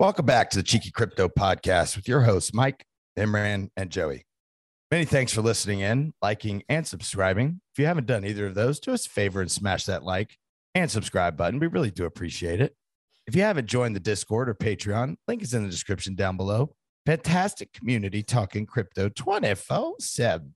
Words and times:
Welcome 0.00 0.24
back 0.24 0.48
to 0.48 0.56
the 0.56 0.62
Cheeky 0.62 0.90
Crypto 0.90 1.28
Podcast 1.28 1.94
with 1.94 2.08
your 2.08 2.22
hosts, 2.22 2.54
Mike, 2.54 2.86
Imran, 3.18 3.68
and 3.76 3.90
Joey. 3.90 4.24
Many 4.90 5.04
thanks 5.04 5.30
for 5.30 5.42
listening 5.42 5.80
in, 5.80 6.14
liking, 6.22 6.62
and 6.70 6.86
subscribing. 6.86 7.60
If 7.74 7.78
you 7.78 7.84
haven't 7.84 8.06
done 8.06 8.24
either 8.24 8.46
of 8.46 8.54
those, 8.54 8.80
do 8.80 8.92
us 8.92 9.04
a 9.04 9.10
favor 9.10 9.42
and 9.42 9.50
smash 9.50 9.84
that 9.84 10.02
like 10.02 10.38
and 10.74 10.90
subscribe 10.90 11.36
button. 11.36 11.60
We 11.60 11.66
really 11.66 11.90
do 11.90 12.06
appreciate 12.06 12.62
it. 12.62 12.74
If 13.26 13.36
you 13.36 13.42
haven't 13.42 13.66
joined 13.66 13.94
the 13.94 14.00
Discord 14.00 14.48
or 14.48 14.54
Patreon, 14.54 15.16
link 15.28 15.42
is 15.42 15.52
in 15.52 15.64
the 15.64 15.70
description 15.70 16.14
down 16.14 16.38
below. 16.38 16.74
Fantastic 17.04 17.70
community 17.74 18.22
talking 18.22 18.64
crypto 18.64 19.10
24 19.10 19.96
7. 20.00 20.54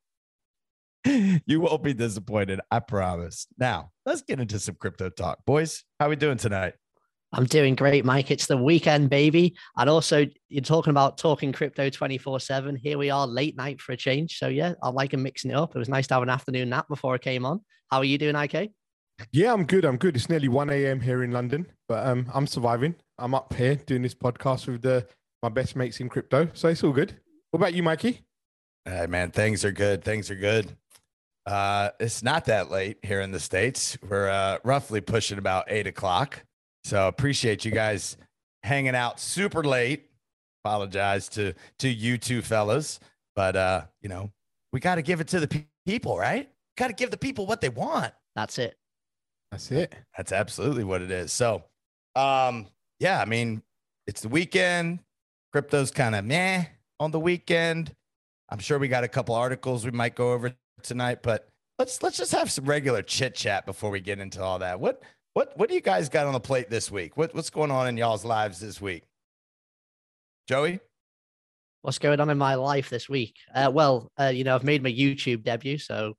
You 1.44 1.60
won't 1.60 1.82
be 1.82 1.92
disappointed, 1.92 2.62
I 2.70 2.80
promise. 2.80 3.46
Now, 3.58 3.90
let's 4.06 4.22
get 4.22 4.40
into 4.40 4.58
some 4.58 4.76
crypto 4.76 5.10
talk. 5.10 5.44
Boys, 5.44 5.84
how 6.00 6.08
we 6.08 6.16
doing 6.16 6.38
tonight? 6.38 6.76
I'm 7.36 7.46
doing 7.46 7.74
great, 7.74 8.04
Mike. 8.04 8.30
It's 8.30 8.46
the 8.46 8.56
weekend, 8.56 9.10
baby. 9.10 9.56
And 9.76 9.90
also, 9.90 10.24
you're 10.48 10.62
talking 10.62 10.92
about 10.92 11.18
talking 11.18 11.52
crypto 11.52 11.90
24 11.90 12.38
7. 12.38 12.76
Here 12.76 12.96
we 12.96 13.10
are, 13.10 13.26
late 13.26 13.56
night 13.56 13.80
for 13.80 13.92
a 13.92 13.96
change. 13.96 14.38
So, 14.38 14.46
yeah, 14.46 14.74
I 14.82 14.90
like 14.90 15.12
mixing 15.14 15.50
it 15.50 15.56
up. 15.56 15.74
It 15.74 15.78
was 15.78 15.88
nice 15.88 16.06
to 16.08 16.14
have 16.14 16.22
an 16.22 16.28
afternoon 16.28 16.68
nap 16.68 16.86
before 16.88 17.14
I 17.14 17.18
came 17.18 17.44
on. 17.44 17.60
How 17.90 17.98
are 17.98 18.04
you 18.04 18.18
doing, 18.18 18.36
IK? 18.36 18.70
Yeah, 19.32 19.52
I'm 19.52 19.64
good. 19.64 19.84
I'm 19.84 19.96
good. 19.96 20.14
It's 20.14 20.28
nearly 20.28 20.46
1 20.46 20.70
a.m. 20.70 21.00
here 21.00 21.24
in 21.24 21.32
London, 21.32 21.66
but 21.88 22.06
um, 22.06 22.30
I'm 22.32 22.46
surviving. 22.46 22.94
I'm 23.18 23.34
up 23.34 23.52
here 23.54 23.76
doing 23.76 24.02
this 24.02 24.14
podcast 24.14 24.66
with 24.68 24.82
the 24.82 25.06
my 25.42 25.48
best 25.48 25.76
mates 25.76 26.00
in 26.00 26.08
crypto. 26.08 26.48
So, 26.54 26.68
it's 26.68 26.84
all 26.84 26.92
good. 26.92 27.18
What 27.50 27.58
about 27.58 27.74
you, 27.74 27.82
Mikey? 27.82 28.20
Hey, 28.84 29.06
man, 29.08 29.32
things 29.32 29.64
are 29.64 29.72
good. 29.72 30.04
Things 30.04 30.30
are 30.30 30.36
good. 30.36 30.76
Uh, 31.46 31.90
it's 31.98 32.22
not 32.22 32.44
that 32.46 32.70
late 32.70 32.98
here 33.02 33.20
in 33.20 33.32
the 33.32 33.40
States. 33.40 33.98
We're 34.08 34.28
uh, 34.28 34.58
roughly 34.64 35.00
pushing 35.00 35.38
about 35.38 35.64
eight 35.68 35.86
o'clock. 35.86 36.44
So 36.84 37.08
appreciate 37.08 37.64
you 37.64 37.70
guys 37.70 38.16
hanging 38.62 38.94
out 38.94 39.18
super 39.18 39.64
late. 39.64 40.10
Apologize 40.64 41.28
to 41.30 41.54
to 41.78 41.88
you 41.88 42.16
two 42.16 42.40
fellas, 42.40 43.00
but 43.36 43.56
uh, 43.56 43.82
you 44.00 44.08
know, 44.08 44.30
we 44.72 44.80
got 44.80 44.94
to 44.94 45.02
give 45.02 45.20
it 45.20 45.28
to 45.28 45.40
the 45.40 45.48
pe- 45.48 45.66
people, 45.86 46.18
right? 46.18 46.48
Got 46.76 46.88
to 46.88 46.94
give 46.94 47.10
the 47.10 47.16
people 47.16 47.46
what 47.46 47.60
they 47.60 47.68
want. 47.68 48.12
That's 48.34 48.58
it. 48.58 48.76
That's 49.50 49.70
it. 49.70 49.94
That's 50.16 50.32
absolutely 50.32 50.84
what 50.84 51.02
it 51.02 51.10
is. 51.10 51.32
So, 51.32 51.64
um, 52.16 52.66
yeah, 52.98 53.20
I 53.20 53.24
mean, 53.26 53.62
it's 54.06 54.22
the 54.22 54.28
weekend. 54.28 55.00
Crypto's 55.54 55.90
kind 55.90 56.14
of 56.14 56.24
meh 56.24 56.64
on 56.98 57.10
the 57.10 57.20
weekend. 57.20 57.94
I'm 58.48 58.58
sure 58.58 58.78
we 58.78 58.88
got 58.88 59.04
a 59.04 59.08
couple 59.08 59.34
articles 59.34 59.84
we 59.84 59.90
might 59.90 60.14
go 60.14 60.32
over 60.32 60.54
tonight, 60.82 61.22
but 61.22 61.48
let's 61.78 62.02
let's 62.02 62.16
just 62.16 62.32
have 62.32 62.50
some 62.50 62.64
regular 62.64 63.02
chit 63.02 63.34
chat 63.34 63.66
before 63.66 63.90
we 63.90 64.00
get 64.00 64.18
into 64.18 64.42
all 64.42 64.58
that. 64.58 64.80
What 64.80 65.02
what 65.34 65.52
what 65.58 65.68
do 65.68 65.74
you 65.74 65.80
guys 65.80 66.08
got 66.08 66.26
on 66.26 66.32
the 66.32 66.40
plate 66.40 66.70
this 66.70 66.90
week? 66.90 67.16
What 67.16 67.34
what's 67.34 67.50
going 67.50 67.70
on 67.70 67.86
in 67.88 67.96
y'all's 67.96 68.24
lives 68.24 68.60
this 68.60 68.80
week? 68.80 69.02
Joey? 70.48 70.80
What's 71.82 71.98
going 71.98 72.20
on 72.20 72.30
in 72.30 72.38
my 72.38 72.54
life 72.54 72.88
this 72.88 73.08
week? 73.08 73.36
Uh, 73.54 73.70
well, 73.72 74.10
uh, 74.18 74.28
you 74.28 74.44
know, 74.44 74.54
I've 74.54 74.64
made 74.64 74.82
my 74.82 74.90
YouTube 74.90 75.42
debut, 75.42 75.76
so 75.76 76.14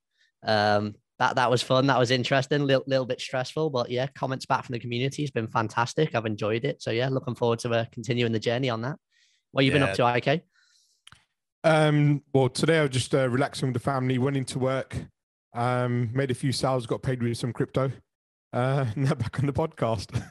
um, 0.46 0.94
that 1.18 1.38
that 1.38 1.50
was 1.50 1.64
fun. 1.64 1.88
That 1.88 1.98
was 1.98 2.12
interesting. 2.12 2.62
A 2.62 2.66
little, 2.66 2.84
little 2.86 3.06
bit 3.06 3.20
stressful, 3.20 3.72
but 3.72 3.90
yeah, 3.90 4.08
comments 4.16 4.46
back 4.46 4.66
from 4.66 4.74
the 4.74 4.80
community 4.80 5.24
has 5.24 5.32
been 5.32 5.48
fantastic. 5.48 6.14
I've 6.14 6.26
enjoyed 6.26 6.66
it. 6.66 6.84
So 6.84 6.92
yeah, 6.92 7.10
looking 7.10 7.36
forward 7.36 7.60
to 7.60 7.72
uh, 7.72 7.86
continuing 7.92 8.32
the 8.32 8.40
journey 8.40 8.70
on 8.70 8.82
that. 8.82 8.98
What 9.54 9.66
you 9.66 9.72
yeah. 9.72 9.80
been 9.80 9.90
up 9.90 9.96
to, 9.96 10.16
IK? 10.18 10.44
Um, 11.64 12.22
well, 12.32 12.50
today 12.50 12.80
I 12.80 12.82
was 12.84 12.92
just 12.92 13.16
uh, 13.16 13.28
relaxing 13.28 13.70
with 13.70 13.74
the 13.74 13.80
family, 13.80 14.20
went 14.20 14.38
into 14.38 14.60
work, 14.60 14.96
um, 15.56 16.12
made 16.14 16.30
a 16.30 16.36
few 16.36 16.52
sales, 16.52 16.86
got 16.86 17.02
paid 17.02 17.24
with 17.24 17.38
some 17.38 17.54
crypto. 17.54 17.92
Uh, 18.56 18.86
now 18.96 19.14
back 19.14 19.38
on 19.40 19.46
the 19.48 19.54
podcast. 19.54 20.24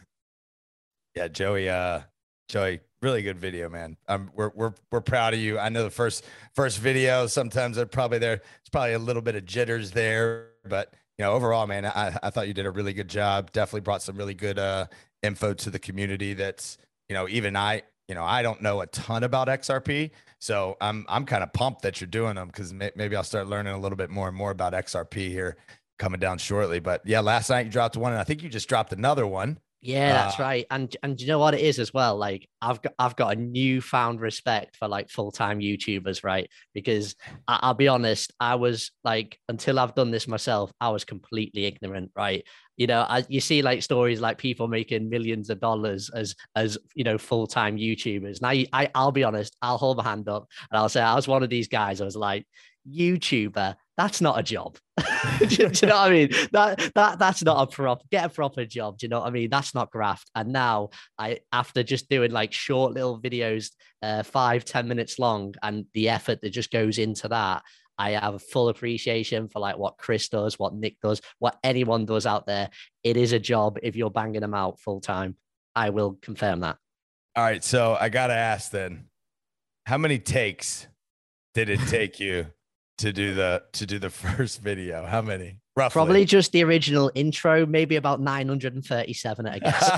yeah, 1.14 1.28
Joey. 1.28 1.68
Uh, 1.68 2.00
Joey, 2.48 2.80
really 3.02 3.22
good 3.22 3.38
video, 3.38 3.68
man. 3.68 3.98
Um, 4.08 4.30
we're 4.34 4.50
we're 4.54 4.72
we're 4.90 5.02
proud 5.02 5.34
of 5.34 5.40
you. 5.40 5.58
I 5.58 5.68
know 5.68 5.82
the 5.82 5.90
first 5.90 6.24
first 6.54 6.78
video. 6.78 7.26
Sometimes 7.26 7.76
they're 7.76 7.86
probably 7.86 8.18
there. 8.18 8.40
It's 8.60 8.70
probably 8.72 8.94
a 8.94 8.98
little 8.98 9.22
bit 9.22 9.34
of 9.34 9.44
jitters 9.44 9.90
there, 9.90 10.48
but 10.66 10.94
you 11.18 11.24
know, 11.24 11.32
overall, 11.32 11.66
man, 11.66 11.84
I 11.84 12.18
I 12.22 12.30
thought 12.30 12.48
you 12.48 12.54
did 12.54 12.64
a 12.64 12.70
really 12.70 12.94
good 12.94 13.08
job. 13.08 13.52
Definitely 13.52 13.82
brought 13.82 14.02
some 14.02 14.16
really 14.16 14.34
good 14.34 14.58
uh 14.58 14.86
info 15.22 15.52
to 15.52 15.68
the 15.68 15.78
community. 15.78 16.32
That's 16.32 16.78
you 17.10 17.14
know, 17.14 17.28
even 17.28 17.56
I 17.56 17.82
you 18.08 18.14
know, 18.14 18.24
I 18.24 18.42
don't 18.42 18.62
know 18.62 18.80
a 18.80 18.86
ton 18.86 19.22
about 19.22 19.48
XRP, 19.48 20.10
so 20.38 20.78
I'm 20.80 21.04
I'm 21.10 21.26
kind 21.26 21.42
of 21.42 21.52
pumped 21.52 21.82
that 21.82 22.00
you're 22.00 22.08
doing 22.08 22.36
them 22.36 22.46
because 22.48 22.72
may, 22.72 22.90
maybe 22.96 23.16
I'll 23.16 23.22
start 23.22 23.48
learning 23.48 23.74
a 23.74 23.78
little 23.78 23.96
bit 23.96 24.08
more 24.08 24.28
and 24.28 24.36
more 24.36 24.50
about 24.50 24.72
XRP 24.72 25.28
here 25.28 25.56
coming 25.98 26.20
down 26.20 26.38
shortly. 26.38 26.80
But 26.80 27.02
yeah, 27.04 27.20
last 27.20 27.50
night 27.50 27.66
you 27.66 27.72
dropped 27.72 27.96
one, 27.96 28.12
and 28.12 28.20
I 28.20 28.24
think 28.24 28.42
you 28.42 28.48
just 28.48 28.68
dropped 28.68 28.92
another 28.92 29.26
one. 29.26 29.58
Yeah, 29.84 30.14
that's 30.14 30.40
uh, 30.40 30.44
right. 30.44 30.66
And 30.70 30.96
and 31.02 31.20
you 31.20 31.26
know 31.26 31.38
what 31.38 31.52
it 31.52 31.60
is 31.60 31.78
as 31.78 31.92
well? 31.92 32.16
Like 32.16 32.48
I've 32.62 32.80
got 32.80 32.94
I've 32.98 33.16
got 33.16 33.36
a 33.36 33.40
newfound 33.40 34.22
respect 34.22 34.76
for 34.76 34.88
like 34.88 35.10
full-time 35.10 35.60
YouTubers, 35.60 36.24
right? 36.24 36.48
Because 36.72 37.16
I, 37.46 37.68
will 37.68 37.74
be 37.74 37.88
honest, 37.88 38.32
I 38.40 38.54
was 38.54 38.92
like 39.04 39.38
until 39.50 39.78
I've 39.78 39.94
done 39.94 40.10
this 40.10 40.26
myself, 40.26 40.72
I 40.80 40.88
was 40.88 41.04
completely 41.04 41.66
ignorant, 41.66 42.12
right? 42.16 42.46
You 42.78 42.86
know, 42.86 43.02
I, 43.06 43.26
you 43.28 43.42
see 43.42 43.60
like 43.60 43.82
stories 43.82 44.22
like 44.22 44.38
people 44.38 44.68
making 44.68 45.10
millions 45.10 45.50
of 45.50 45.60
dollars 45.60 46.08
as 46.14 46.34
as 46.56 46.78
you 46.94 47.04
know 47.04 47.18
full-time 47.18 47.76
YouTubers. 47.76 48.40
Now 48.40 48.48
I, 48.48 48.66
I 48.72 48.90
I'll 48.94 49.12
be 49.12 49.24
honest, 49.24 49.54
I'll 49.60 49.76
hold 49.76 49.98
my 49.98 50.04
hand 50.04 50.30
up 50.30 50.46
and 50.70 50.78
I'll 50.78 50.88
say 50.88 51.02
I 51.02 51.14
was 51.14 51.28
one 51.28 51.42
of 51.42 51.50
these 51.50 51.68
guys. 51.68 52.00
I 52.00 52.06
was 52.06 52.16
like, 52.16 52.46
YouTuber, 52.90 53.76
that's 53.96 54.20
not 54.20 54.38
a 54.38 54.42
job. 54.42 54.76
do, 55.38 55.44
you, 55.44 55.68
do, 55.68 55.86
you 55.86 55.88
know 55.88 55.96
what 55.96 56.10
I 56.10 56.10
mean? 56.10 56.30
That 56.52 56.90
that 56.94 57.18
that's 57.18 57.42
not 57.42 57.62
a 57.62 57.70
prop. 57.70 58.08
Get 58.10 58.24
a 58.24 58.28
proper 58.28 58.64
job. 58.64 58.98
Do 58.98 59.06
you 59.06 59.08
know 59.08 59.20
what 59.20 59.28
I 59.28 59.30
mean? 59.30 59.50
That's 59.50 59.74
not 59.74 59.90
graft. 59.90 60.30
And 60.34 60.52
now 60.52 60.90
I, 61.18 61.40
after 61.52 61.82
just 61.82 62.08
doing 62.08 62.30
like 62.30 62.52
short 62.52 62.92
little 62.92 63.20
videos, 63.20 63.70
uh, 64.02 64.22
five 64.22 64.64
ten 64.64 64.88
minutes 64.88 65.18
long, 65.18 65.54
and 65.62 65.86
the 65.94 66.08
effort 66.08 66.40
that 66.42 66.50
just 66.50 66.70
goes 66.70 66.98
into 66.98 67.28
that, 67.28 67.62
I 67.98 68.12
have 68.12 68.34
a 68.34 68.38
full 68.38 68.68
appreciation 68.68 69.48
for 69.48 69.60
like 69.60 69.78
what 69.78 69.98
Chris 69.98 70.28
does, 70.28 70.58
what 70.58 70.74
Nick 70.74 71.00
does, 71.00 71.20
what 71.38 71.58
anyone 71.62 72.06
does 72.06 72.26
out 72.26 72.46
there. 72.46 72.70
It 73.02 73.16
is 73.16 73.32
a 73.32 73.38
job 73.38 73.78
if 73.82 73.96
you're 73.96 74.10
banging 74.10 74.40
them 74.40 74.54
out 74.54 74.80
full 74.80 75.00
time. 75.00 75.36
I 75.74 75.90
will 75.90 76.18
confirm 76.22 76.60
that. 76.60 76.76
All 77.36 77.42
right, 77.42 77.64
so 77.64 77.96
I 78.00 78.08
gotta 78.10 78.34
ask 78.34 78.70
then, 78.70 79.06
how 79.86 79.98
many 79.98 80.18
takes 80.18 80.86
did 81.54 81.68
it 81.68 81.80
take 81.88 82.20
you 82.20 82.46
to 82.98 83.12
do 83.12 83.34
the 83.34 83.62
to 83.72 83.86
do 83.86 83.98
the 83.98 84.10
first 84.24 84.60
video? 84.62 85.04
How 85.06 85.22
many? 85.22 85.58
Roughly. 85.76 85.92
Probably 85.92 86.24
just 86.24 86.52
the 86.52 86.62
original 86.62 87.10
intro, 87.16 87.66
maybe 87.66 87.96
about 87.96 88.20
937, 88.20 89.46
I 89.46 89.58
guess. 89.58 89.90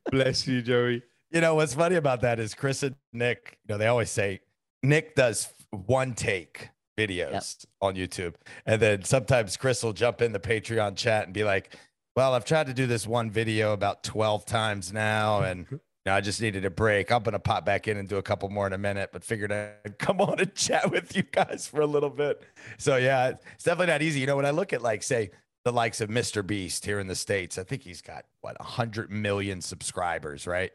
Bless 0.10 0.46
you, 0.46 0.60
Joey. 0.60 1.02
You 1.30 1.40
know 1.40 1.54
what's 1.54 1.72
funny 1.72 1.96
about 1.96 2.20
that 2.20 2.38
is 2.38 2.54
Chris 2.54 2.82
and 2.82 2.96
Nick, 3.14 3.58
you 3.66 3.74
know, 3.74 3.78
they 3.78 3.86
always 3.86 4.10
say 4.10 4.40
Nick 4.82 5.14
does 5.14 5.48
one 5.70 6.14
take 6.14 6.68
videos 6.98 7.32
yep. 7.32 7.42
on 7.80 7.94
YouTube. 7.94 8.34
And 8.66 8.82
then 8.82 9.04
sometimes 9.04 9.56
Chris 9.56 9.82
will 9.82 9.92
jump 9.92 10.20
in 10.20 10.32
the 10.32 10.40
Patreon 10.40 10.96
chat 10.96 11.24
and 11.24 11.32
be 11.32 11.44
like, 11.44 11.74
Well, 12.16 12.34
I've 12.34 12.44
tried 12.44 12.66
to 12.66 12.74
do 12.74 12.86
this 12.86 13.06
one 13.06 13.30
video 13.30 13.72
about 13.72 14.02
12 14.02 14.44
times 14.44 14.92
now. 14.92 15.42
And 15.42 15.80
I 16.14 16.20
just 16.20 16.40
needed 16.40 16.64
a 16.64 16.70
break. 16.70 17.10
I'm 17.10 17.22
gonna 17.22 17.38
pop 17.38 17.64
back 17.64 17.88
in 17.88 17.96
and 17.96 18.08
do 18.08 18.16
a 18.16 18.22
couple 18.22 18.48
more 18.48 18.66
in 18.66 18.72
a 18.72 18.78
minute, 18.78 19.10
but 19.12 19.24
figured 19.24 19.52
I'd 19.52 19.98
come 19.98 20.20
on 20.20 20.40
and 20.40 20.54
chat 20.54 20.90
with 20.90 21.16
you 21.16 21.22
guys 21.22 21.66
for 21.66 21.80
a 21.80 21.86
little 21.86 22.10
bit. 22.10 22.42
So 22.78 22.96
yeah, 22.96 23.34
it's 23.54 23.64
definitely 23.64 23.92
not 23.92 24.02
easy. 24.02 24.20
You 24.20 24.26
know, 24.26 24.36
when 24.36 24.46
I 24.46 24.50
look 24.50 24.72
at 24.72 24.82
like 24.82 25.02
say 25.02 25.30
the 25.64 25.72
likes 25.72 26.00
of 26.00 26.08
Mr. 26.08 26.46
Beast 26.46 26.84
here 26.84 26.98
in 26.98 27.06
the 27.06 27.14
States, 27.14 27.58
I 27.58 27.62
think 27.62 27.82
he's 27.82 28.00
got 28.00 28.24
what 28.40 28.60
hundred 28.60 29.10
million 29.10 29.60
subscribers, 29.60 30.46
right? 30.46 30.72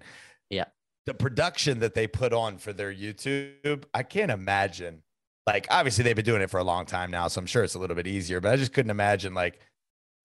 Yeah. 0.49 0.66
The 1.05 1.13
production 1.13 1.79
that 1.79 1.95
they 1.95 2.07
put 2.07 2.31
on 2.31 2.57
for 2.57 2.73
their 2.73 2.94
YouTube, 2.94 3.83
I 3.94 4.03
can't 4.03 4.31
imagine. 4.31 5.01
Like, 5.45 5.68
obviously 5.69 6.03
they've 6.03 6.15
been 6.15 6.24
doing 6.24 6.41
it 6.41 6.50
for 6.50 6.59
a 6.59 6.63
long 6.63 6.86
time 6.86 7.12
now, 7.12 7.27
so 7.27 7.39
I'm 7.39 7.45
sure 7.47 7.63
it's 7.63 7.74
a 7.74 7.79
little 7.79 7.95
bit 7.95 8.07
easier, 8.07 8.39
but 8.39 8.53
I 8.53 8.56
just 8.56 8.71
couldn't 8.71 8.91
imagine 8.91 9.33
like 9.33 9.59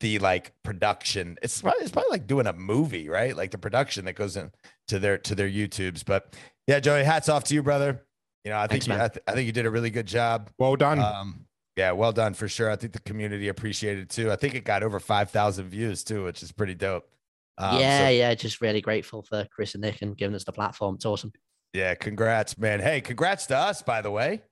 the 0.00 0.19
like 0.20 0.52
production. 0.62 1.38
It's 1.43 1.61
probably, 1.61 1.82
it's 1.82 1.90
probably 1.90 2.11
like 2.11 2.26
doing 2.26 2.46
a 2.46 2.52
movie, 2.52 3.08
right? 3.08 3.37
Like 3.37 3.50
the 3.50 3.58
production 3.58 4.04
that 4.04 4.14
goes 4.14 4.37
into 4.88 4.99
their 4.99 5.19
to 5.19 5.35
their 5.35 5.49
YouTubes. 5.49 6.05
But 6.05 6.35
yeah, 6.67 6.81
Joey, 6.81 7.05
hats 7.05 7.29
off 7.29 7.44
to 7.44 7.55
you, 7.55 7.62
brother. 7.62 8.05
You 8.44 8.52
know, 8.52 8.58
I 8.58 8.67
think 8.67 8.85
Thanks, 8.85 8.87
you, 8.87 8.94
I, 8.94 9.08
th- 9.08 9.23
I, 9.26 9.32
think 9.32 9.46
you 9.46 9.52
did 9.52 9.67
a 9.67 9.70
really 9.70 9.90
good 9.90 10.06
job. 10.06 10.50
Well 10.58 10.76
done. 10.76 11.00
Um, 11.00 11.46
yeah, 11.76 11.93
well 11.93 12.12
done 12.12 12.35
for 12.35 12.49
sure. 12.49 12.70
I 12.70 12.76
think 12.76 12.93
the 12.93 13.00
community 13.00 13.49
appreciated 13.49 14.05
it 14.05 14.11
too. 14.11 14.32
I 14.32 14.37
think 14.37 14.55
it 14.55 14.64
got 14.64 14.82
over 14.82 14.99
five 14.99 15.31
thousand 15.31 15.69
views 15.69 16.05
too, 16.05 16.25
which 16.25 16.43
is 16.43 16.52
pretty 16.52 16.75
dope. 16.75 17.08
Um, 17.58 17.81
yeah, 17.81 18.06
so, 18.06 18.08
yeah, 18.11 18.35
just 18.35 18.61
really 18.61 18.81
grateful 18.81 19.23
for 19.23 19.46
Chris 19.52 19.75
and 19.75 19.82
Nick 19.82 20.00
and 20.02 20.17
giving 20.17 20.35
us 20.35 20.44
the 20.44 20.52
platform. 20.52 20.94
It's 20.94 21.05
awesome. 21.05 21.32
Yeah, 21.75 21.94
congrats, 21.94 22.56
man. 22.56 22.81
Hey, 22.81 23.00
congrats 23.00 23.46
to 23.46 23.56
us, 23.56 23.82
by 23.82 24.00
the 24.00 24.11
way. 24.11 24.43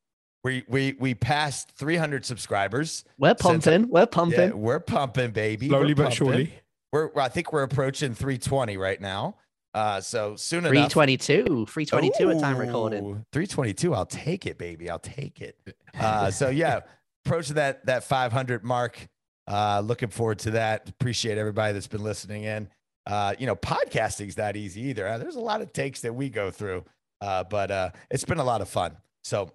We 0.44 0.64
we 0.68 0.96
we 0.98 1.14
passed 1.14 1.72
300 1.72 2.24
subscribers. 2.24 3.04
We're 3.18 3.34
pumping. 3.34 3.88
we're 3.88 4.06
pumping. 4.06 4.50
Yeah, 4.50 4.54
we're 4.54 4.80
pumping, 4.80 5.30
baby. 5.30 5.68
Slowly 5.68 5.94
we're 5.94 6.04
but 6.04 6.12
surely. 6.12 6.52
We're 6.92 7.10
I 7.16 7.28
think 7.28 7.52
we're 7.52 7.62
approaching 7.62 8.14
320 8.14 8.76
right 8.76 9.00
now. 9.00 9.36
Uh, 9.76 10.00
so 10.00 10.34
soon 10.36 10.62
322, 10.62 11.34
enough. 11.34 11.68
322 11.70 12.30
at 12.30 12.40
time 12.40 12.56
recorded. 12.56 13.00
322. 13.32 13.94
I'll 13.94 14.06
take 14.06 14.46
it, 14.46 14.56
baby. 14.58 14.88
I'll 14.90 14.98
take 14.98 15.40
it. 15.40 15.56
Uh, 15.98 16.30
so 16.30 16.50
yeah, 16.50 16.80
approaching 17.24 17.54
that 17.54 17.86
that 17.86 18.04
500 18.04 18.62
mark. 18.64 19.08
Uh, 19.48 19.80
looking 19.80 20.08
forward 20.10 20.38
to 20.40 20.50
that. 20.50 20.88
Appreciate 20.90 21.38
everybody 21.38 21.72
that's 21.72 21.86
been 21.86 22.02
listening 22.02 22.44
in. 22.44 22.68
uh, 23.06 23.34
you 23.38 23.46
know, 23.46 23.56
podcasting's 23.56 24.36
not 24.36 24.56
easy 24.56 24.82
either. 24.88 25.06
Uh, 25.08 25.16
there's 25.16 25.36
a 25.36 25.40
lot 25.40 25.62
of 25.62 25.72
takes 25.72 26.00
that 26.02 26.12
we 26.14 26.28
go 26.28 26.50
through, 26.50 26.84
uh, 27.22 27.44
but 27.44 27.70
uh, 27.70 27.90
it's 28.10 28.24
been 28.24 28.38
a 28.38 28.44
lot 28.44 28.60
of 28.60 28.68
fun. 28.68 28.94
So, 29.24 29.52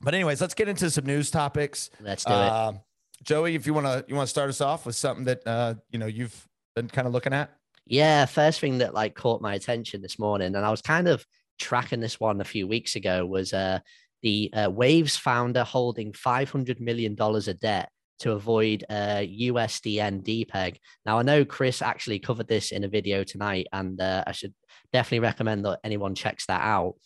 but 0.00 0.14
anyways, 0.14 0.40
let's 0.40 0.54
get 0.54 0.68
into 0.68 0.88
some 0.90 1.04
news 1.04 1.30
topics. 1.30 1.90
Let's 2.00 2.24
do 2.24 2.32
it. 2.32 2.36
Um, 2.36 2.80
Joey, 3.22 3.54
if 3.56 3.66
you 3.66 3.74
want 3.74 3.86
to, 3.86 4.04
you 4.08 4.14
want 4.14 4.26
to 4.26 4.30
start 4.30 4.48
us 4.48 4.60
off 4.62 4.86
with 4.86 4.94
something 4.96 5.24
that 5.24 5.46
uh, 5.46 5.74
you 5.90 5.98
know 5.98 6.06
you've 6.06 6.48
been 6.76 6.88
kind 6.88 7.06
of 7.06 7.12
looking 7.12 7.32
at. 7.34 7.50
Yeah, 7.88 8.26
first 8.26 8.60
thing 8.60 8.78
that 8.78 8.92
like 8.92 9.14
caught 9.14 9.40
my 9.40 9.54
attention 9.54 10.02
this 10.02 10.18
morning, 10.18 10.54
and 10.54 10.64
I 10.64 10.70
was 10.70 10.82
kind 10.82 11.08
of 11.08 11.24
tracking 11.58 12.00
this 12.00 12.20
one 12.20 12.40
a 12.40 12.44
few 12.44 12.68
weeks 12.68 12.96
ago, 12.96 13.24
was 13.24 13.54
uh, 13.54 13.78
the 14.22 14.52
uh, 14.52 14.70
Waves 14.70 15.16
founder 15.16 15.64
holding 15.64 16.12
five 16.12 16.50
hundred 16.50 16.80
million 16.80 17.14
dollars 17.14 17.48
of 17.48 17.58
debt 17.60 17.88
to 18.20 18.32
avoid 18.32 18.84
uh, 18.90 19.22
USDN 19.24 20.22
depeg. 20.22 20.76
Now, 21.06 21.18
I 21.18 21.22
know 21.22 21.46
Chris 21.46 21.80
actually 21.80 22.18
covered 22.18 22.48
this 22.48 22.72
in 22.72 22.84
a 22.84 22.88
video 22.88 23.24
tonight, 23.24 23.68
and 23.72 23.98
uh, 24.00 24.22
I 24.26 24.32
should 24.32 24.52
definitely 24.92 25.20
recommend 25.20 25.64
that 25.64 25.80
anyone 25.82 26.14
checks 26.14 26.44
that 26.46 26.60
out. 26.60 26.96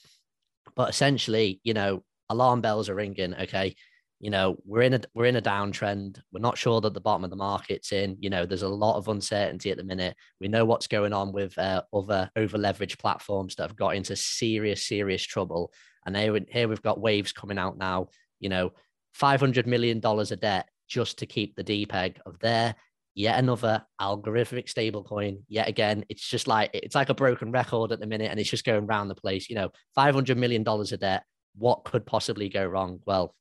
But 0.74 0.90
essentially, 0.90 1.60
you 1.62 1.74
know, 1.74 2.02
alarm 2.28 2.60
bells 2.60 2.88
are 2.88 2.94
ringing. 2.96 3.34
Okay, 3.34 3.76
you 4.22 4.30
know, 4.30 4.56
we're 4.64 4.82
in 4.82 4.94
a 4.94 5.00
we're 5.14 5.26
in 5.26 5.34
a 5.34 5.42
downtrend. 5.42 6.20
We're 6.32 6.38
not 6.38 6.56
sure 6.56 6.80
that 6.80 6.94
the 6.94 7.00
bottom 7.00 7.24
of 7.24 7.30
the 7.30 7.36
market's 7.36 7.90
in. 7.90 8.16
You 8.20 8.30
know, 8.30 8.46
there's 8.46 8.62
a 8.62 8.68
lot 8.68 8.96
of 8.96 9.08
uncertainty 9.08 9.72
at 9.72 9.76
the 9.76 9.82
minute. 9.82 10.16
We 10.40 10.46
know 10.46 10.64
what's 10.64 10.86
going 10.86 11.12
on 11.12 11.32
with 11.32 11.58
uh, 11.58 11.82
other 11.92 12.30
over 12.36 12.56
leveraged 12.56 13.00
platforms 13.00 13.56
that 13.56 13.64
have 13.64 13.76
got 13.76 13.96
into 13.96 14.14
serious 14.14 14.86
serious 14.86 15.24
trouble. 15.24 15.72
And 16.06 16.16
here, 16.16 16.38
here 16.48 16.68
we've 16.68 16.80
got 16.80 17.00
waves 17.00 17.32
coming 17.32 17.58
out 17.58 17.76
now. 17.76 18.10
You 18.38 18.48
know, 18.48 18.70
five 19.12 19.40
hundred 19.40 19.66
million 19.66 19.98
dollars 19.98 20.30
of 20.30 20.38
debt 20.38 20.68
just 20.86 21.18
to 21.18 21.26
keep 21.26 21.56
the 21.56 21.64
depeg 21.64 22.18
of 22.24 22.38
their 22.38 22.76
yet 23.14 23.40
another 23.40 23.84
algorithmic 24.00 24.72
stablecoin. 24.72 25.40
Yet 25.48 25.68
again, 25.68 26.04
it's 26.08 26.26
just 26.26 26.46
like 26.46 26.70
it's 26.74 26.94
like 26.94 27.08
a 27.08 27.14
broken 27.14 27.50
record 27.50 27.90
at 27.90 27.98
the 27.98 28.06
minute, 28.06 28.30
and 28.30 28.38
it's 28.38 28.50
just 28.50 28.64
going 28.64 28.84
around 28.84 29.08
the 29.08 29.16
place. 29.16 29.50
You 29.50 29.56
know, 29.56 29.72
five 29.96 30.14
hundred 30.14 30.38
million 30.38 30.62
dollars 30.62 30.92
of 30.92 31.00
debt. 31.00 31.24
What 31.56 31.82
could 31.82 32.06
possibly 32.06 32.48
go 32.48 32.64
wrong? 32.64 33.00
Well, 33.04 33.34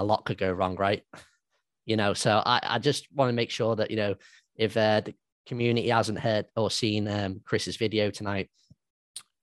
a 0.00 0.04
lot 0.04 0.24
could 0.24 0.38
go 0.38 0.50
wrong, 0.50 0.76
right? 0.76 1.02
You 1.86 1.96
know, 1.96 2.14
so 2.14 2.42
I, 2.44 2.60
I 2.62 2.78
just 2.78 3.06
want 3.14 3.28
to 3.28 3.34
make 3.34 3.50
sure 3.50 3.76
that 3.76 3.90
you 3.90 3.96
know 3.96 4.14
if 4.56 4.76
uh, 4.76 5.02
the 5.02 5.14
community 5.46 5.88
hasn't 5.88 6.18
heard 6.18 6.46
or 6.56 6.70
seen 6.70 7.06
um, 7.06 7.40
Chris's 7.44 7.76
video 7.76 8.10
tonight, 8.10 8.50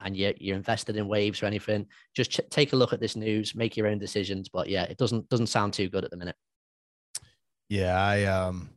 and 0.02 0.16
you're, 0.16 0.34
you're 0.38 0.56
invested 0.56 0.96
in 0.98 1.08
waves 1.08 1.42
or 1.42 1.46
anything, 1.46 1.86
just 2.16 2.32
ch- 2.32 2.50
take 2.50 2.74
a 2.74 2.76
look 2.76 2.94
at 2.94 3.00
this 3.00 3.16
news, 3.16 3.56
make 3.56 3.78
your 3.78 3.88
own 3.88 4.00
decisions. 4.00 4.50
But 4.50 4.70
yeah, 4.70 4.84
it 4.84 4.98
doesn't 4.98 5.30
doesn't 5.30 5.48
sound 5.48 5.74
too 5.74 5.90
good 5.90 6.04
at 6.04 6.12
the 6.12 6.18
minute. 6.18 6.36
Yeah, 7.70 8.00
I 8.00 8.26
um 8.26 8.72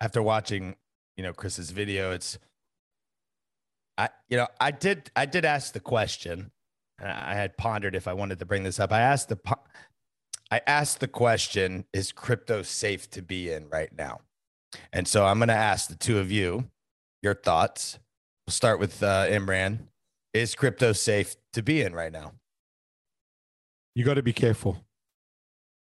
after 0.00 0.22
watching, 0.22 0.76
you 1.16 1.22
know, 1.22 1.32
Chris's 1.32 1.70
video, 1.70 2.12
it's 2.12 2.38
I 3.98 4.10
you 4.28 4.36
know, 4.36 4.46
I 4.60 4.70
did 4.70 5.10
I 5.16 5.26
did 5.26 5.44
ask 5.44 5.72
the 5.72 5.80
question. 5.80 6.52
I 6.98 7.34
had 7.34 7.58
pondered 7.58 7.94
if 7.94 8.08
I 8.08 8.14
wanted 8.14 8.38
to 8.38 8.46
bring 8.46 8.62
this 8.62 8.80
up. 8.80 8.90
I 8.90 9.00
asked 9.00 9.28
the 9.28 9.36
I 10.50 10.60
asked 10.66 11.00
the 11.00 11.08
question, 11.08 11.86
is 11.92 12.12
crypto 12.12 12.62
safe 12.62 13.10
to 13.10 13.22
be 13.22 13.50
in 13.50 13.68
right 13.68 13.90
now? 13.96 14.20
And 14.92 15.08
so 15.08 15.26
I'm 15.26 15.38
going 15.38 15.48
to 15.48 15.54
ask 15.54 15.88
the 15.88 15.96
two 15.96 16.18
of 16.18 16.30
you 16.30 16.70
your 17.22 17.34
thoughts. 17.34 17.98
We'll 18.46 18.52
start 18.52 18.78
with 18.78 19.02
uh, 19.02 19.26
Imran. 19.26 19.88
Is 20.32 20.54
crypto 20.54 20.92
safe 20.92 21.34
to 21.54 21.62
be 21.62 21.82
in 21.82 21.94
right 21.94 22.12
now? 22.12 22.32
You 23.94 24.04
got 24.04 24.14
to 24.14 24.22
be 24.22 24.32
careful. 24.32 24.84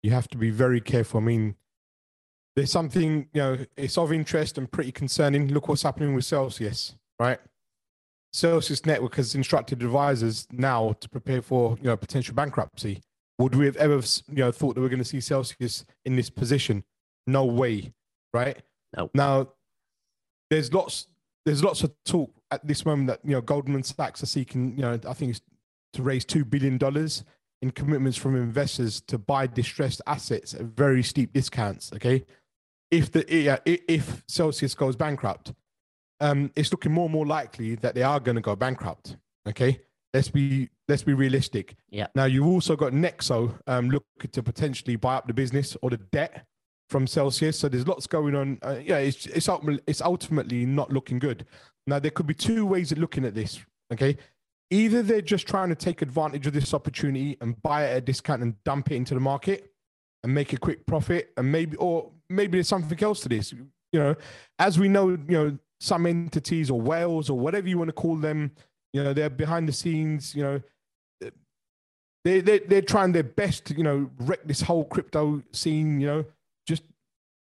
You 0.02 0.12
have 0.12 0.28
to 0.28 0.38
be 0.38 0.50
very 0.50 0.80
careful. 0.80 1.20
I 1.20 1.24
mean, 1.24 1.56
there's 2.54 2.70
something, 2.70 3.28
you 3.34 3.40
know, 3.40 3.58
it's 3.76 3.98
of 3.98 4.12
interest 4.12 4.56
and 4.56 4.70
pretty 4.70 4.92
concerning. 4.92 5.48
Look 5.48 5.68
what's 5.68 5.82
happening 5.82 6.14
with 6.14 6.24
Celsius, 6.24 6.94
right? 7.18 7.40
Celsius 8.32 8.86
Network 8.86 9.16
has 9.16 9.34
instructed 9.34 9.82
advisors 9.82 10.46
now 10.52 10.94
to 11.00 11.08
prepare 11.08 11.42
for, 11.42 11.76
you 11.78 11.84
know, 11.84 11.96
potential 11.96 12.34
bankruptcy. 12.34 13.02
Would 13.38 13.54
we 13.54 13.66
have 13.66 13.76
ever, 13.76 14.00
you 14.28 14.36
know, 14.36 14.52
thought 14.52 14.74
that 14.74 14.80
we're 14.80 14.88
going 14.88 14.98
to 14.98 15.04
see 15.04 15.20
Celsius 15.20 15.84
in 16.04 16.16
this 16.16 16.28
position? 16.28 16.84
No 17.26 17.44
way, 17.44 17.92
right? 18.32 18.60
No. 18.96 19.10
Now, 19.14 19.48
there's 20.50 20.72
lots, 20.72 21.06
there's 21.44 21.62
lots 21.62 21.82
of 21.84 21.92
talk 22.04 22.32
at 22.50 22.66
this 22.66 22.84
moment 22.84 23.08
that 23.08 23.20
you 23.24 23.32
know 23.32 23.40
Goldman 23.40 23.82
Sachs 23.82 24.22
are 24.22 24.26
seeking, 24.26 24.76
you 24.76 24.82
know, 24.82 24.98
I 25.06 25.12
think 25.12 25.30
it's 25.30 25.40
to 25.94 26.02
raise 26.02 26.24
two 26.24 26.44
billion 26.44 26.78
dollars 26.78 27.24
in 27.62 27.70
commitments 27.70 28.16
from 28.16 28.36
investors 28.36 29.00
to 29.02 29.18
buy 29.18 29.46
distressed 29.46 30.00
assets 30.06 30.54
at 30.54 30.62
very 30.62 31.02
steep 31.02 31.32
discounts. 31.32 31.92
Okay, 31.94 32.24
if 32.90 33.12
the 33.12 33.24
yeah, 33.28 33.58
if 33.64 34.22
Celsius 34.28 34.74
goes 34.74 34.96
bankrupt, 34.96 35.52
um, 36.20 36.50
it's 36.56 36.72
looking 36.72 36.92
more 36.92 37.04
and 37.04 37.12
more 37.12 37.26
likely 37.26 37.74
that 37.76 37.94
they 37.94 38.02
are 38.02 38.20
going 38.20 38.36
to 38.36 38.42
go 38.42 38.56
bankrupt. 38.56 39.16
Okay, 39.46 39.80
let's 40.12 40.28
be 40.28 40.68
let's 40.88 41.02
be 41.02 41.14
realistic. 41.14 41.76
Yeah. 41.90 42.08
Now 42.14 42.24
you've 42.24 42.46
also 42.46 42.74
got 42.76 42.92
Nexo 42.92 43.58
um, 43.66 43.90
looking 43.90 44.30
to 44.32 44.42
potentially 44.42 44.96
buy 44.96 45.16
up 45.16 45.26
the 45.26 45.34
business 45.34 45.76
or 45.82 45.90
the 45.90 45.98
debt 45.98 46.46
from 46.88 47.06
Celsius. 47.06 47.58
So 47.58 47.68
there's 47.68 47.86
lots 47.86 48.06
going 48.06 48.34
on. 48.34 48.58
Uh, 48.62 48.78
yeah, 48.82 48.98
it's 48.98 49.26
it's 49.26 49.48
ultimately, 49.48 49.82
it's 49.86 50.00
ultimately 50.00 50.64
not 50.66 50.92
looking 50.92 51.18
good. 51.18 51.46
Now 51.86 51.98
there 51.98 52.10
could 52.10 52.26
be 52.26 52.34
two 52.34 52.66
ways 52.66 52.92
of 52.92 52.98
looking 52.98 53.24
at 53.24 53.34
this. 53.34 53.60
Okay, 53.92 54.16
either 54.70 55.02
they're 55.02 55.20
just 55.20 55.46
trying 55.46 55.68
to 55.68 55.74
take 55.74 56.02
advantage 56.02 56.46
of 56.46 56.52
this 56.52 56.74
opportunity 56.74 57.36
and 57.40 57.60
buy 57.62 57.84
it 57.84 57.90
at 57.90 57.96
a 57.98 58.00
discount 58.00 58.42
and 58.42 58.62
dump 58.64 58.90
it 58.90 58.96
into 58.96 59.14
the 59.14 59.20
market 59.20 59.72
and 60.22 60.34
make 60.34 60.52
a 60.52 60.58
quick 60.58 60.86
profit, 60.86 61.32
and 61.36 61.50
maybe 61.52 61.76
or 61.76 62.10
maybe 62.28 62.58
there's 62.58 62.68
something 62.68 63.02
else 63.02 63.20
to 63.20 63.28
this. 63.28 63.52
You 63.92 64.00
know, 64.00 64.16
as 64.58 64.78
we 64.78 64.88
know, 64.88 65.10
you 65.10 65.18
know, 65.28 65.58
some 65.80 66.06
entities 66.06 66.70
or 66.70 66.80
whales 66.80 67.30
or 67.30 67.38
whatever 67.38 67.68
you 67.68 67.78
want 67.78 67.88
to 67.88 67.94
call 67.94 68.16
them, 68.16 68.50
you 68.92 69.02
know, 69.02 69.12
they're 69.12 69.30
behind 69.30 69.68
the 69.68 69.72
scenes. 69.72 70.34
You 70.34 70.42
know, 70.42 70.62
they 72.24 72.40
they 72.40 72.58
they're 72.60 72.82
trying 72.82 73.12
their 73.12 73.22
best 73.22 73.66
to 73.66 73.74
you 73.74 73.84
know 73.84 74.10
wreck 74.20 74.40
this 74.44 74.60
whole 74.60 74.84
crypto 74.84 75.42
scene. 75.52 76.00
You 76.00 76.06
know, 76.06 76.24
just 76.66 76.82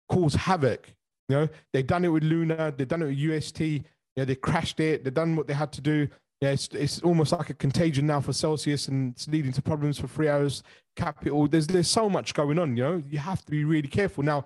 cause 0.10 0.36
havoc. 0.36 0.88
You 1.30 1.36
know, 1.36 1.50
they've 1.74 1.88
done 1.88 2.06
it 2.06 2.10
with 2.10 2.24
Luna, 2.24 2.74
they've 2.76 2.88
done 2.88 3.02
it 3.02 3.08
with 3.08 3.18
UST. 3.18 3.60
You 3.62 3.84
know, 4.18 4.26
they 4.26 4.36
crashed 4.36 4.80
it. 4.80 5.04
They've 5.04 5.14
done 5.14 5.36
what 5.36 5.48
they 5.48 5.54
had 5.54 5.72
to 5.74 5.82
do. 5.82 6.08
Yeah, 6.42 6.52
it's, 6.52 6.68
it's 6.68 7.02
almost 7.02 7.32
like 7.32 7.50
a 7.50 7.54
contagion 7.54 8.06
now 8.06 8.20
for 8.20 8.34
Celsius, 8.34 8.88
and 8.88 9.14
it's 9.14 9.28
leading 9.28 9.54
to 9.54 9.62
problems 9.62 9.98
for 9.98 10.08
Three 10.08 10.28
Arrows 10.28 10.64
Capital. 10.96 11.48
There's 11.48 11.68
there's 11.68 11.90
so 11.90 12.10
much 12.10 12.34
going 12.34 12.60
on. 12.60 12.78
You 12.78 12.84
know, 12.84 13.04
you 13.10 13.20
have 13.20 13.44
to 13.46 13.52
be 13.52 13.64
really 13.64 13.88
careful 13.88 14.24
now 14.24 14.46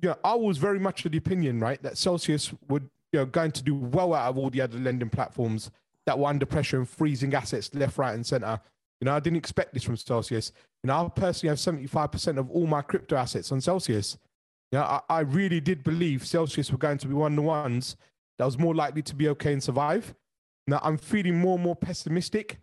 you 0.00 0.08
know, 0.08 0.16
I 0.24 0.34
was 0.34 0.58
very 0.58 0.78
much 0.78 1.04
of 1.04 1.12
the 1.12 1.18
opinion, 1.18 1.60
right, 1.60 1.82
that 1.82 1.98
Celsius 1.98 2.52
would, 2.68 2.88
you 3.12 3.20
know, 3.20 3.26
going 3.26 3.52
to 3.52 3.62
do 3.62 3.74
well 3.74 4.14
out 4.14 4.30
of 4.30 4.38
all 4.38 4.50
the 4.50 4.60
other 4.60 4.78
lending 4.78 5.10
platforms 5.10 5.70
that 6.06 6.18
were 6.18 6.28
under 6.28 6.46
pressure 6.46 6.78
and 6.78 6.88
freezing 6.88 7.34
assets 7.34 7.74
left, 7.74 7.98
right, 7.98 8.14
and 8.14 8.26
center. 8.26 8.60
You 9.00 9.06
know, 9.06 9.14
I 9.14 9.20
didn't 9.20 9.38
expect 9.38 9.72
this 9.72 9.82
from 9.82 9.96
Celsius. 9.96 10.52
You 10.82 10.88
know, 10.88 11.06
I 11.06 11.08
personally 11.08 11.50
have 11.50 11.58
75% 11.58 12.38
of 12.38 12.50
all 12.50 12.66
my 12.66 12.82
crypto 12.82 13.16
assets 13.16 13.50
on 13.50 13.60
Celsius. 13.60 14.18
You 14.72 14.78
know, 14.78 14.84
I, 14.84 15.00
I 15.08 15.20
really 15.20 15.60
did 15.60 15.82
believe 15.82 16.26
Celsius 16.26 16.70
were 16.70 16.78
going 16.78 16.98
to 16.98 17.08
be 17.08 17.14
one 17.14 17.32
of 17.32 17.36
the 17.36 17.42
ones 17.42 17.96
that 18.38 18.44
was 18.44 18.58
more 18.58 18.74
likely 18.74 19.02
to 19.02 19.14
be 19.14 19.28
okay 19.28 19.52
and 19.52 19.62
survive. 19.62 20.14
Now 20.66 20.80
I'm 20.82 20.98
feeling 20.98 21.38
more 21.38 21.54
and 21.54 21.64
more 21.64 21.76
pessimistic, 21.76 22.58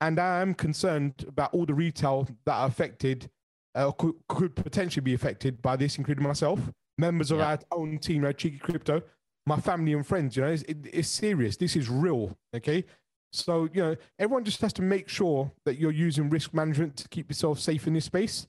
and 0.00 0.18
I 0.18 0.40
am 0.40 0.54
concerned 0.54 1.24
about 1.26 1.52
all 1.54 1.66
the 1.66 1.74
retail 1.74 2.28
that 2.44 2.54
are 2.54 2.66
affected 2.66 3.30
uh, 3.74 3.90
could, 3.92 4.14
could 4.28 4.56
potentially 4.56 5.02
be 5.02 5.14
affected 5.14 5.60
by 5.62 5.76
this, 5.76 5.98
including 5.98 6.24
myself, 6.24 6.60
members 6.98 7.30
of 7.30 7.38
yeah. 7.38 7.50
our 7.50 7.58
own 7.72 7.98
team, 7.98 8.24
our 8.24 8.32
Cheeky 8.32 8.58
Crypto, 8.58 9.02
my 9.46 9.58
family 9.58 9.92
and 9.92 10.06
friends. 10.06 10.36
You 10.36 10.42
know, 10.42 10.50
it's, 10.50 10.62
it, 10.62 10.78
it's 10.92 11.08
serious. 11.08 11.56
This 11.56 11.76
is 11.76 11.88
real. 11.88 12.36
Okay. 12.54 12.84
So, 13.32 13.68
you 13.72 13.82
know, 13.82 13.96
everyone 14.18 14.44
just 14.44 14.60
has 14.62 14.72
to 14.74 14.82
make 14.82 15.08
sure 15.08 15.52
that 15.64 15.78
you're 15.78 15.90
using 15.90 16.30
risk 16.30 16.54
management 16.54 16.96
to 16.96 17.08
keep 17.08 17.28
yourself 17.28 17.60
safe 17.60 17.86
in 17.86 17.94
this 17.94 18.06
space. 18.06 18.46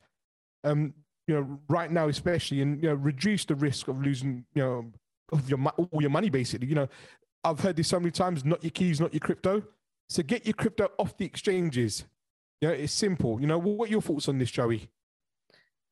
Um, 0.64 0.94
you 1.28 1.36
know, 1.36 1.60
right 1.68 1.92
now, 1.92 2.08
especially, 2.08 2.62
and, 2.62 2.82
you 2.82 2.90
know, 2.90 2.96
reduce 2.96 3.46
the 3.46 3.56
risk 3.56 3.88
of 3.88 4.02
losing, 4.02 4.46
you 4.56 4.64
know, 4.64 4.92
of 5.32 5.50
your, 5.50 5.60
all 5.78 6.02
your 6.02 6.10
money, 6.10 6.30
basically. 6.30 6.68
You 6.68 6.76
know, 6.76 6.88
I've 7.44 7.60
heard 7.60 7.76
this 7.76 7.88
so 7.88 8.00
many 8.00 8.12
times 8.12 8.44
not 8.46 8.64
your 8.64 8.72
keys, 8.72 9.00
not 9.00 9.14
your 9.14 9.20
crypto. 9.20 9.64
So 10.10 10.24
get 10.24 10.46
your 10.46 10.54
crypto 10.54 10.90
off 10.98 11.16
the 11.18 11.26
exchanges. 11.26 12.06
You 12.62 12.70
know, 12.70 12.74
it's 12.74 12.94
simple. 12.94 13.40
You 13.40 13.48
know, 13.48 13.60
what 13.60 13.90
are 13.90 13.92
your 13.92 14.02
thoughts 14.02 14.28
on 14.28 14.40
this, 14.40 14.52
Joey? 14.52 14.90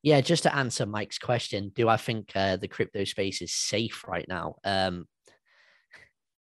Yeah, 0.01 0.21
just 0.21 0.43
to 0.43 0.55
answer 0.55 0.85
Mike's 0.85 1.19
question, 1.19 1.71
do 1.75 1.89
I 1.89 1.97
think 1.97 2.31
uh, 2.35 2.55
the 2.57 2.67
crypto 2.67 3.03
space 3.03 3.41
is 3.41 3.53
safe 3.53 4.05
right 4.07 4.25
now? 4.27 4.55
Um, 4.63 5.07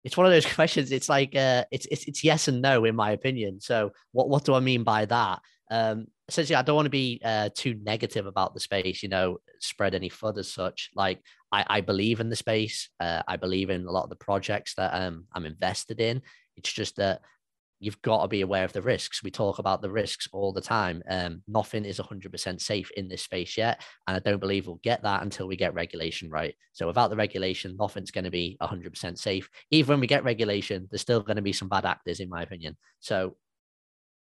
it's 0.05 0.17
one 0.17 0.27
of 0.27 0.33
those 0.33 0.47
questions. 0.55 0.93
It's 0.93 1.09
like 1.09 1.35
uh, 1.35 1.65
it's, 1.71 1.87
it's 1.87 2.05
it's 2.05 2.25
yes 2.25 2.49
and 2.49 2.63
no 2.63 2.85
in 2.85 2.95
my 2.95 3.13
opinion. 3.13 3.61
So 3.61 3.93
what 4.13 4.29
what 4.29 4.45
do 4.45 4.55
I 4.55 4.61
mean 4.61 4.85
by 4.85 5.07
that? 5.07 5.41
Um, 5.71 6.07
essentially, 6.29 6.57
I 6.57 6.63
don't 6.63 6.77
want 6.77 6.87
to 6.87 6.91
be 6.91 7.21
uh, 7.25 7.49
too 7.55 7.75
negative 7.83 8.27
about 8.27 8.55
the 8.55 8.61
space. 8.61 9.03
You 9.03 9.09
know, 9.09 9.39
spread 9.61 9.95
any 9.95 10.11
FUD 10.11 10.39
as 10.39 10.53
such. 10.53 10.91
Like 10.95 11.21
I, 11.51 11.65
I 11.69 11.81
believe 11.81 12.21
in 12.21 12.29
the 12.29 12.37
space. 12.37 12.91
Uh, 13.01 13.23
I 13.27 13.37
believe 13.37 13.71
in 13.71 13.87
a 13.87 13.91
lot 13.91 14.05
of 14.05 14.11
the 14.11 14.17
projects 14.17 14.75
that 14.77 14.95
um, 14.95 15.27
I'm 15.35 15.47
invested 15.47 16.01
in. 16.01 16.23
It's 16.57 16.73
just 16.73 16.97
that 16.97 17.23
you've 17.81 18.01
got 18.03 18.23
to 18.23 18.29
be 18.29 18.41
aware 18.41 18.65
of 18.65 18.73
the 18.73 18.83
risks. 18.83 19.23
We 19.23 19.31
talk 19.31 19.59
about 19.59 19.83
the 19.83 19.91
risks 19.91 20.29
all 20.33 20.53
the 20.53 20.61
time. 20.61 21.03
Um, 21.09 21.43
nothing 21.47 21.85
is 21.85 21.99
100% 21.99 22.61
safe 22.61 22.91
in 22.93 23.09
this 23.09 23.23
space 23.23 23.57
yet. 23.57 23.83
And 24.07 24.17
I 24.17 24.21
don't 24.21 24.41
believe 24.41 24.67
we'll 24.67 24.81
get 24.83 25.03
that 25.03 25.23
until 25.23 25.47
we 25.47 25.57
get 25.57 25.75
regulation 25.75 26.31
right. 26.31 26.55
So 26.73 26.87
without 26.87 27.11
the 27.11 27.17
regulation, 27.17 27.77
nothing's 27.79 28.11
going 28.11 28.25
to 28.25 28.31
be 28.31 28.57
100% 28.63 29.19
safe. 29.19 29.51
Even 29.71 29.95
when 29.95 30.01
we 30.01 30.07
get 30.07 30.25
regulation, 30.25 30.89
there's 30.91 31.03
still 31.03 31.21
going 31.21 31.37
to 31.37 31.43
be 31.43 31.53
some 31.53 31.69
bad 31.69 31.85
actors, 31.85 32.21
in 32.21 32.29
my 32.29 32.43
opinion. 32.43 32.77
So 33.01 33.37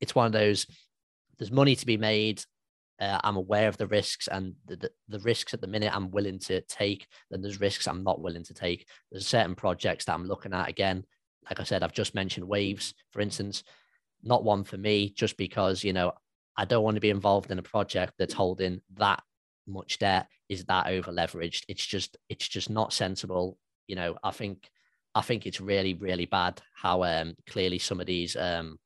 it's 0.00 0.14
one 0.14 0.26
of 0.26 0.32
those, 0.32 0.66
there's 1.38 1.52
money 1.52 1.76
to 1.76 1.87
be 1.87 1.96
made. 1.96 2.42
Uh, 3.00 3.18
I'm 3.25 3.37
aware 3.37 3.68
of 3.68 3.76
the 3.76 3.88
risks 3.88 4.28
and 4.28 4.54
the, 4.66 4.76
the, 4.76 4.90
the, 5.08 5.18
risks 5.20 5.52
at 5.52 5.61
the 5.61 5.66
minute 5.66 5.94
I'm 5.94 6.12
willing 6.12 6.38
to 6.40 6.61
take. 6.62 7.08
Then 7.30 7.42
there's 7.42 7.61
risks 7.61 7.88
I'm 7.88 8.04
not 8.04 8.20
willing 8.20 8.44
to 8.44 8.54
take. 8.54 8.87
There's 9.11 9.26
certain 9.26 9.56
projects 9.56 10.04
that 10.04 10.14
I'm 10.14 10.26
looking 10.26 10.52
at 10.52 10.68
again 10.68 11.04
like 11.48 11.60
I 11.60 11.64
said, 11.64 11.82
I've 11.82 11.92
just 11.92 12.14
mentioned 12.14 12.46
waves, 12.46 12.94
for 13.10 13.20
instance, 13.20 13.64
not 14.22 14.44
one 14.44 14.64
for 14.64 14.76
me, 14.76 15.10
just 15.10 15.36
because, 15.36 15.84
you 15.84 15.92
know, 15.92 16.12
I 16.56 16.64
don't 16.64 16.84
want 16.84 16.94
to 16.96 17.00
be 17.00 17.10
involved 17.10 17.50
in 17.50 17.58
a 17.58 17.62
project 17.62 18.14
that's 18.18 18.34
holding 18.34 18.80
that 18.96 19.22
much 19.66 19.98
debt, 19.98 20.28
is 20.48 20.64
that 20.64 20.86
over 20.86 21.10
leveraged. 21.10 21.62
It's 21.68 21.84
just, 21.84 22.16
it's 22.28 22.48
just 22.48 22.70
not 22.70 22.92
sensible. 22.92 23.58
You 23.86 23.96
know, 23.96 24.16
I 24.22 24.30
think, 24.30 24.70
I 25.14 25.20
think 25.20 25.46
it's 25.46 25.60
really, 25.60 25.94
really 25.94 26.26
bad 26.26 26.60
how 26.74 27.02
um, 27.02 27.34
clearly 27.46 27.78
some 27.78 28.00
of 28.00 28.06
these, 28.06 28.36
um, 28.36 28.78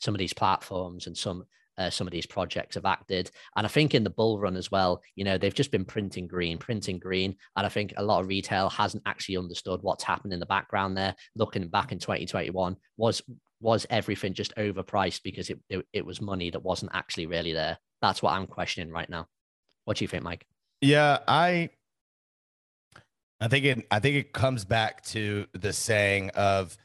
some 0.00 0.14
of 0.14 0.18
these 0.18 0.32
platforms 0.32 1.06
and 1.06 1.16
some 1.16 1.44
uh, 1.78 1.90
some 1.90 2.06
of 2.06 2.12
these 2.12 2.26
projects 2.26 2.74
have 2.74 2.84
acted. 2.84 3.30
And 3.56 3.66
I 3.66 3.68
think 3.68 3.94
in 3.94 4.04
the 4.04 4.10
bull 4.10 4.38
run 4.38 4.56
as 4.56 4.70
well, 4.70 5.02
you 5.16 5.24
know, 5.24 5.38
they've 5.38 5.54
just 5.54 5.70
been 5.70 5.84
printing 5.84 6.26
green, 6.26 6.58
printing 6.58 6.98
green. 6.98 7.36
And 7.56 7.66
I 7.66 7.68
think 7.68 7.94
a 7.96 8.02
lot 8.02 8.20
of 8.20 8.28
retail 8.28 8.68
hasn't 8.70 9.02
actually 9.06 9.36
understood 9.36 9.80
what's 9.82 10.04
happened 10.04 10.32
in 10.32 10.40
the 10.40 10.46
background 10.46 10.96
there. 10.96 11.14
Looking 11.36 11.68
back 11.68 11.92
in 11.92 11.98
2021, 11.98 12.76
was 12.96 13.22
was 13.60 13.86
everything 13.90 14.34
just 14.34 14.54
overpriced 14.56 15.20
because 15.22 15.48
it, 15.48 15.60
it, 15.68 15.86
it 15.92 16.04
was 16.04 16.20
money 16.20 16.50
that 16.50 16.64
wasn't 16.64 16.90
actually 16.94 17.26
really 17.26 17.52
there? 17.52 17.78
That's 18.00 18.20
what 18.20 18.32
I'm 18.32 18.48
questioning 18.48 18.92
right 18.92 19.08
now. 19.08 19.28
What 19.84 19.96
do 19.96 20.04
you 20.04 20.08
think, 20.08 20.24
Mike? 20.24 20.44
Yeah, 20.80 21.18
I 21.28 21.70
I 23.40 23.48
think 23.48 23.64
it 23.64 23.86
I 23.90 24.00
think 24.00 24.16
it 24.16 24.32
comes 24.32 24.64
back 24.64 25.04
to 25.06 25.46
the 25.52 25.72
saying 25.72 26.30
of 26.30 26.76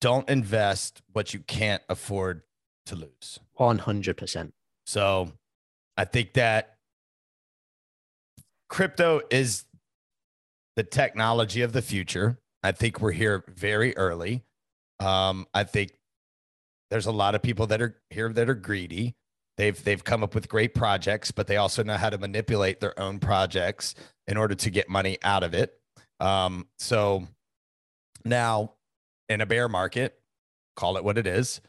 don't 0.00 0.28
invest 0.28 1.02
what 1.12 1.32
you 1.32 1.40
can't 1.40 1.82
afford 1.88 2.42
to 2.86 2.96
lose. 2.96 3.40
100%. 3.58 4.52
So 4.86 5.32
I 5.96 6.04
think 6.04 6.34
that 6.34 6.76
crypto 8.68 9.20
is 9.30 9.64
the 10.76 10.82
technology 10.82 11.62
of 11.62 11.72
the 11.72 11.82
future. 11.82 12.38
I 12.62 12.72
think 12.72 13.00
we're 13.00 13.12
here 13.12 13.44
very 13.48 13.96
early. 13.96 14.42
Um, 15.00 15.46
I 15.54 15.64
think 15.64 15.92
there's 16.90 17.06
a 17.06 17.12
lot 17.12 17.34
of 17.34 17.42
people 17.42 17.66
that 17.68 17.80
are 17.80 17.96
here 18.10 18.32
that 18.32 18.48
are 18.48 18.54
greedy. 18.54 19.14
They've 19.56 19.82
they've 19.84 20.02
come 20.02 20.24
up 20.24 20.34
with 20.34 20.48
great 20.48 20.74
projects, 20.74 21.30
but 21.30 21.46
they 21.46 21.56
also 21.56 21.82
know 21.82 21.96
how 21.96 22.10
to 22.10 22.18
manipulate 22.18 22.80
their 22.80 22.98
own 22.98 23.18
projects 23.20 23.94
in 24.26 24.36
order 24.36 24.54
to 24.54 24.70
get 24.70 24.88
money 24.88 25.18
out 25.22 25.42
of 25.42 25.54
it. 25.54 25.78
Um, 26.20 26.66
so 26.78 27.28
now 28.24 28.72
in 29.28 29.40
a 29.40 29.46
bear 29.46 29.68
market, 29.68 30.18
call 30.76 30.96
it 30.96 31.04
what 31.04 31.18
it 31.18 31.26
is 31.26 31.60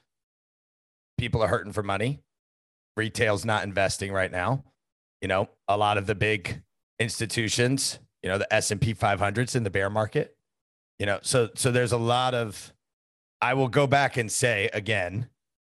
people 1.18 1.42
are 1.42 1.48
hurting 1.48 1.74
for 1.74 1.84
money. 1.84 2.20
Retail's 2.98 3.46
not 3.46 3.64
investing 3.64 4.12
right 4.12 4.32
now. 4.32 4.64
You 5.22 5.28
know, 5.28 5.50
a 5.68 5.78
lot 5.78 5.98
of 5.98 6.08
the 6.08 6.16
big 6.16 6.62
institutions, 7.00 8.00
you 8.24 8.30
know, 8.30 8.38
the 8.38 8.54
S&P 8.54 8.94
500s 8.94 9.56
in 9.56 9.64
the 9.64 9.70
bear 9.70 9.90
market. 9.90 10.36
You 11.00 11.06
know, 11.06 11.20
so 11.22 11.50
so 11.56 11.72
there's 11.72 11.92
a 11.92 11.98
lot 11.98 12.34
of 12.34 12.74
I 13.42 13.54
will 13.54 13.68
go 13.68 13.86
back 13.86 14.16
and 14.18 14.32
say 14.32 14.70
again, 14.74 15.28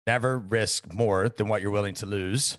never 0.07 0.39
risk 0.39 0.91
more 0.91 1.29
than 1.29 1.48
what 1.48 1.62
you're 1.62 1.71
willing 1.71 1.93
to 1.95 2.05
lose. 2.05 2.57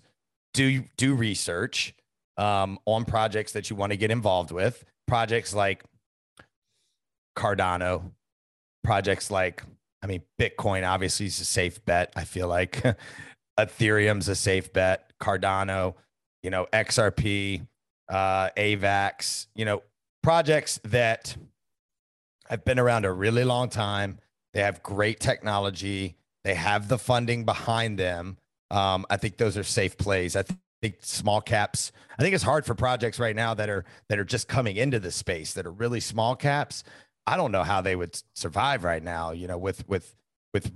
Do 0.55 0.85
do 0.97 1.15
research 1.15 1.95
um, 2.37 2.79
on 2.87 3.05
projects 3.05 3.53
that 3.53 3.69
you 3.69 3.77
want 3.77 3.91
to 3.93 3.97
get 3.97 4.11
involved 4.11 4.53
with. 4.53 4.85
Projects 5.09 5.55
like 5.55 5.83
Cardano, 7.37 8.13
projects 8.85 9.31
like 9.31 9.63
I 10.03 10.07
mean, 10.07 10.23
Bitcoin 10.41 10.89
obviously 10.89 11.27
is 11.27 11.41
a 11.41 11.45
safe 11.45 11.85
bet. 11.85 12.13
I 12.17 12.25
feel 12.25 12.49
like 12.49 12.83
Ethereum's 13.59 14.29
a 14.29 14.35
safe 14.35 14.73
bet. 14.73 15.13
Cardano, 15.21 15.95
you 16.43 16.51
know, 16.51 16.67
XRP, 16.73 17.67
uh, 18.09 18.51
AVAX, 18.57 19.47
you 19.55 19.65
know, 19.65 19.83
projects 20.23 20.81
that 20.85 21.37
have 22.49 22.65
been 22.65 22.79
around 22.79 23.05
a 23.05 23.13
really 23.13 23.45
long 23.45 23.69
time. 23.69 24.19
They 24.53 24.61
have 24.61 24.83
great 24.83 25.21
technology. 25.21 26.17
They 26.45 26.55
have 26.55 26.89
the 26.89 26.99
funding 26.99 27.45
behind 27.45 27.99
them. 27.99 28.39
Um, 28.71 29.07
I 29.09 29.17
think 29.17 29.37
those 29.37 29.57
are 29.57 29.65
safe 29.65 29.97
plays. 29.97 30.35
I 30.35 30.45
think 30.83 30.97
small 31.01 31.41
caps. 31.41 31.93
I 32.19 32.23
think 32.23 32.35
it's 32.35 32.45
hard 32.45 32.67
for 32.67 32.75
projects 32.75 33.19
right 33.19 33.37
now 33.37 33.55
that 33.55 33.71
are 33.71 33.85
that 34.09 34.19
are 34.19 34.25
just 34.25 34.49
coming 34.49 34.77
into 34.77 34.99
the 34.99 35.11
space 35.11 35.55
that 35.55 35.67
are 35.67 35.73
really 35.73 36.01
small 36.01 36.35
caps 36.35 36.83
I 37.27 37.37
don't 37.37 37.53
know 37.53 37.63
how 37.63 37.81
they 37.81 37.97
would 37.97 38.21
survive 38.35 38.85
right 38.85 39.03
now, 39.03 39.33
you 39.33 39.47
know, 39.47 39.59
with 39.59 39.87
with 39.89 40.15
with 40.53 40.73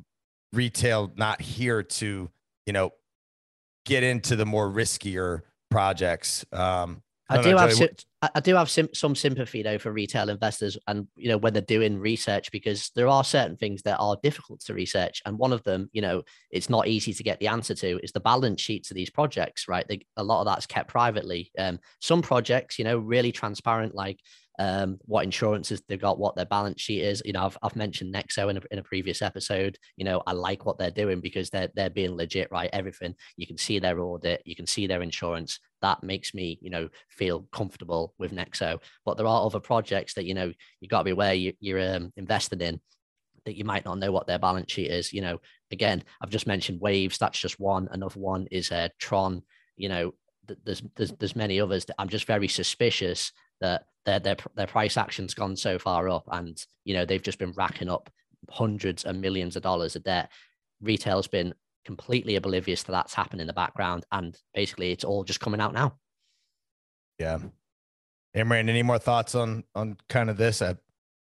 retail 0.52 1.12
not 1.16 1.40
here 1.40 1.82
to, 1.82 2.30
you 2.66 2.72
know, 2.72 2.92
get 3.84 4.02
into 4.02 4.36
the 4.36 4.46
more 4.46 4.68
riskier 4.68 5.42
projects. 5.70 6.44
Um, 6.52 7.02
I, 7.28 7.38
I 7.38 7.42
do 7.42 7.50
know, 7.52 7.58
have 7.58 7.76
Joey, 7.76 7.88
I 8.34 8.40
do 8.40 8.54
have 8.54 8.70
sim- 8.70 8.94
some 8.94 9.14
sympathy 9.14 9.62
though 9.62 9.78
for 9.78 9.92
retail 9.92 10.28
investors, 10.28 10.78
and 10.86 11.08
you 11.16 11.28
know 11.28 11.38
when 11.38 11.52
they're 11.52 11.62
doing 11.62 11.98
research 11.98 12.52
because 12.52 12.90
there 12.94 13.08
are 13.08 13.24
certain 13.24 13.56
things 13.56 13.82
that 13.82 13.98
are 13.98 14.16
difficult 14.22 14.60
to 14.60 14.74
research, 14.74 15.22
and 15.26 15.38
one 15.38 15.52
of 15.52 15.62
them, 15.64 15.90
you 15.92 16.02
know, 16.02 16.22
it's 16.50 16.70
not 16.70 16.86
easy 16.86 17.12
to 17.12 17.22
get 17.24 17.40
the 17.40 17.48
answer 17.48 17.74
to 17.74 17.98
is 18.02 18.12
the 18.12 18.20
balance 18.20 18.60
sheets 18.60 18.90
of 18.90 18.94
these 18.94 19.10
projects. 19.10 19.66
Right, 19.66 19.86
they, 19.88 20.06
a 20.16 20.22
lot 20.22 20.40
of 20.40 20.46
that's 20.46 20.66
kept 20.66 20.88
privately. 20.88 21.50
Um, 21.58 21.80
some 22.00 22.22
projects, 22.22 22.78
you 22.78 22.84
know, 22.84 22.98
really 22.98 23.32
transparent, 23.32 23.94
like 23.94 24.20
um, 24.58 24.98
what 25.04 25.24
insurances 25.24 25.82
they've 25.88 26.00
got, 26.00 26.18
what 26.18 26.34
their 26.36 26.46
balance 26.46 26.80
sheet 26.80 27.02
is. 27.02 27.22
You 27.24 27.32
know, 27.32 27.44
I've, 27.44 27.58
I've 27.62 27.76
mentioned 27.76 28.14
Nexo 28.14 28.50
in 28.50 28.56
a, 28.56 28.60
in 28.70 28.78
a 28.78 28.82
previous 28.82 29.22
episode. 29.22 29.78
You 29.96 30.04
know, 30.04 30.22
I 30.26 30.32
like 30.32 30.64
what 30.64 30.78
they're 30.78 30.90
doing 30.90 31.20
because 31.20 31.50
they're 31.50 31.68
they're 31.74 31.90
being 31.90 32.16
legit, 32.16 32.48
right? 32.50 32.70
Everything 32.72 33.14
you 33.36 33.46
can 33.46 33.58
see 33.58 33.78
their 33.78 34.00
audit, 34.00 34.42
you 34.44 34.56
can 34.56 34.66
see 34.66 34.86
their 34.86 35.02
insurance. 35.02 35.58
That 35.82 36.02
makes 36.02 36.34
me, 36.34 36.58
you 36.62 36.70
know, 36.70 36.88
feel 37.10 37.46
comfortable 37.52 38.14
with 38.18 38.32
Nexo. 38.32 38.80
But 39.04 39.16
there 39.16 39.26
are 39.26 39.44
other 39.46 39.60
projects 39.60 40.14
that 40.14 40.24
you 40.24 40.34
know 40.34 40.52
you 40.80 40.88
got 40.88 40.98
to 40.98 41.04
be 41.04 41.10
aware 41.10 41.34
you, 41.34 41.52
you're 41.60 41.96
um, 41.96 42.12
invested 42.16 42.62
in 42.62 42.80
that 43.44 43.56
you 43.56 43.64
might 43.64 43.84
not 43.84 43.98
know 43.98 44.12
what 44.12 44.26
their 44.26 44.38
balance 44.38 44.72
sheet 44.72 44.90
is. 44.90 45.12
You 45.12 45.22
know, 45.22 45.38
again, 45.70 46.02
I've 46.20 46.30
just 46.30 46.46
mentioned 46.46 46.80
Waves. 46.80 47.18
That's 47.18 47.38
just 47.38 47.60
one. 47.60 47.88
Another 47.90 48.20
one 48.20 48.46
is 48.50 48.72
uh, 48.72 48.88
Tron. 48.98 49.42
You 49.76 49.88
know, 49.88 50.14
there's 50.64 50.82
there's 50.96 51.12
there's 51.12 51.36
many 51.36 51.60
others 51.60 51.84
that 51.86 51.96
I'm 51.98 52.08
just 52.08 52.26
very 52.26 52.48
suspicious 52.48 53.32
that 53.60 53.84
their 54.06 54.20
their 54.20 54.36
their 54.54 54.66
price 54.66 54.96
action's 54.96 55.34
gone 55.34 55.56
so 55.56 55.78
far 55.78 56.08
up, 56.08 56.24
and 56.32 56.64
you 56.84 56.94
know 56.94 57.04
they've 57.04 57.22
just 57.22 57.38
been 57.38 57.52
racking 57.52 57.90
up 57.90 58.08
hundreds 58.48 59.04
and 59.04 59.20
millions 59.20 59.56
of 59.56 59.62
dollars 59.62 59.96
of 59.96 60.04
debt. 60.04 60.30
Retail's 60.80 61.26
been 61.26 61.52
completely 61.84 62.36
oblivious 62.36 62.82
to 62.84 62.92
that's 62.92 63.14
happening 63.14 63.42
in 63.42 63.46
the 63.46 63.52
background, 63.52 64.06
and 64.12 64.38
basically 64.54 64.92
it's 64.92 65.04
all 65.04 65.24
just 65.24 65.40
coming 65.40 65.60
out 65.60 65.74
now. 65.74 65.98
Yeah. 67.18 67.38
Imran, 68.34 68.68
any 68.68 68.82
more 68.82 68.98
thoughts 68.98 69.34
on 69.34 69.64
on 69.74 69.96
kind 70.08 70.30
of 70.30 70.36
this? 70.36 70.62
I, 70.62 70.76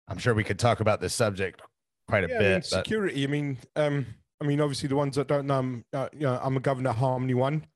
I'm 0.08 0.18
sure 0.18 0.35
we 0.35 0.44
could 0.44 0.58
talk 0.58 0.80
about 0.80 1.00
this 1.00 1.14
subject 1.14 1.61
quite 2.08 2.25
a 2.25 2.28
yeah, 2.28 2.38
bit. 2.38 2.50
I 2.50 2.54
mean, 2.54 2.62
security. 2.62 3.25
I 3.25 3.26
mean, 3.26 3.58
um, 3.76 4.06
I 4.40 4.44
mean, 4.44 4.61
obviously 4.61 4.88
the 4.88 4.97
ones 4.97 5.16
that 5.16 5.26
don't 5.28 5.47
know, 5.47 5.58
I'm, 5.58 5.85
uh, 5.92 6.08
you 6.12 6.20
know, 6.20 6.38
I'm 6.42 6.56
a 6.56 6.61
governor 6.61 6.92
Harmony 6.92 7.35
One, 7.35 7.66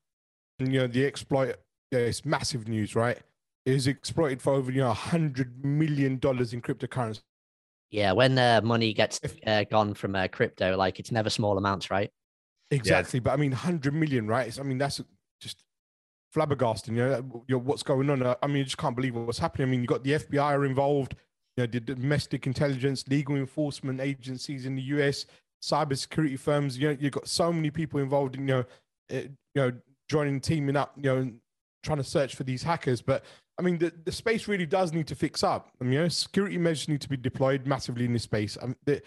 and 0.59 0.73
you 0.73 0.79
know 0.81 0.87
the 0.87 1.05
exploit. 1.05 1.55
Yeah, 1.91 1.99
it's 1.99 2.25
massive 2.25 2.67
news, 2.67 2.95
right? 2.95 3.19
Is 3.65 3.87
exploited 3.87 4.41
for 4.41 4.53
over 4.53 4.71
you 4.71 4.81
know 4.81 4.93
hundred 4.93 5.63
million 5.63 6.17
dollars 6.17 6.53
in 6.53 6.61
cryptocurrency. 6.61 7.21
Yeah, 7.91 8.11
when 8.11 8.37
uh, 8.37 8.61
money 8.63 8.93
gets 8.93 9.21
uh, 9.45 9.65
gone 9.65 9.93
from 9.93 10.15
uh, 10.15 10.27
crypto, 10.27 10.75
like 10.75 10.99
it's 10.99 11.11
never 11.11 11.29
small 11.29 11.57
amounts, 11.57 11.91
right? 11.91 12.09
Exactly, 12.71 13.19
yeah. 13.19 13.23
but 13.23 13.33
I 13.33 13.35
mean, 13.35 13.51
hundred 13.51 13.93
million, 13.93 14.27
right? 14.27 14.47
It's, 14.47 14.59
I 14.59 14.63
mean, 14.63 14.79
that's 14.79 14.99
just 15.39 15.63
flabbergasting. 16.35 16.89
You 16.89 16.95
know, 16.95 17.43
you 17.47 17.55
know, 17.55 17.59
what's 17.59 17.83
going 17.83 18.09
on? 18.09 18.35
I 18.41 18.47
mean, 18.47 18.57
you 18.57 18.63
just 18.63 18.77
can't 18.77 18.95
believe 18.95 19.15
what's 19.15 19.37
happening. 19.37 19.67
I 19.67 19.71
mean, 19.71 19.81
you 19.81 19.87
got 19.87 20.03
the 20.03 20.13
FBI 20.13 20.41
are 20.41 20.65
involved. 20.65 21.15
You 21.55 21.63
know, 21.63 21.67
the 21.67 21.79
domestic 21.79 22.47
intelligence, 22.47 23.07
legal 23.07 23.35
enforcement 23.35 24.01
agencies 24.01 24.65
in 24.65 24.75
the 24.75 24.81
U.S., 24.81 25.27
cybersecurity 25.63 26.39
firms. 26.39 26.79
You 26.79 26.89
know, 26.89 26.97
you've 26.99 27.13
got 27.13 27.27
so 27.27 27.53
many 27.53 27.69
people 27.69 27.99
involved 27.99 28.35
in 28.35 28.47
you 28.47 28.55
know, 28.55 28.65
uh, 29.11 29.15
you 29.15 29.31
know, 29.55 29.71
joining, 30.09 30.41
teaming 30.41 30.75
up. 30.75 30.93
You 30.97 31.03
know, 31.03 31.31
trying 31.83 31.99
to 31.99 32.03
search 32.03 32.35
for 32.35 32.43
these 32.43 32.63
hackers, 32.63 33.01
but 33.01 33.23
I 33.57 33.61
mean, 33.61 33.77
the, 33.77 33.93
the 34.05 34.11
space 34.11 34.47
really 34.47 34.65
does 34.65 34.93
need 34.93 35.07
to 35.07 35.15
fix 35.15 35.43
up. 35.43 35.69
I 35.79 35.83
mean, 35.83 35.93
you 35.93 35.99
know, 35.99 36.07
security 36.07 36.57
measures 36.57 36.87
need 36.87 37.01
to 37.01 37.09
be 37.09 37.17
deployed 37.17 37.67
massively 37.67 38.05
in 38.05 38.13
this 38.13 38.23
space. 38.23 38.57
I 38.61 38.67
mean, 38.67 38.75
the, 38.85 39.01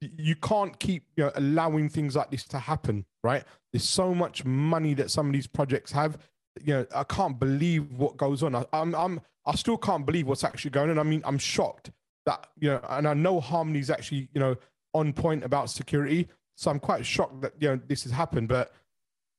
you 0.00 0.36
can't 0.36 0.78
keep 0.78 1.04
you 1.16 1.24
know, 1.24 1.32
allowing 1.34 1.88
things 1.88 2.16
like 2.16 2.30
this 2.30 2.44
to 2.44 2.58
happen, 2.58 3.04
right? 3.22 3.44
There's 3.72 3.88
so 3.88 4.14
much 4.14 4.44
money 4.44 4.94
that 4.94 5.10
some 5.10 5.26
of 5.26 5.32
these 5.32 5.46
projects 5.46 5.92
have. 5.92 6.18
You 6.62 6.74
know, 6.74 6.86
I 6.94 7.04
can't 7.04 7.38
believe 7.38 7.92
what 7.92 8.16
goes 8.16 8.42
on. 8.42 8.54
I, 8.54 8.64
I'm, 8.72 8.94
I'm, 8.94 9.20
I 9.46 9.54
still 9.54 9.76
can't 9.76 10.06
believe 10.06 10.26
what's 10.26 10.44
actually 10.44 10.70
going 10.70 10.90
on. 10.90 10.98
I 10.98 11.02
mean, 11.02 11.22
I'm 11.24 11.38
shocked 11.38 11.90
that 12.26 12.48
you 12.58 12.68
know, 12.68 12.80
and 12.90 13.08
I 13.08 13.14
know 13.14 13.40
Harmony's 13.40 13.90
actually, 13.90 14.28
you 14.34 14.40
know, 14.40 14.56
on 14.94 15.12
point 15.12 15.44
about 15.44 15.70
security. 15.70 16.28
So 16.56 16.70
I'm 16.70 16.80
quite 16.80 17.04
shocked 17.04 17.40
that 17.42 17.54
you 17.60 17.68
know 17.68 17.80
this 17.86 18.02
has 18.04 18.12
happened. 18.12 18.48
But 18.48 18.72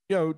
you 0.09 0.15
know, 0.15 0.33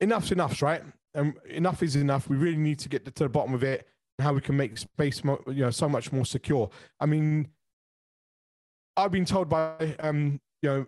enough's 0.00 0.32
enough, 0.32 0.62
right? 0.62 0.82
And 1.14 1.34
enough 1.48 1.82
is 1.82 1.96
enough. 1.96 2.28
We 2.28 2.36
really 2.36 2.56
need 2.56 2.78
to 2.80 2.88
get 2.88 3.04
to 3.04 3.24
the 3.24 3.28
bottom 3.28 3.54
of 3.54 3.62
it 3.62 3.86
and 4.18 4.26
how 4.26 4.32
we 4.32 4.40
can 4.40 4.56
make 4.56 4.76
space, 4.78 5.22
more, 5.22 5.40
you 5.46 5.62
know, 5.62 5.70
so 5.70 5.88
much 5.88 6.12
more 6.12 6.26
secure. 6.26 6.70
I 7.00 7.06
mean, 7.06 7.48
I've 8.96 9.12
been 9.12 9.24
told 9.24 9.48
by 9.48 9.96
um, 10.00 10.40
you 10.62 10.68
know 10.68 10.86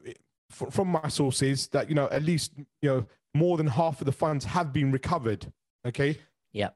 from 0.50 0.88
my 0.88 1.08
sources 1.08 1.68
that 1.68 1.88
you 1.88 1.94
know 1.94 2.08
at 2.10 2.22
least 2.22 2.52
you 2.80 2.88
know 2.88 3.06
more 3.34 3.56
than 3.56 3.66
half 3.66 4.00
of 4.00 4.06
the 4.06 4.12
funds 4.12 4.44
have 4.44 4.72
been 4.72 4.92
recovered. 4.92 5.52
Okay. 5.86 6.18
Yeah. 6.52 6.70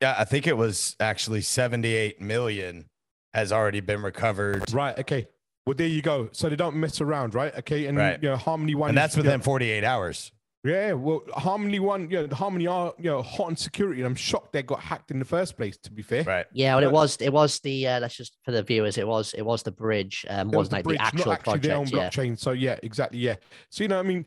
Yeah, 0.00 0.14
I 0.18 0.24
think 0.24 0.46
it 0.46 0.56
was 0.56 0.96
actually 1.00 1.40
78 1.40 2.20
million 2.20 2.86
has 3.32 3.52
already 3.52 3.80
been 3.80 4.02
recovered. 4.02 4.72
Right. 4.72 4.98
Okay. 4.98 5.28
Well, 5.66 5.74
there 5.74 5.86
you 5.86 6.02
go. 6.02 6.28
So 6.32 6.48
they 6.48 6.56
don't 6.56 6.76
mess 6.76 7.00
around, 7.00 7.34
right? 7.34 7.56
Okay. 7.60 7.86
And 7.86 7.96
Right. 7.96 8.22
you 8.22 8.28
know, 8.28 8.36
Harmony 8.36 8.74
One, 8.74 8.90
And 8.90 8.98
that's 8.98 9.16
you 9.16 9.22
know, 9.22 9.28
within 9.28 9.40
48 9.40 9.82
hours. 9.82 10.30
Yeah, 10.64 10.92
well, 10.94 11.22
Harmony 11.34 11.78
One, 11.78 12.08
you 12.08 12.16
know, 12.16 12.26
the 12.26 12.34
Harmony 12.34 12.66
are 12.66 12.94
you 12.98 13.10
know 13.10 13.20
hot 13.22 13.48
on 13.48 13.56
security, 13.56 14.00
and 14.00 14.06
I'm 14.06 14.14
shocked 14.14 14.54
they 14.54 14.62
got 14.62 14.80
hacked 14.80 15.10
in 15.10 15.18
the 15.18 15.24
first 15.26 15.58
place. 15.58 15.76
To 15.76 15.92
be 15.92 16.00
fair, 16.00 16.24
Right. 16.24 16.46
Yeah, 16.54 16.74
well, 16.74 16.84
it 16.84 16.90
was 16.90 17.16
it 17.20 17.30
was 17.32 17.60
the 17.60 17.86
uh, 17.86 18.00
let's 18.00 18.16
just 18.16 18.38
for 18.44 18.50
the 18.50 18.62
viewers, 18.62 18.96
it 18.96 19.06
was 19.06 19.34
it 19.34 19.42
was 19.42 19.62
the 19.62 19.72
bridge, 19.72 20.24
um, 20.30 20.48
That 20.48 20.56
was 20.56 20.70
wasn't 20.70 20.70
the 20.70 20.76
like 20.76 20.84
bridge, 20.84 20.98
the 20.98 21.04
actual 21.04 21.26
not 21.32 21.38
actually 21.40 21.58
their 21.58 21.76
own 21.76 21.86
project. 21.86 22.16
Yeah, 22.16 22.24
blockchain. 22.24 22.38
So 22.38 22.52
yeah, 22.52 22.78
exactly. 22.82 23.18
Yeah. 23.18 23.36
So 23.70 23.84
you 23.84 23.88
know, 23.88 23.98
I 23.98 24.02
mean, 24.02 24.24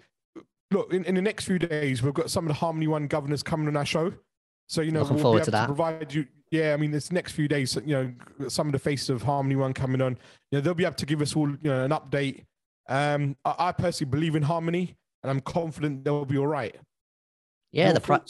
look, 0.70 0.94
in, 0.94 1.04
in 1.06 1.16
the 1.16 1.24
next 1.24 1.46
few 1.46 1.58
days, 1.58 2.04
we've 2.04 2.14
got 2.14 2.30
some 2.30 2.46
of 2.46 2.50
the 2.50 2.54
Harmony 2.54 2.86
One 2.88 3.08
governors 3.08 3.42
coming 3.42 3.68
on 3.68 3.76
our 3.76 3.86
show. 3.86 4.14
So 4.68 4.82
you 4.82 4.92
know, 4.92 5.00
Looking 5.00 5.16
we'll 5.16 5.24
forward 5.24 5.38
be 5.38 5.42
able 5.42 5.46
to, 5.46 5.52
that. 5.52 5.66
provide 5.66 6.14
you. 6.14 6.28
Yeah, 6.52 6.74
I 6.74 6.78
mean, 6.78 6.92
this 6.92 7.12
next 7.12 7.32
few 7.32 7.48
days, 7.48 7.76
you 7.84 7.96
know, 7.96 8.48
some 8.48 8.68
of 8.68 8.74
the 8.74 8.80
faces 8.80 9.10
of 9.10 9.24
Harmony 9.24 9.56
One 9.56 9.74
coming 9.74 10.02
on. 10.02 10.18
You 10.52 10.58
know, 10.58 10.62
they'll 10.62 10.74
be 10.76 10.86
able 10.86 10.96
to 10.96 11.06
give 11.06 11.22
us 11.22 11.36
all, 11.36 11.50
you 11.50 11.58
know, 11.64 11.84
an 11.84 11.92
update. 11.92 12.46
Um, 12.88 13.36
I, 13.44 13.56
I 13.58 13.72
personally 13.72 14.12
believe 14.12 14.36
in 14.36 14.44
Harmony, 14.44 14.96
and 15.24 15.30
I'm 15.30 15.42
confident 15.42 16.04
they'll 16.04 16.26
be 16.26 16.38
all 16.38 16.48
right. 16.48 16.76
yeah. 17.72 17.86
Your 17.86 17.94
The 17.96 18.02
pri- 18.02 18.22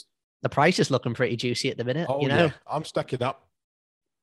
the 0.42 0.48
price 0.48 0.78
is 0.78 0.90
looking 0.90 1.14
pretty 1.14 1.36
juicy 1.36 1.70
at 1.70 1.76
the 1.76 1.84
minute. 1.84 2.06
Oh 2.08 2.20
you 2.20 2.28
know, 2.28 2.46
yeah, 2.46 2.50
I'm 2.66 2.84
stacking 2.84 3.22
up. 3.22 3.48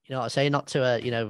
you 0.06 0.14
know 0.14 0.20
what 0.20 0.26
I 0.26 0.30
say? 0.30 0.50
Not 0.50 0.68
to 0.68 0.84
uh, 0.84 0.98
you 0.98 1.12
know, 1.12 1.30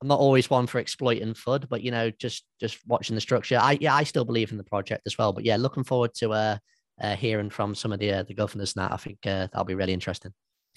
I'm 0.00 0.08
not 0.08 0.20
always 0.20 0.50
one 0.50 0.66
for 0.66 0.78
exploiting 0.78 1.34
FUD, 1.34 1.68
but 1.68 1.82
you 1.82 1.90
know, 1.90 2.10
just 2.10 2.44
just 2.60 2.78
watching 2.86 3.14
the 3.14 3.20
structure. 3.20 3.58
I 3.60 3.78
yeah, 3.80 3.94
I 3.94 4.04
still 4.04 4.24
believe 4.24 4.52
in 4.52 4.58
the 4.58 4.64
project 4.64 5.02
as 5.06 5.16
well. 5.18 5.32
But 5.32 5.44
yeah, 5.44 5.56
looking 5.56 5.84
forward 5.84 6.14
to 6.14 6.32
uh, 6.32 6.58
uh 7.00 7.16
hearing 7.16 7.50
from 7.50 7.74
some 7.74 7.92
of 7.92 7.98
the 7.98 8.12
uh, 8.12 8.22
the 8.22 8.34
governors 8.34 8.76
now. 8.76 8.88
I 8.90 8.96
think 8.96 9.18
uh, 9.24 9.48
that'll 9.52 9.64
be 9.64 9.74
really 9.74 9.94
interesting. 9.94 10.32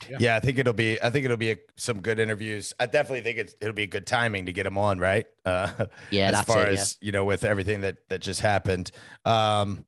Yeah. 0.10 0.17
Yeah, 0.20 0.36
I 0.36 0.39
think 0.39 0.58
it'll 0.58 0.74
be. 0.74 1.01
I 1.01 1.10
think 1.10 1.25
it'll 1.25 1.38
be 1.38 1.51
a, 1.51 1.58
some 1.77 2.01
good 2.01 2.20
interviews. 2.20 2.74
I 2.79 2.86
definitely 2.86 3.22
think 3.22 3.38
it's, 3.38 3.55
it'll 3.62 3.74
be 3.74 3.86
good 3.86 4.08
timing 4.08 4.48
to 4.48 4.53
get 4.53 4.63
them 4.63 4.77
on, 4.77 5.00
right? 5.00 5.25
Uh, 5.46 5.86
Yeah, 6.10 6.27
as 6.29 6.31
that's 6.34 6.48
far 6.48 6.63
it. 6.63 6.74
yeah. 6.74 6.81
as 6.81 6.98
you 7.01 7.12
know, 7.12 7.25
with 7.25 7.43
everything 7.43 7.81
that 7.81 7.98
that 8.10 8.22
just 8.22 8.41
happened. 8.41 8.91
Um, 9.25 9.86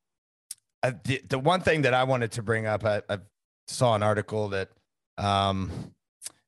I, 0.84 0.92
the, 1.04 1.22
the 1.30 1.40
one 1.40 1.62
thing 1.62 1.84
that 1.84 1.94
I 1.94 2.04
wanted 2.04 2.34
to 2.34 2.44
bring 2.44 2.66
up, 2.68 2.84
I, 2.86 3.02
I 3.10 3.20
saw 3.68 3.96
an 3.96 4.04
article 4.04 4.50
that 4.50 4.70
um, 5.18 5.72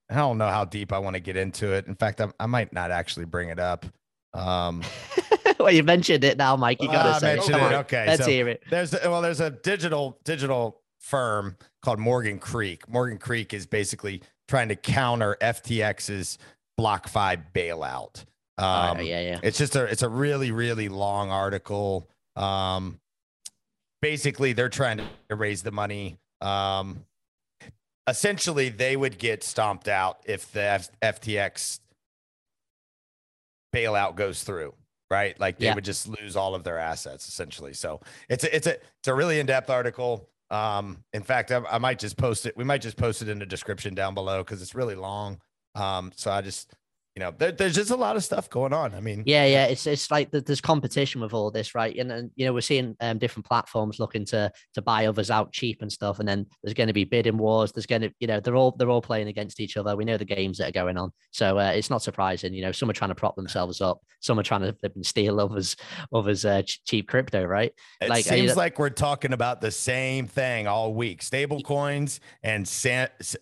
I 0.10 0.16
don't 0.16 0.38
know 0.38 0.50
how 0.50 0.66
deep 0.66 0.92
I 0.94 1.00
want 1.00 1.16
to 1.16 1.20
get 1.22 1.38
into 1.38 1.72
it. 1.74 1.88
In 1.88 1.96
fact, 1.96 2.20
I, 2.22 2.28
I 2.40 2.46
might 2.46 2.74
not 2.74 2.92
actually 2.92 3.26
bring 3.26 3.50
it 3.50 3.60
up. 3.60 3.86
Um, 4.34 4.84
well, 5.60 5.72
you 5.72 5.84
mentioned 5.84 6.24
it 6.26 6.38
now, 6.38 6.56
Mike. 6.58 6.82
You 6.82 6.90
Ah, 6.90 6.92
gotta 6.92 7.10
I 7.16 7.20
say. 7.20 7.38
it. 7.38 7.50
it. 7.50 7.76
Okay, 7.76 8.06
let's 8.08 8.26
so- 8.26 8.30
hear 8.30 8.50
it. 8.50 8.64
There's 8.70 8.94
a, 8.94 9.00
well, 9.10 9.22
there's 9.22 9.40
a 9.40 9.50
digital 9.52 10.20
digital 10.26 10.82
firm 11.00 11.56
called 11.82 12.00
Morgan 12.00 12.40
Creek. 12.40 12.90
Morgan 12.90 13.18
Creek 13.18 13.54
is 13.54 13.66
basically 13.66 14.22
trying 14.50 14.68
to 14.70 14.76
counter 14.76 15.38
FTX's 15.42 16.38
BlockFi 16.80 17.42
bailout. 17.54 18.26
Um, 18.58 18.98
Oh, 18.98 19.02
yeah, 19.02 19.22
yeah. 19.22 19.40
It's 19.44 19.58
just 19.58 19.76
a 19.76 19.86
it's 19.86 20.02
a 20.04 20.10
really 20.10 20.52
really 20.52 20.90
long 20.90 21.32
article. 21.32 22.10
Um, 22.36 23.00
basically, 24.06 24.54
they're 24.54 24.70
trying 24.70 25.00
to 25.30 25.36
raise 25.36 25.64
the 25.64 25.72
money. 25.72 26.16
Um, 26.40 27.06
essentially, 28.08 28.70
they 28.70 28.96
would 28.96 29.18
get 29.18 29.44
stomped 29.44 29.88
out 29.88 30.20
if 30.26 30.52
the 30.52 30.62
F- 30.62 30.92
FTX 31.02 31.80
bailout 33.76 34.16
goes 34.16 34.44
through, 34.44 34.76
right? 35.10 35.38
Like 35.40 35.58
they 35.58 35.66
Yeah. 35.66 35.74
would 35.74 35.84
just 35.84 36.08
lose 36.08 36.36
all 36.36 36.54
of 36.54 36.64
their 36.64 36.78
assets 36.78 37.28
essentially. 37.28 37.74
So 37.74 38.00
it's 38.30 38.44
a 38.44 38.56
it's 38.56 38.68
a 38.68 38.74
it's 38.76 39.08
a 39.08 39.14
really 39.16 39.40
in 39.40 39.48
depth 39.48 39.72
article. 39.72 40.30
Um, 40.52 41.04
in 41.12 41.24
fact, 41.24 41.52
I, 41.52 41.64
I 41.68 41.80
might 41.80 41.98
just 41.98 42.16
post 42.16 42.46
it. 42.46 42.56
We 42.56 42.64
might 42.64 42.84
just 42.84 42.98
post 42.98 43.24
it 43.24 43.28
in 43.28 43.40
the 43.40 43.46
description 43.48 43.96
down 43.96 44.14
below 44.14 44.44
because 44.44 44.62
it's 44.62 44.76
really 44.76 44.94
long. 44.94 45.42
Um, 45.74 46.12
so 46.16 46.30
I 46.32 46.42
just 46.42 46.72
you 47.16 47.22
know 47.22 47.34
there, 47.38 47.54
there's 47.54 47.76
just 47.76 47.92
a 47.92 47.96
lot 47.96 48.18
of 48.18 48.24
stuff 48.24 48.50
going 48.50 48.74
on. 48.74 48.94
I 48.94 49.00
mean, 49.00 49.24
Yeah, 49.26 49.46
yeah, 49.46 49.66
it's 49.68 49.88
it's 49.88 50.12
like 50.12 50.32
th- 50.32 50.44
there's 50.44 50.60
competition 50.60 51.22
with 51.22 51.34
all 51.34 51.50
this, 51.50 51.74
right? 51.74 51.96
And, 51.98 52.12
and 52.12 52.32
you 52.36 52.46
know 52.46 52.54
we're 52.54 52.62
seeing 52.62 52.96
um, 53.00 53.18
different 53.20 53.46
platforms 53.46 54.00
looking 54.00 54.26
to 54.26 54.52
to 54.74 54.82
buy 54.82 55.06
others 55.06 55.32
out 55.32 55.54
cheap 55.54 55.82
and 55.82 55.90
stuff, 55.92 56.20
and 56.20 56.28
then 56.28 56.46
there's 56.62 56.74
going 56.74 56.88
to 56.88 56.94
be 56.94 57.06
bidding 57.06 57.38
wars. 57.38 57.72
There's 57.72 57.86
going 57.86 58.02
to, 58.02 58.12
you 58.20 58.28
know, 58.28 58.42
they're 58.42 58.58
all 58.58 58.76
they're 58.78 58.90
all 58.90 59.02
playing 59.02 59.30
against 59.30 59.62
each 59.62 59.78
other. 59.78 59.96
We 59.96 60.04
know 60.04 60.18
the 60.18 60.26
games 60.26 60.58
that 60.58 60.70
are 60.70 60.74
going 60.74 60.98
on, 60.98 61.12
so 61.32 61.58
uh, 61.58 61.72
it's 61.74 61.90
not 61.90 62.02
surprising. 62.02 62.54
You 62.54 62.64
know, 62.64 62.74
some 62.74 62.90
are 62.90 62.94
trying 62.94 63.12
to 63.12 63.16
prop 63.16 63.38
themselves 63.38 63.80
up, 63.80 64.02
some 64.20 64.38
are 64.38 64.44
trying 64.44 64.62
to 64.62 64.76
steal 65.04 65.40
others 65.40 65.78
others 66.14 66.44
uh, 66.44 66.64
ch- 66.64 66.84
cheap 66.84 67.08
crypto, 67.08 67.46
right? 67.46 67.72
It 68.02 68.10
Like, 68.10 68.26
seems 68.26 68.58
like 68.58 68.78
we're 68.78 68.90
talking 68.90 69.32
about 69.32 69.62
the 69.62 69.72
same 69.72 70.28
thing 70.28 70.68
all 70.68 70.94
week: 70.94 71.22
stable 71.22 71.62
coins 71.62 72.20
and 72.44 72.64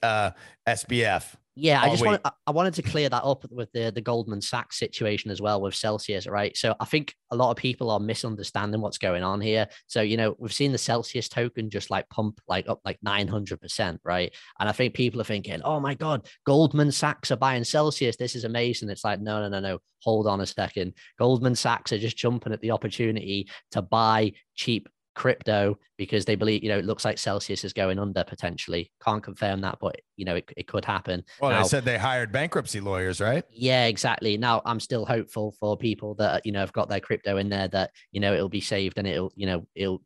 uh, 0.04 0.32
SBF. 0.68 1.36
Yeah, 1.56 1.82
I 1.84 1.90
just 1.90 2.02
wait. 2.02 2.08
wanted 2.08 2.22
I- 2.26 2.32
I 2.48 2.52
wanted 2.52 2.74
to 2.76 2.82
clear 2.82 3.10
that 3.10 3.24
up 3.24 3.46
with 3.52 3.72
the 3.74 3.92
the 3.92 4.02
Goldman 4.02 4.42
Sachs 4.42 4.80
situation 4.80 5.30
as 5.30 5.40
well 5.40 5.62
with 5.62 5.76
Celsius, 5.76 6.26
right? 6.26 6.56
So 6.58 6.76
I 6.80 6.86
think 6.86 7.14
a 7.30 7.36
lot 7.36 7.52
of 7.52 7.58
people 7.58 7.92
are 7.92 8.00
misunderstanding 8.00 8.82
what's 8.82 8.98
going 8.98 9.22
on 9.24 9.40
here. 9.40 9.68
So 9.86 10.02
you 10.02 10.18
know 10.18 10.36
we've 10.40 10.52
seen 10.54 10.72
the 10.72 10.78
Celsius 10.80 11.30
token 11.30 11.70
just 11.70 11.92
like 11.92 12.10
pump 12.10 12.42
like 12.48 12.68
up 12.68 12.80
like 12.84 12.98
nine 13.04 13.28
hundred 13.28 13.62
percent, 13.62 14.02
right? 14.04 14.34
And 14.60 14.68
I 14.68 14.72
think 14.72 14.96
people 14.96 15.22
are 15.22 15.26
thinking, 15.26 15.62
oh 15.64 15.80
my 15.80 15.94
god, 15.94 16.28
Goldman 16.46 16.92
Sachs 16.92 17.30
are 17.32 17.36
buying 17.38 17.64
Celsius. 17.64 18.16
This 18.16 18.36
is 18.36 18.46
amazing. 18.46 18.90
It's 18.90 19.04
like 19.04 19.22
no, 19.22 19.42
no, 19.42 19.50
no, 19.50 19.60
no. 19.60 19.80
Hold 20.02 20.26
on 20.28 20.42
a 20.42 20.46
second. 20.48 20.94
Goldman 21.20 21.56
Sachs 21.56 21.94
are 21.94 22.00
just 22.00 22.18
jumping 22.18 22.52
at 22.52 22.62
the 22.62 22.72
opportunity 22.72 23.48
to 23.72 23.82
buy 23.84 24.34
cheap 24.56 24.90
crypto 25.16 25.78
because 25.98 26.26
they 26.26 26.36
believe 26.36 26.64
you 26.64 26.70
know 26.70 26.78
it 26.78 26.86
looks 26.86 27.06
like 27.06 27.18
Celsius 27.18 27.64
is 27.64 27.74
going 27.74 28.00
under 28.00 28.24
potentially. 28.24 28.92
Can't 29.04 29.24
confirm 29.24 29.62
that, 29.62 29.78
but 29.80 29.96
you 30.18 30.26
know 30.26 30.36
it, 30.36 30.52
it 30.58 30.68
could 30.68 30.86
happen. 30.86 31.24
Well, 31.42 31.52
Now- 31.52 31.62
they 31.64 31.68
said 31.68 31.86
they 31.86 31.98
hired 31.98 32.32
bankruptcy 32.32 32.80
lawyers, 32.82 33.22
right? 33.22 33.44
yeah, 33.52 33.86
exactly. 33.86 34.38
Now 34.38 34.62
I'm 34.66 34.80
still 34.80 35.06
hopeful 35.06 35.56
for 35.60 35.78
people 35.78 36.16
that 36.16 36.46
you 36.46 36.52
know 36.52 36.60
have 36.60 36.74
got 36.74 36.90
their 36.90 37.00
crypto 37.00 37.38
in 37.38 37.50
there 37.50 37.68
that 37.70 37.92
you 38.12 38.20
know 38.20 38.34
it'll 38.34 38.50
be 38.50 38.62
saved 38.62 38.98
and 38.98 39.08
it'll 39.08 39.32
you 39.36 39.46
know 39.46 39.68
it'll 39.76 40.02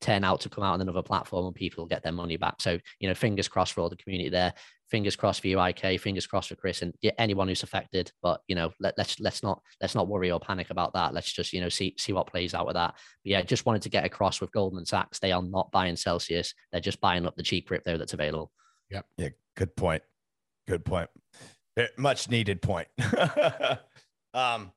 turn 0.00 0.24
out 0.24 0.40
to 0.40 0.48
come 0.48 0.64
out 0.64 0.74
on 0.74 0.80
another 0.80 1.02
platform 1.02 1.46
and 1.46 1.54
people 1.54 1.82
will 1.84 1.88
get 1.88 2.02
their 2.02 2.12
money 2.12 2.36
back. 2.36 2.60
So 2.60 2.78
you 2.98 3.08
know, 3.08 3.14
fingers 3.14 3.48
crossed 3.48 3.72
for 3.72 3.80
all 3.82 3.88
the 3.88 3.96
community 3.96 4.30
there. 4.30 4.52
Fingers 4.92 5.16
crossed 5.16 5.40
for 5.40 5.48
you, 5.48 5.58
IK. 5.58 5.98
Fingers 6.02 6.26
crossed 6.26 6.50
for 6.50 6.54
Chris 6.54 6.82
and 6.82 6.94
yeah, 7.00 7.12
anyone 7.16 7.48
who's 7.48 7.62
affected. 7.62 8.12
But 8.20 8.42
you 8.46 8.54
know, 8.54 8.74
let, 8.78 8.92
let's 8.98 9.18
let's 9.20 9.42
not 9.42 9.62
let's 9.80 9.94
not 9.94 10.06
worry 10.06 10.30
or 10.30 10.38
panic 10.38 10.68
about 10.68 10.92
that. 10.92 11.14
Let's 11.14 11.32
just 11.32 11.54
you 11.54 11.62
know 11.62 11.70
see 11.70 11.94
see 11.96 12.12
what 12.12 12.26
plays 12.26 12.52
out 12.52 12.66
with 12.66 12.74
that. 12.74 12.92
But 12.92 13.30
yeah, 13.30 13.40
just 13.40 13.64
wanted 13.64 13.80
to 13.82 13.88
get 13.88 14.04
across 14.04 14.42
with 14.42 14.52
Goldman 14.52 14.84
Sachs. 14.84 15.18
They 15.18 15.32
are 15.32 15.40
not 15.40 15.72
buying 15.72 15.96
Celsius. 15.96 16.52
They're 16.70 16.82
just 16.82 17.00
buying 17.00 17.24
up 17.24 17.36
the 17.36 17.42
cheap 17.42 17.68
crypto 17.68 17.96
that's 17.96 18.12
available. 18.12 18.52
Yeah, 18.90 19.00
good 19.56 19.74
point. 19.76 20.02
Good 20.68 20.84
point. 20.84 21.08
Eh, 21.78 21.86
Much 21.96 22.28
needed 22.28 22.60
point. 22.60 22.88
um, 24.34 24.72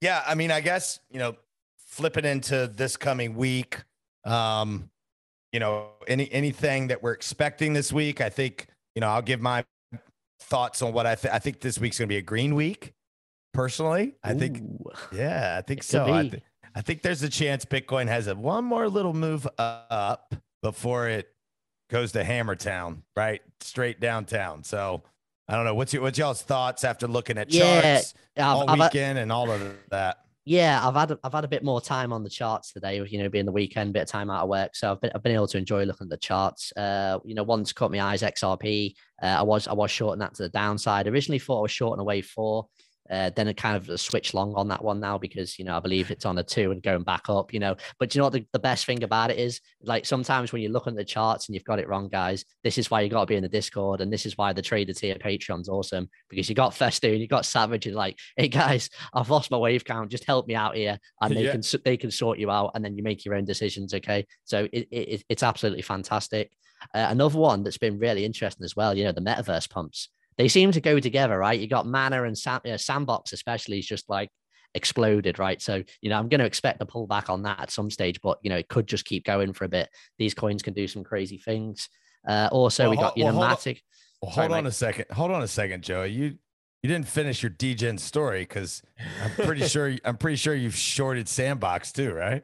yeah, 0.00 0.24
I 0.26 0.36
mean, 0.36 0.52
I 0.52 0.62
guess 0.62 1.00
you 1.10 1.18
know, 1.18 1.36
flipping 1.76 2.24
into 2.24 2.66
this 2.66 2.96
coming 2.96 3.34
week, 3.34 3.82
um, 4.24 4.88
you 5.52 5.60
know, 5.60 5.88
any 6.08 6.32
anything 6.32 6.86
that 6.86 7.02
we're 7.02 7.12
expecting 7.12 7.74
this 7.74 7.92
week, 7.92 8.22
I 8.22 8.30
think 8.30 8.68
you 8.94 9.00
know, 9.00 9.08
I'll 9.08 9.22
give 9.22 9.40
my 9.40 9.64
thoughts 10.40 10.82
on 10.82 10.92
what 10.92 11.06
I 11.06 11.14
think. 11.14 11.34
I 11.34 11.38
think 11.38 11.60
this 11.60 11.78
week's 11.78 11.98
going 11.98 12.08
to 12.08 12.12
be 12.12 12.18
a 12.18 12.22
green 12.22 12.54
week. 12.54 12.92
Personally, 13.52 14.16
I 14.24 14.34
think, 14.34 14.60
yeah, 15.12 15.56
I 15.58 15.62
think 15.62 15.80
It 15.80 15.84
so. 15.84 16.04
I, 16.12 16.28
thi- 16.28 16.42
I 16.74 16.80
think 16.80 17.02
there's 17.02 17.22
a 17.22 17.28
chance 17.28 17.64
Bitcoin 17.64 18.08
has 18.08 18.26
a 18.26 18.34
one 18.34 18.64
more 18.64 18.88
little 18.88 19.14
move 19.14 19.46
up 19.58 20.34
before 20.60 21.08
it 21.08 21.32
goes 21.88 22.10
to 22.12 22.24
Hammertown, 22.24 23.02
right? 23.14 23.40
Straight 23.60 24.00
downtown. 24.00 24.64
So 24.64 25.04
I 25.46 25.54
don't 25.54 25.64
know. 25.64 25.74
What's 25.74 25.92
your 25.92 26.02
what's 26.02 26.18
y'all's 26.18 26.42
thoughts 26.42 26.82
after 26.82 27.06
looking 27.06 27.38
at 27.38 27.48
Yeah, 27.52 27.80
charts 27.80 28.14
I've, 28.36 28.44
all 28.44 28.70
I've, 28.70 28.80
uh, 28.80 28.84
weekend 28.84 29.18
and 29.20 29.30
all 29.30 29.52
of 29.52 29.62
that? 29.90 30.23
Yeah, 30.46 30.86
I've 30.86 30.94
had 30.94 31.18
I've 31.24 31.32
had 31.32 31.44
a 31.44 31.48
bit 31.48 31.64
more 31.64 31.80
time 31.80 32.12
on 32.12 32.22
the 32.22 32.28
charts 32.28 32.72
today. 32.72 32.96
You 33.08 33.22
know, 33.22 33.30
being 33.30 33.46
the 33.46 33.52
weekend, 33.52 33.94
bit 33.94 34.02
of 34.02 34.08
time 34.08 34.28
out 34.30 34.42
of 34.42 34.48
work, 34.50 34.76
so 34.76 34.92
I've 34.92 35.00
been 35.00 35.10
I've 35.14 35.22
been 35.22 35.32
able 35.34 35.46
to 35.48 35.56
enjoy 35.58 35.84
looking 35.84 36.04
at 36.06 36.10
the 36.10 36.18
charts. 36.18 36.70
Uh, 36.76 37.18
you 37.24 37.34
know, 37.34 37.42
one's 37.44 37.72
caught 37.72 37.90
my 37.90 38.00
eyes 38.02 38.22
XRP. 38.22 38.94
Uh, 39.22 39.26
I 39.38 39.42
was 39.42 39.66
I 39.66 39.72
was 39.72 39.90
shorting 39.90 40.20
that 40.20 40.34
to 40.34 40.42
the 40.42 40.48
downside. 40.50 41.08
Originally 41.08 41.38
thought 41.38 41.60
I 41.60 41.62
was 41.62 41.70
shorting 41.70 42.00
away 42.00 42.20
four. 42.20 42.68
Uh, 43.10 43.30
then 43.36 43.48
it 43.48 43.56
kind 43.56 43.76
of 43.76 44.00
switch 44.00 44.32
long 44.32 44.54
on 44.54 44.68
that 44.68 44.82
one 44.82 44.98
now 44.98 45.18
because 45.18 45.58
you 45.58 45.64
know 45.64 45.76
I 45.76 45.80
believe 45.80 46.10
it's 46.10 46.24
on 46.24 46.38
a 46.38 46.42
two 46.42 46.70
and 46.70 46.82
going 46.82 47.02
back 47.02 47.28
up. 47.28 47.52
You 47.52 47.60
know, 47.60 47.76
but 47.98 48.14
you 48.14 48.18
know 48.18 48.26
what 48.26 48.32
the, 48.32 48.46
the 48.52 48.58
best 48.58 48.86
thing 48.86 49.02
about 49.02 49.30
it 49.30 49.38
is 49.38 49.60
like 49.82 50.06
sometimes 50.06 50.52
when 50.52 50.62
you 50.62 50.70
look 50.70 50.86
at 50.86 50.96
the 50.96 51.04
charts 51.04 51.46
and 51.46 51.54
you've 51.54 51.64
got 51.64 51.78
it 51.78 51.88
wrong, 51.88 52.08
guys. 52.08 52.44
This 52.62 52.78
is 52.78 52.90
why 52.90 53.02
you 53.02 53.10
got 53.10 53.20
to 53.20 53.26
be 53.26 53.36
in 53.36 53.42
the 53.42 53.48
Discord, 53.48 54.00
and 54.00 54.12
this 54.12 54.24
is 54.24 54.38
why 54.38 54.52
the 54.52 54.62
trader 54.62 54.94
tier 54.94 55.16
Patreon's 55.16 55.68
awesome 55.68 56.08
because 56.30 56.48
you 56.48 56.54
got 56.54 56.74
Festoon, 56.74 57.20
you 57.20 57.28
got 57.28 57.44
Savage, 57.44 57.86
and 57.86 57.94
like, 57.94 58.18
hey 58.36 58.48
guys, 58.48 58.88
I've 59.12 59.30
lost 59.30 59.50
my 59.50 59.58
wave 59.58 59.84
count, 59.84 60.10
just 60.10 60.24
help 60.24 60.46
me 60.46 60.54
out 60.54 60.74
here, 60.74 60.98
and 61.20 61.36
they 61.36 61.44
yeah. 61.44 61.52
can 61.52 61.62
they 61.84 61.96
can 61.96 62.10
sort 62.10 62.38
you 62.38 62.50
out, 62.50 62.72
and 62.74 62.84
then 62.84 62.96
you 62.96 63.02
make 63.02 63.24
your 63.24 63.34
own 63.34 63.44
decisions. 63.44 63.92
Okay, 63.92 64.26
so 64.44 64.66
it, 64.72 64.88
it 64.90 65.24
it's 65.28 65.42
absolutely 65.42 65.82
fantastic. 65.82 66.50
Uh, 66.94 67.06
another 67.10 67.38
one 67.38 67.62
that's 67.62 67.78
been 67.78 67.98
really 67.98 68.24
interesting 68.24 68.64
as 68.64 68.76
well, 68.76 68.96
you 68.96 69.04
know, 69.04 69.12
the 69.12 69.20
metaverse 69.20 69.70
pumps 69.70 70.08
they 70.36 70.48
seem 70.48 70.72
to 70.72 70.80
go 70.80 71.00
together, 71.00 71.38
right? 71.38 71.58
You 71.58 71.68
got 71.68 71.86
Mana 71.86 72.24
and 72.24 72.36
Sand, 72.36 72.62
you 72.64 72.72
know, 72.72 72.76
Sandbox, 72.76 73.32
especially, 73.32 73.78
is 73.78 73.86
just 73.86 74.08
like 74.08 74.30
exploded, 74.74 75.38
right? 75.38 75.60
So, 75.62 75.82
you 76.00 76.10
know, 76.10 76.18
I'm 76.18 76.28
going 76.28 76.40
to 76.40 76.46
expect 76.46 76.82
a 76.82 76.86
pullback 76.86 77.30
on 77.30 77.42
that 77.42 77.60
at 77.60 77.70
some 77.70 77.90
stage, 77.90 78.20
but, 78.22 78.38
you 78.42 78.50
know, 78.50 78.56
it 78.56 78.68
could 78.68 78.86
just 78.86 79.04
keep 79.04 79.24
going 79.24 79.52
for 79.52 79.64
a 79.64 79.68
bit. 79.68 79.88
These 80.18 80.34
coins 80.34 80.62
can 80.62 80.74
do 80.74 80.88
some 80.88 81.04
crazy 81.04 81.38
things. 81.38 81.88
Uh, 82.26 82.48
also, 82.50 82.84
well, 82.84 82.90
we 82.90 82.96
got, 82.96 83.16
you 83.16 83.24
well, 83.24 83.34
know, 83.34 83.40
Matic. 83.40 83.80
Well, 84.20 84.32
hold 84.32 84.52
on 84.52 84.64
mate. 84.64 84.70
a 84.70 84.72
second. 84.72 85.06
Hold 85.12 85.30
on 85.30 85.42
a 85.42 85.48
second, 85.48 85.84
Joe. 85.84 86.04
You, 86.04 86.38
you 86.82 86.88
didn't 86.88 87.08
finish 87.08 87.42
your 87.42 87.50
degen 87.50 87.98
story 87.98 88.40
because 88.40 88.82
I'm 89.22 89.30
pretty 89.46 89.64
sure 89.68 89.94
I'm 90.04 90.18
pretty 90.18 90.36
sure 90.36 90.54
you've 90.54 90.76
shorted 90.76 91.28
Sandbox 91.28 91.92
too, 91.92 92.12
right? 92.12 92.42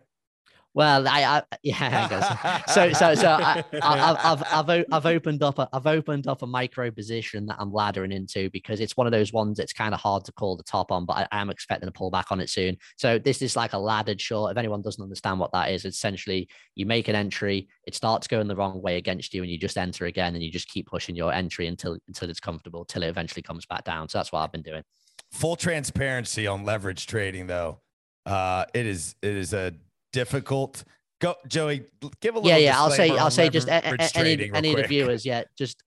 Well, 0.72 1.08
I, 1.08 1.24
I 1.24 1.42
yeah, 1.64 2.08
I 2.10 2.62
so 2.72 2.92
so 2.92 3.14
so 3.16 3.28
I, 3.28 3.64
have 3.82 4.18
I've 4.22 4.70
I've 4.70 4.84
I've 4.92 5.06
opened 5.06 5.42
up 5.42 5.58
a 5.58 5.68
I've 5.72 5.88
opened 5.88 6.28
up 6.28 6.42
a 6.42 6.46
micro 6.46 6.92
position 6.92 7.46
that 7.46 7.56
I'm 7.58 7.72
laddering 7.72 8.14
into 8.14 8.50
because 8.50 8.78
it's 8.78 8.96
one 8.96 9.08
of 9.08 9.12
those 9.12 9.32
ones 9.32 9.58
that's 9.58 9.72
kind 9.72 9.94
of 9.94 10.00
hard 10.00 10.24
to 10.26 10.32
call 10.32 10.56
the 10.56 10.62
top 10.62 10.92
on, 10.92 11.06
but 11.06 11.28
I, 11.32 11.40
am 11.40 11.50
expecting 11.50 11.88
to 11.88 11.92
pull 11.92 12.10
back 12.10 12.30
on 12.30 12.40
it 12.40 12.50
soon. 12.50 12.76
So 12.96 13.18
this 13.18 13.42
is 13.42 13.56
like 13.56 13.72
a 13.72 13.78
laddered 13.78 14.20
short. 14.20 14.52
If 14.52 14.58
anyone 14.58 14.80
doesn't 14.80 15.02
understand 15.02 15.40
what 15.40 15.52
that 15.52 15.72
is, 15.72 15.84
essentially 15.84 16.48
you 16.76 16.86
make 16.86 17.08
an 17.08 17.16
entry, 17.16 17.68
it 17.84 17.96
starts 17.96 18.28
going 18.28 18.46
the 18.46 18.56
wrong 18.56 18.80
way 18.80 18.96
against 18.96 19.34
you, 19.34 19.42
and 19.42 19.50
you 19.50 19.58
just 19.58 19.76
enter 19.76 20.06
again, 20.06 20.34
and 20.34 20.42
you 20.42 20.52
just 20.52 20.68
keep 20.68 20.86
pushing 20.86 21.16
your 21.16 21.32
entry 21.32 21.66
until 21.66 21.98
until 22.06 22.30
it's 22.30 22.40
comfortable, 22.40 22.84
till 22.84 23.02
it 23.02 23.08
eventually 23.08 23.42
comes 23.42 23.66
back 23.66 23.82
down. 23.82 24.08
So 24.08 24.18
that's 24.18 24.30
what 24.30 24.40
I've 24.40 24.52
been 24.52 24.62
doing. 24.62 24.84
Full 25.32 25.56
transparency 25.56 26.46
on 26.46 26.64
leverage 26.64 27.08
trading, 27.08 27.48
though. 27.48 27.80
Uh, 28.24 28.66
it 28.72 28.86
is 28.86 29.16
it 29.20 29.34
is 29.34 29.52
a 29.52 29.72
difficult. 30.12 30.84
Go, 31.20 31.34
Joey. 31.46 31.84
Give 32.20 32.34
a 32.34 32.38
little. 32.38 32.48
Yeah, 32.48 32.56
yeah. 32.56 32.78
I'll 32.78 32.90
say. 32.90 33.10
I'll 33.10 33.30
say 33.30 33.50
just 33.50 33.68
any 33.68 34.50
any 34.54 34.70
of 34.72 34.76
the 34.76 34.86
viewers. 34.86 35.26
Yeah, 35.26 35.44
just 35.56 35.82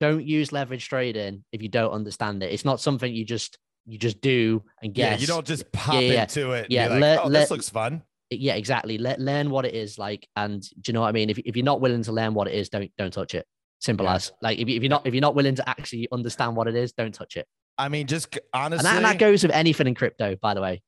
don't 0.00 0.26
use 0.26 0.50
leverage 0.50 0.88
trading 0.88 1.44
if 1.52 1.62
you 1.62 1.68
don't 1.68 1.92
understand 1.92 2.42
it. 2.42 2.52
It's 2.52 2.64
not 2.64 2.80
something 2.80 3.14
you 3.14 3.24
just 3.24 3.58
you 3.86 3.98
just 3.98 4.20
do 4.20 4.62
and 4.82 4.94
guess. 4.94 5.12
Yeah, 5.12 5.20
you 5.20 5.26
don't 5.26 5.46
just 5.46 5.70
pop 5.72 5.94
yeah, 5.94 6.22
into 6.22 6.52
it. 6.52 6.66
Yeah, 6.70 6.88
like, 6.88 7.20
oh, 7.22 7.28
this 7.28 7.50
looks 7.50 7.68
fun. 7.68 8.02
Yeah, 8.30 8.54
exactly. 8.54 8.98
Let 8.98 9.20
learn 9.20 9.50
what 9.50 9.66
it 9.66 9.74
is 9.74 9.98
like, 9.98 10.26
and 10.36 10.62
do 10.62 10.88
you 10.88 10.94
know 10.94 11.02
what 11.02 11.08
I 11.08 11.12
mean? 11.12 11.28
If 11.30 11.38
if 11.38 11.56
you're 11.56 11.64
not 11.64 11.80
willing 11.80 12.02
to 12.04 12.12
learn 12.12 12.34
what 12.34 12.48
it 12.48 12.54
is, 12.54 12.68
don't 12.68 12.90
don't 12.96 13.12
touch 13.12 13.34
it. 13.34 13.46
Simple 13.80 14.06
yeah. 14.06 14.14
as 14.14 14.32
like 14.40 14.58
if, 14.58 14.68
if 14.68 14.82
you're 14.82 14.90
not 14.90 15.06
if 15.06 15.12
you're 15.12 15.20
not 15.20 15.34
willing 15.34 15.56
to 15.56 15.68
actually 15.68 16.08
understand 16.12 16.56
what 16.56 16.66
it 16.68 16.74
is, 16.74 16.92
don't 16.92 17.12
touch 17.12 17.36
it. 17.36 17.46
I 17.78 17.88
mean, 17.88 18.06
just 18.06 18.38
honestly, 18.54 18.78
and 18.78 18.86
that, 18.86 18.96
and 18.96 19.04
that 19.04 19.18
goes 19.18 19.42
with 19.42 19.52
anything 19.52 19.86
in 19.86 19.94
crypto, 19.94 20.36
by 20.36 20.54
the 20.54 20.62
way. 20.62 20.82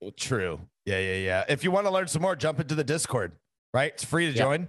Well, 0.00 0.12
true. 0.16 0.60
Yeah, 0.90 0.98
yeah, 0.98 1.14
yeah. 1.14 1.44
If 1.48 1.62
you 1.62 1.70
want 1.70 1.86
to 1.86 1.92
learn 1.92 2.08
some 2.08 2.22
more, 2.22 2.34
jump 2.34 2.58
into 2.58 2.74
the 2.74 2.84
Discord. 2.84 3.32
Right, 3.72 3.92
it's 3.94 4.04
free 4.04 4.26
to 4.26 4.36
join. 4.36 4.68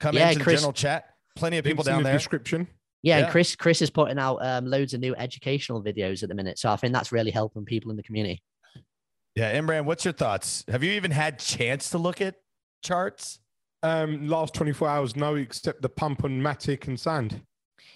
Come 0.00 0.14
yeah, 0.14 0.30
into 0.30 0.42
Chris, 0.42 0.56
the 0.56 0.60
general 0.60 0.72
chat. 0.74 1.06
Plenty 1.36 1.58
of 1.58 1.64
people 1.64 1.82
down 1.82 2.02
the 2.02 2.04
there. 2.04 2.12
Description. 2.12 2.68
Yeah, 3.02 3.16
yeah, 3.16 3.24
and 3.24 3.32
Chris 3.32 3.56
Chris 3.56 3.80
is 3.80 3.88
putting 3.88 4.18
out 4.18 4.36
um, 4.42 4.66
loads 4.66 4.92
of 4.92 5.00
new 5.00 5.14
educational 5.16 5.82
videos 5.82 6.22
at 6.22 6.28
the 6.28 6.34
minute, 6.34 6.58
so 6.58 6.70
I 6.70 6.76
think 6.76 6.92
that's 6.92 7.10
really 7.10 7.30
helping 7.30 7.64
people 7.64 7.90
in 7.90 7.96
the 7.96 8.02
community. 8.02 8.42
Yeah, 9.34 9.58
Imran, 9.58 9.86
what's 9.86 10.04
your 10.04 10.12
thoughts? 10.12 10.64
Have 10.68 10.84
you 10.84 10.92
even 10.92 11.10
had 11.10 11.38
chance 11.38 11.88
to 11.90 11.98
look 11.98 12.20
at 12.20 12.34
charts? 12.82 13.38
Um, 13.82 14.28
last 14.28 14.54
24 14.54 14.88
hours, 14.88 15.16
no, 15.16 15.34
except 15.34 15.82
the 15.82 15.88
pump 15.88 16.22
on 16.22 16.40
Matic 16.42 16.86
and 16.86 17.00
Sand. 17.00 17.40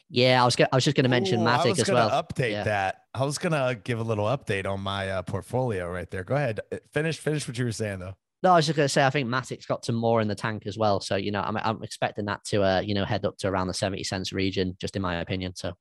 Yeah, 0.08 0.40
I 0.40 0.44
was 0.44 0.56
I 0.60 0.68
was 0.72 0.84
just 0.84 0.96
going 0.96 1.04
to 1.04 1.10
mention 1.10 1.40
Ooh, 1.40 1.44
Matic 1.44 1.78
as 1.78 1.90
well. 1.90 2.10
Update 2.10 2.52
yeah. 2.52 2.64
that. 2.64 3.02
I 3.14 3.24
was 3.24 3.38
going 3.38 3.52
to 3.52 3.80
give 3.82 3.98
a 3.98 4.02
little 4.02 4.26
update 4.26 4.66
on 4.66 4.80
my 4.80 5.10
uh, 5.10 5.22
portfolio 5.22 5.90
right 5.90 6.08
there. 6.10 6.22
Go 6.22 6.36
ahead. 6.36 6.60
Uh, 6.70 6.76
finish 6.92 7.18
finish 7.18 7.46
what 7.48 7.58
you 7.58 7.64
were 7.64 7.72
saying 7.72 7.98
though. 7.98 8.14
No, 8.42 8.52
I 8.52 8.56
was 8.56 8.66
just 8.66 8.76
going 8.76 8.84
to 8.84 8.92
say 8.92 9.04
I 9.04 9.10
think 9.10 9.28
Matic's 9.28 9.66
got 9.66 9.84
some 9.84 9.96
more 9.96 10.20
in 10.20 10.28
the 10.28 10.34
tank 10.34 10.66
as 10.66 10.78
well. 10.78 11.00
So 11.00 11.16
you 11.16 11.32
know, 11.32 11.40
I'm 11.40 11.56
I'm 11.56 11.82
expecting 11.82 12.26
that 12.26 12.44
to 12.44 12.62
uh 12.62 12.80
you 12.80 12.94
know 12.94 13.04
head 13.04 13.24
up 13.24 13.36
to 13.38 13.48
around 13.48 13.66
the 13.66 13.74
seventy 13.74 14.04
cents 14.04 14.32
region, 14.32 14.76
just 14.80 14.94
in 14.96 15.02
my 15.02 15.16
opinion. 15.16 15.54
So. 15.56 15.72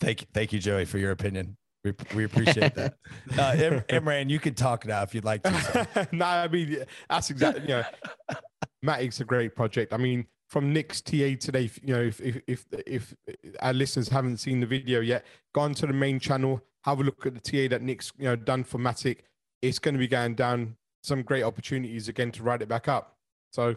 Thank 0.00 0.22
you, 0.22 0.26
thank 0.34 0.52
you, 0.52 0.58
Joey, 0.58 0.84
for 0.84 0.98
your 0.98 1.12
opinion. 1.12 1.56
We, 1.84 1.92
we 2.14 2.24
appreciate 2.24 2.74
that. 2.74 2.94
Uh, 3.38 3.54
Im- 3.56 4.04
Imran, 4.04 4.28
you 4.28 4.38
can 4.38 4.54
talk 4.54 4.86
now 4.86 5.02
if 5.02 5.14
you'd 5.14 5.24
like 5.24 5.42
to. 5.42 6.08
no, 6.12 6.24
I 6.26 6.48
mean 6.48 6.84
that's 7.08 7.30
exactly. 7.30 7.62
You 7.62 7.68
know, 7.68 7.84
Matic's 8.82 9.20
a 9.20 9.24
great 9.24 9.54
project. 9.54 9.92
I 9.92 9.96
mean, 9.96 10.26
from 10.52 10.70
Nick's 10.70 11.00
TA 11.00 11.34
today. 11.40 11.70
You 11.82 11.94
know, 11.94 12.02
if 12.02 12.20
if 12.20 12.42
if, 12.46 12.66
if 12.86 13.14
our 13.60 13.72
listeners 13.72 14.10
haven't 14.10 14.36
seen 14.36 14.60
the 14.60 14.66
video 14.66 15.00
yet, 15.00 15.24
go 15.54 15.62
on 15.62 15.72
to 15.74 15.86
the 15.86 15.94
main 15.94 16.20
channel, 16.20 16.60
have 16.84 17.00
a 17.00 17.02
look 17.02 17.24
at 17.24 17.32
the 17.34 17.40
TA 17.40 17.70
that 17.70 17.80
Nick's 17.80 18.12
you 18.18 18.26
know 18.26 18.36
done 18.36 18.62
for 18.62 18.78
Matic. 18.78 19.20
It's 19.62 19.78
going 19.78 19.94
to 19.94 19.98
be 19.98 20.08
going 20.08 20.34
down 20.34 20.76
some 21.02 21.22
great 21.22 21.42
opportunities 21.42 22.08
again 22.08 22.30
to 22.32 22.42
write 22.42 22.60
it 22.60 22.68
back 22.68 22.86
up. 22.86 23.16
So 23.50 23.76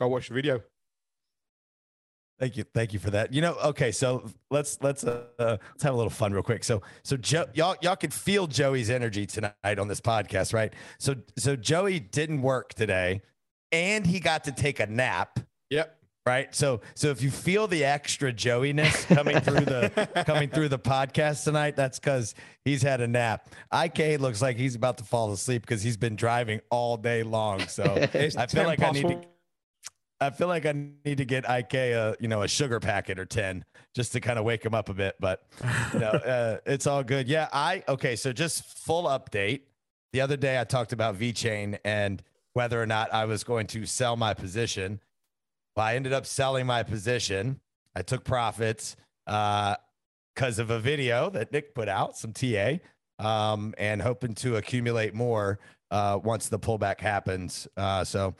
go 0.00 0.08
watch 0.08 0.28
the 0.28 0.34
video. 0.34 0.62
Thank 2.40 2.56
you, 2.56 2.64
thank 2.64 2.94
you 2.94 2.98
for 2.98 3.10
that. 3.10 3.32
You 3.32 3.42
know, 3.42 3.54
okay, 3.64 3.92
so 3.92 4.28
let's 4.50 4.78
let's 4.80 5.04
uh, 5.04 5.26
let's 5.38 5.82
have 5.82 5.92
a 5.92 5.96
little 5.96 6.08
fun 6.10 6.32
real 6.32 6.42
quick. 6.42 6.64
So 6.64 6.80
so 7.02 7.18
Joe, 7.18 7.44
y'all 7.52 7.76
y'all 7.82 7.96
could 7.96 8.14
feel 8.14 8.46
Joey's 8.46 8.88
energy 8.88 9.26
tonight 9.26 9.78
on 9.78 9.88
this 9.88 10.00
podcast, 10.00 10.54
right? 10.54 10.72
So 10.98 11.16
so 11.36 11.56
Joey 11.56 12.00
didn't 12.00 12.40
work 12.40 12.72
today, 12.72 13.20
and 13.70 14.06
he 14.06 14.18
got 14.18 14.44
to 14.44 14.52
take 14.52 14.80
a 14.80 14.86
nap 14.86 15.40
Yep. 15.70 15.98
Right. 16.26 16.54
So 16.54 16.80
so 16.94 17.08
if 17.08 17.20
you 17.20 17.30
feel 17.30 17.66
the 17.66 17.84
extra 17.84 18.32
Joeyness 18.32 19.06
coming 19.14 19.40
through 19.40 19.66
the 19.66 20.24
coming 20.26 20.48
through 20.48 20.70
the 20.70 20.78
podcast 20.78 21.44
tonight, 21.44 21.76
that's 21.76 21.98
because 21.98 22.34
he's 22.64 22.80
had 22.80 23.02
a 23.02 23.06
nap. 23.06 23.50
IK 23.74 24.18
looks 24.20 24.40
like 24.40 24.56
he's 24.56 24.74
about 24.74 24.96
to 24.98 25.04
fall 25.04 25.32
asleep 25.32 25.60
because 25.60 25.82
he's 25.82 25.98
been 25.98 26.16
driving 26.16 26.62
all 26.70 26.96
day 26.96 27.22
long. 27.22 27.60
So 27.66 27.84
I 28.14 28.46
feel 28.46 28.64
like 28.64 28.78
possible. 28.78 29.10
I 29.10 29.14
need 29.14 29.22
to 29.22 29.28
I 30.20 30.30
feel 30.30 30.48
like 30.48 30.64
I 30.64 30.72
need 31.04 31.18
to 31.18 31.24
get 31.24 31.44
IK 31.48 31.74
a 31.74 32.16
you 32.20 32.28
know 32.28 32.42
a 32.42 32.48
sugar 32.48 32.80
packet 32.80 33.18
or 33.18 33.26
ten 33.26 33.64
just 33.94 34.12
to 34.12 34.20
kind 34.20 34.38
of 34.38 34.44
wake 34.44 34.64
him 34.64 34.74
up 34.74 34.88
a 34.88 34.94
bit. 34.94 35.16
But 35.20 35.46
you 35.92 36.00
know, 36.00 36.08
uh, 36.10 36.58
it's 36.66 36.86
all 36.86 37.02
good. 37.02 37.28
Yeah, 37.28 37.48
I 37.52 37.82
okay. 37.88 38.16
So 38.16 38.32
just 38.32 38.64
full 38.64 39.04
update. 39.04 39.62
The 40.12 40.20
other 40.20 40.36
day 40.36 40.60
I 40.60 40.64
talked 40.64 40.92
about 40.92 41.18
VeChain 41.18 41.78
and 41.84 42.22
whether 42.52 42.80
or 42.80 42.86
not 42.86 43.12
I 43.12 43.24
was 43.24 43.44
going 43.44 43.66
to 43.68 43.84
sell 43.84 44.16
my 44.16 44.32
position. 44.32 45.00
Well, 45.76 45.86
I 45.86 45.96
ended 45.96 46.12
up 46.12 46.26
selling 46.26 46.66
my 46.66 46.82
position. 46.82 47.60
I 47.96 48.02
took 48.02 48.24
profits 48.24 48.96
because 49.26 49.76
uh, 50.58 50.62
of 50.62 50.70
a 50.70 50.78
video 50.78 51.30
that 51.30 51.52
Nick 51.52 51.74
put 51.74 51.88
out, 51.88 52.16
some 52.16 52.32
TA, 52.32 52.74
um, 53.18 53.74
and 53.78 54.00
hoping 54.00 54.34
to 54.36 54.56
accumulate 54.56 55.14
more 55.14 55.58
uh, 55.90 56.18
once 56.22 56.48
the 56.48 56.58
pullback 56.58 57.00
happens. 57.00 57.66
Uh, 57.76 58.04
so 58.04 58.34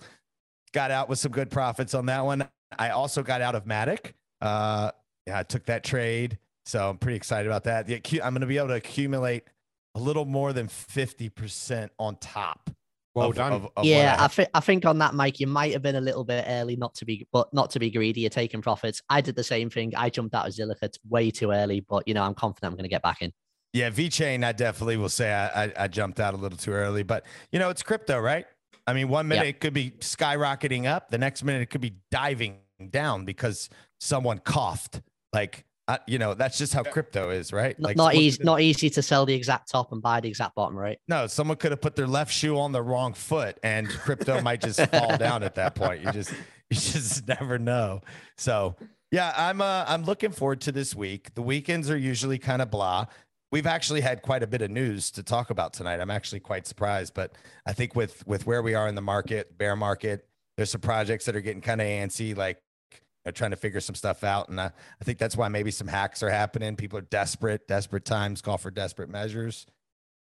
got 0.72 0.90
out 0.90 1.08
with 1.08 1.18
some 1.18 1.32
good 1.32 1.50
profits 1.50 1.94
on 1.94 2.06
that 2.06 2.24
one. 2.24 2.48
I 2.78 2.90
also 2.90 3.22
got 3.22 3.40
out 3.40 3.54
of 3.54 3.64
Matic. 3.64 4.12
Uh, 4.40 4.90
yeah, 5.26 5.38
I 5.38 5.42
took 5.42 5.64
that 5.66 5.84
trade. 5.84 6.38
So 6.66 6.90
I'm 6.90 6.98
pretty 6.98 7.16
excited 7.16 7.46
about 7.46 7.64
that. 7.64 7.88
I'm 7.88 8.32
going 8.32 8.40
to 8.40 8.46
be 8.46 8.58
able 8.58 8.68
to 8.68 8.74
accumulate 8.74 9.44
a 9.94 10.00
little 10.00 10.24
more 10.24 10.52
than 10.52 10.66
50% 10.66 11.90
on 11.98 12.16
top 12.16 12.70
well 13.14 13.30
of, 13.30 13.36
done. 13.36 13.52
Of, 13.52 13.68
of 13.76 13.84
yeah, 13.84 14.16
I, 14.18 14.24
I 14.24 14.28
think 14.28 14.48
I 14.54 14.60
think 14.60 14.84
on 14.84 14.98
that, 14.98 15.14
Mike, 15.14 15.40
you 15.40 15.46
might 15.46 15.72
have 15.72 15.82
been 15.82 15.96
a 15.96 16.00
little 16.00 16.24
bit 16.24 16.44
early, 16.48 16.76
not 16.76 16.94
to 16.96 17.04
be, 17.04 17.26
but 17.32 17.52
not 17.52 17.70
to 17.70 17.78
be 17.78 17.90
greedy. 17.90 18.22
You're 18.22 18.30
taking 18.30 18.62
profits. 18.62 19.02
I 19.08 19.20
did 19.20 19.36
the 19.36 19.44
same 19.44 19.70
thing. 19.70 19.92
I 19.96 20.10
jumped 20.10 20.34
out 20.34 20.48
of 20.48 20.54
Zilliqa 20.54 20.96
way 21.08 21.30
too 21.30 21.50
early, 21.50 21.80
but 21.80 22.06
you 22.06 22.14
know, 22.14 22.22
I'm 22.22 22.34
confident 22.34 22.72
I'm 22.72 22.76
going 22.76 22.84
to 22.84 22.88
get 22.88 23.02
back 23.02 23.22
in. 23.22 23.32
Yeah, 23.72 23.90
VeChain, 23.90 24.44
I 24.44 24.52
definitely 24.52 24.96
will 24.96 25.08
say 25.08 25.32
I, 25.32 25.64
I, 25.64 25.72
I 25.80 25.88
jumped 25.88 26.20
out 26.20 26.34
a 26.34 26.36
little 26.36 26.56
too 26.56 26.70
early, 26.70 27.02
but 27.02 27.26
you 27.50 27.58
know, 27.58 27.70
it's 27.70 27.82
crypto, 27.82 28.20
right? 28.20 28.46
I 28.86 28.92
mean, 28.92 29.08
one 29.08 29.26
minute 29.26 29.46
it 29.46 29.60
could 29.60 29.72
be 29.72 29.90
skyrocketing 29.98 30.86
up, 30.86 31.10
the 31.10 31.18
next 31.18 31.42
minute 31.42 31.62
it 31.62 31.70
could 31.70 31.80
be 31.80 31.94
diving 32.10 32.58
down 32.90 33.24
because 33.24 33.68
someone 33.98 34.38
coughed. 34.38 35.00
Like 35.32 35.64
uh, 35.86 35.98
you 36.06 36.18
know, 36.18 36.32
that's 36.32 36.56
just 36.56 36.72
how 36.72 36.82
crypto 36.82 37.30
is, 37.30 37.52
right? 37.52 37.78
Like 37.78 37.96
not 37.96 38.14
easy, 38.14 38.42
not 38.42 38.60
easy 38.62 38.88
to 38.90 39.02
sell 39.02 39.26
the 39.26 39.34
exact 39.34 39.70
top 39.70 39.92
and 39.92 40.00
buy 40.00 40.20
the 40.20 40.28
exact 40.28 40.54
bottom, 40.54 40.76
right? 40.76 40.98
No, 41.08 41.26
someone 41.26 41.58
could 41.58 41.72
have 41.72 41.80
put 41.82 41.94
their 41.94 42.06
left 42.06 42.32
shoe 42.32 42.58
on 42.58 42.72
the 42.72 42.82
wrong 42.82 43.12
foot, 43.12 43.58
and 43.62 43.88
crypto 43.88 44.40
might 44.42 44.62
just 44.62 44.80
fall 44.90 45.16
down 45.18 45.42
at 45.42 45.54
that 45.56 45.74
point. 45.74 46.02
You 46.02 46.10
just, 46.12 46.30
you 46.70 46.76
just 46.76 47.28
never 47.28 47.58
know. 47.58 48.00
So, 48.38 48.76
yeah, 49.10 49.34
I'm, 49.36 49.60
uh, 49.60 49.84
I'm 49.86 50.04
looking 50.04 50.32
forward 50.32 50.62
to 50.62 50.72
this 50.72 50.94
week. 50.94 51.34
The 51.34 51.42
weekends 51.42 51.90
are 51.90 51.98
usually 51.98 52.38
kind 52.38 52.62
of 52.62 52.70
blah. 52.70 53.06
We've 53.52 53.66
actually 53.66 54.00
had 54.00 54.22
quite 54.22 54.42
a 54.42 54.46
bit 54.46 54.62
of 54.62 54.70
news 54.70 55.10
to 55.12 55.22
talk 55.22 55.50
about 55.50 55.74
tonight. 55.74 56.00
I'm 56.00 56.10
actually 56.10 56.40
quite 56.40 56.66
surprised, 56.66 57.12
but 57.14 57.32
I 57.66 57.74
think 57.74 57.94
with 57.94 58.26
with 58.26 58.46
where 58.46 58.62
we 58.62 58.74
are 58.74 58.88
in 58.88 58.94
the 58.94 59.02
market, 59.02 59.56
bear 59.58 59.76
market, 59.76 60.26
there's 60.56 60.70
some 60.70 60.80
projects 60.80 61.26
that 61.26 61.36
are 61.36 61.40
getting 61.40 61.60
kind 61.60 61.80
of 61.80 61.86
antsy, 61.86 62.36
like 62.36 62.58
know, 63.24 63.32
trying 63.32 63.50
to 63.50 63.56
figure 63.56 63.80
some 63.80 63.94
stuff 63.94 64.24
out. 64.24 64.48
And 64.48 64.60
I, 64.60 64.66
I 65.00 65.04
think 65.04 65.18
that's 65.18 65.36
why 65.36 65.48
maybe 65.48 65.70
some 65.70 65.88
hacks 65.88 66.22
are 66.22 66.30
happening. 66.30 66.76
People 66.76 66.98
are 66.98 67.02
desperate, 67.02 67.66
desperate 67.66 68.04
times 68.04 68.40
call 68.40 68.58
for 68.58 68.70
desperate 68.70 69.08
measures. 69.08 69.66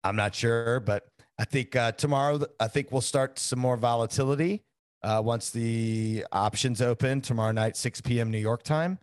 I'm 0.04 0.16
not 0.16 0.36
sure, 0.36 0.80
but 0.80 1.08
I 1.40 1.46
think 1.46 1.76
uh, 1.76 1.92
tomorrow, 1.92 2.46
I 2.60 2.68
think 2.68 2.92
we'll 2.92 3.02
start 3.02 3.40
some 3.40 3.60
more 3.60 3.78
volatility 3.78 4.64
uh, 5.04 5.22
once 5.24 5.52
the 5.52 6.26
options 6.32 6.82
open 6.82 7.22
tomorrow 7.22 7.52
night, 7.52 7.78
6 7.78 8.02
p.m. 8.02 8.32
New 8.32 8.40
York 8.40 8.64
time. 8.64 9.00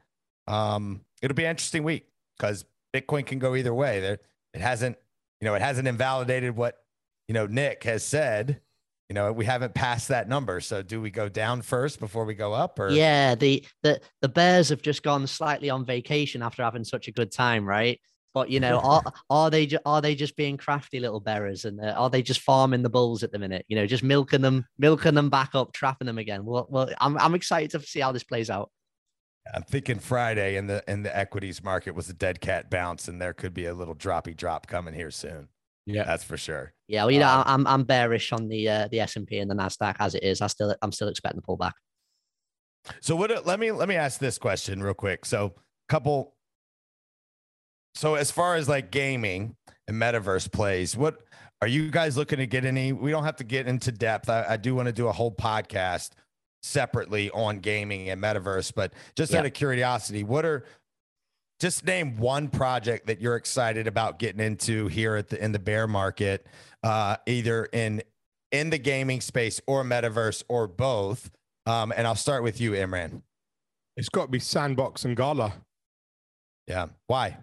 Um, 0.46 1.02
it'll 1.22 1.35
be 1.35 1.44
an 1.44 1.50
interesting 1.50 1.85
week 1.85 2.09
because 2.37 2.64
Bitcoin 2.94 3.24
can 3.26 3.38
go 3.38 3.54
either 3.54 3.72
way. 3.72 4.00
There, 4.00 4.18
it 4.52 4.61
hasn't, 4.61 4.96
you 5.40 5.46
know, 5.46 5.54
it 5.54 5.62
hasn't 5.62 5.88
invalidated 5.88 6.57
what 6.57 6.83
you 7.28 7.35
know 7.35 7.46
Nick 7.46 7.85
has 7.85 8.04
said. 8.04 8.61
You 9.08 9.14
know, 9.14 9.32
we 9.32 9.44
haven't 9.44 9.74
passed 9.74 10.08
that 10.08 10.28
number. 10.28 10.60
So, 10.60 10.82
do 10.82 11.00
we 11.00 11.10
go 11.10 11.28
down 11.28 11.60
first 11.60 12.00
before 12.00 12.24
we 12.24 12.34
go 12.34 12.52
up? 12.54 12.78
Or 12.78 12.90
yeah, 12.90 13.34
the 13.34 13.64
the 13.82 14.00
the 14.22 14.28
Bears 14.28 14.70
have 14.70 14.82
just 14.82 15.02
gone 15.02 15.26
slightly 15.26 15.68
on 15.68 15.84
vacation 15.84 16.42
after 16.42 16.62
having 16.62 16.84
such 16.84 17.08
a 17.08 17.12
good 17.12 17.30
time, 17.30 17.66
right? 17.66 18.00
But 18.34 18.50
you 18.50 18.60
know, 18.60 18.80
are, 18.80 19.02
are 19.30 19.50
they 19.50 19.68
are 19.86 20.00
they 20.00 20.14
just 20.14 20.36
being 20.36 20.56
crafty 20.56 21.00
little 21.00 21.20
bearers, 21.20 21.64
and 21.64 21.80
uh, 21.80 21.94
are 21.96 22.10
they 22.10 22.22
just 22.22 22.40
farming 22.40 22.82
the 22.82 22.90
bulls 22.90 23.22
at 23.22 23.30
the 23.30 23.38
minute? 23.38 23.64
You 23.68 23.76
know, 23.76 23.86
just 23.86 24.02
milking 24.02 24.40
them, 24.40 24.66
milking 24.78 25.14
them 25.14 25.30
back 25.30 25.54
up, 25.54 25.72
trapping 25.72 26.06
them 26.06 26.18
again. 26.18 26.44
Well, 26.44 26.66
well, 26.68 26.90
I'm 27.00 27.16
I'm 27.18 27.34
excited 27.34 27.70
to 27.70 27.80
see 27.80 28.00
how 28.00 28.12
this 28.12 28.24
plays 28.24 28.50
out. 28.50 28.70
I'm 29.54 29.62
thinking 29.62 29.98
Friday 29.98 30.56
in 30.56 30.66
the 30.66 30.82
in 30.88 31.02
the 31.02 31.16
equities 31.16 31.62
market 31.62 31.94
was 31.94 32.10
a 32.10 32.14
dead 32.14 32.40
cat 32.40 32.70
bounce, 32.70 33.06
and 33.06 33.22
there 33.22 33.34
could 33.34 33.54
be 33.54 33.66
a 33.66 33.74
little 33.74 33.94
droppy 33.94 34.36
drop 34.36 34.66
coming 34.66 34.94
here 34.94 35.10
soon. 35.10 35.48
Yeah, 35.86 36.04
that's 36.04 36.24
for 36.24 36.36
sure. 36.36 36.72
Yeah, 36.88 37.02
well, 37.04 37.10
you 37.10 37.20
know, 37.20 37.28
um, 37.28 37.44
I'm 37.46 37.66
I'm 37.66 37.84
bearish 37.84 38.32
on 38.32 38.48
the 38.48 38.68
uh, 38.68 38.88
the 38.90 39.00
S 39.00 39.16
and 39.16 39.26
P 39.26 39.38
and 39.38 39.50
the 39.50 39.54
Nasdaq 39.54 39.96
as 39.98 40.14
it 40.14 40.22
is. 40.22 40.40
I 40.40 40.46
still 40.46 40.74
I'm 40.80 40.92
still 40.92 41.08
expecting 41.08 41.40
the 41.40 41.46
pullback. 41.46 41.72
So 43.00 43.16
what? 43.16 43.46
Let 43.46 43.60
me 43.60 43.70
let 43.72 43.88
me 43.88 43.96
ask 43.96 44.18
this 44.18 44.38
question 44.38 44.82
real 44.82 44.94
quick. 44.94 45.26
So 45.26 45.54
couple 45.88 46.34
so 47.94 48.14
as 48.14 48.30
far 48.30 48.56
as 48.56 48.68
like 48.68 48.90
gaming 48.90 49.56
and 49.86 50.00
metaverse 50.00 50.50
plays, 50.50 50.96
what 50.96 51.22
are 51.62 51.68
you 51.68 51.90
guys 51.90 52.16
looking 52.16 52.38
to 52.38 52.46
get 52.46 52.64
any? 52.64 52.92
We 52.92 53.10
don't 53.10 53.24
have 53.24 53.36
to 53.36 53.44
get 53.44 53.68
into 53.68 53.92
depth. 53.92 54.28
I, 54.28 54.44
I 54.50 54.56
do 54.56 54.74
want 54.74 54.86
to 54.86 54.92
do 54.92 55.08
a 55.08 55.12
whole 55.12 55.30
podcast 55.30 56.10
separately 56.62 57.30
on 57.30 57.60
gaming 57.60 58.10
and 58.10 58.20
metaverse, 58.20 58.72
but 58.74 58.92
just 59.16 59.32
yeah. 59.32 59.40
out 59.40 59.46
of 59.46 59.52
curiosity, 59.52 60.24
what 60.24 60.44
are 60.44 60.64
just 61.64 61.87
name 61.87 62.18
one 62.18 62.46
project 62.48 63.07
that 63.07 63.22
you're 63.22 63.37
excited 63.37 63.87
about 63.87 64.18
getting 64.18 64.38
into 64.38 64.87
here 64.87 65.16
at 65.16 65.31
the 65.31 65.42
in 65.42 65.50
the 65.50 65.59
bear 65.59 65.87
market, 65.87 66.46
uh, 66.83 67.16
either 67.24 67.64
in 67.72 68.03
in 68.53 68.68
the 68.68 68.77
gaming 68.77 69.22
space 69.22 69.62
or 69.66 69.83
metaverse 69.83 70.44
or 70.50 70.66
both. 70.66 71.31
Um, 71.64 71.90
and 71.96 72.07
I'll 72.07 72.16
start 72.16 72.42
with 72.42 72.61
you, 72.61 72.72
Imran. 72.72 73.22
It's 73.96 74.11
got 74.11 74.27
to 74.27 74.31
be 74.31 74.40
Sandbox 74.40 75.07
and 75.07 75.16
Gala. 75.16 75.55
Yeah. 76.66 76.88
Why? 77.07 77.38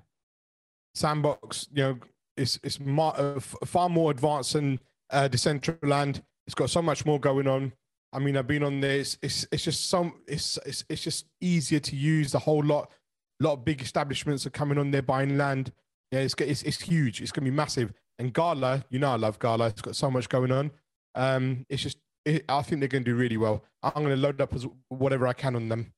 Sandbox, 0.93 1.67
you 1.73 1.81
know, 1.81 1.97
it's 2.37 2.59
it's 2.61 2.79
mar- 2.79 3.15
uh, 3.17 3.39
far 3.39 3.89
more 3.89 4.11
advanced 4.11 4.53
than 4.53 4.79
uh, 5.09 5.29
Decentraland. 5.31 6.21
It's 6.45 6.53
got 6.53 6.69
so 6.69 6.83
much 6.83 7.07
more 7.07 7.19
going 7.19 7.47
on. 7.47 7.73
I 8.13 8.19
mean, 8.19 8.37
I've 8.37 8.45
been 8.45 8.61
on 8.61 8.81
this. 8.81 9.17
It's 9.23 9.45
it's, 9.45 9.47
it's 9.51 9.63
just 9.63 9.89
some. 9.89 10.13
It's, 10.27 10.59
it's 10.63 10.85
it's 10.89 11.01
just 11.01 11.25
easier 11.41 11.79
to 11.79 11.95
use. 11.95 12.33
The 12.33 12.39
whole 12.39 12.63
lot, 12.63 12.91
lot 13.41 13.53
of 13.53 13.65
big 13.65 13.81
establishments 13.81 14.45
are 14.45 14.51
coming 14.51 14.77
on 14.77 14.91
there 14.91 15.01
buying 15.01 15.37
land. 15.37 15.71
Yeah, 16.11 16.19
it's 16.19 16.35
it's 16.39 16.63
it's 16.63 16.81
huge. 16.81 17.21
It's 17.21 17.31
gonna 17.31 17.45
be 17.45 17.51
massive. 17.51 17.93
And 18.19 18.33
Gala, 18.33 18.83
you 18.89 18.99
know, 18.99 19.11
I 19.11 19.15
love 19.15 19.39
Gala. 19.39 19.67
It's 19.67 19.81
got 19.81 19.95
so 19.95 20.11
much 20.11 20.29
going 20.29 20.51
on. 20.51 20.71
Um, 21.15 21.65
it's 21.69 21.83
just. 21.83 21.97
It, 22.23 22.45
I 22.47 22.61
think 22.61 22.81
they're 22.81 22.87
gonna 22.87 23.03
do 23.03 23.15
really 23.15 23.37
well. 23.37 23.63
I'm 23.81 24.03
gonna 24.03 24.15
load 24.15 24.41
up 24.41 24.53
as 24.53 24.67
whatever 24.89 25.27
I 25.27 25.33
can 25.33 25.55
on 25.55 25.69
them. 25.69 25.93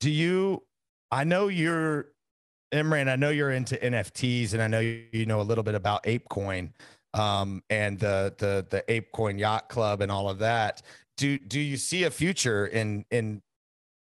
Do 0.00 0.10
you? 0.10 0.62
I 1.10 1.24
know 1.24 1.48
you're 1.48 2.08
Imran, 2.72 3.08
I 3.08 3.16
know 3.16 3.30
you're 3.30 3.50
into 3.50 3.76
NFTs, 3.76 4.54
and 4.54 4.62
I 4.62 4.66
know 4.66 4.80
you 4.80 5.26
know 5.26 5.40
a 5.40 5.42
little 5.42 5.64
bit 5.64 5.74
about 5.74 6.04
ApeCoin 6.04 6.70
um, 7.14 7.62
and 7.70 7.98
the 7.98 8.34
the 8.38 8.66
the 8.70 8.84
ApeCoin 8.88 9.38
Yacht 9.38 9.68
Club 9.68 10.00
and 10.00 10.10
all 10.10 10.28
of 10.28 10.38
that. 10.38 10.82
Do 11.16 11.38
do 11.38 11.60
you 11.60 11.76
see 11.76 12.04
a 12.04 12.10
future 12.10 12.66
in 12.66 13.04
in 13.10 13.42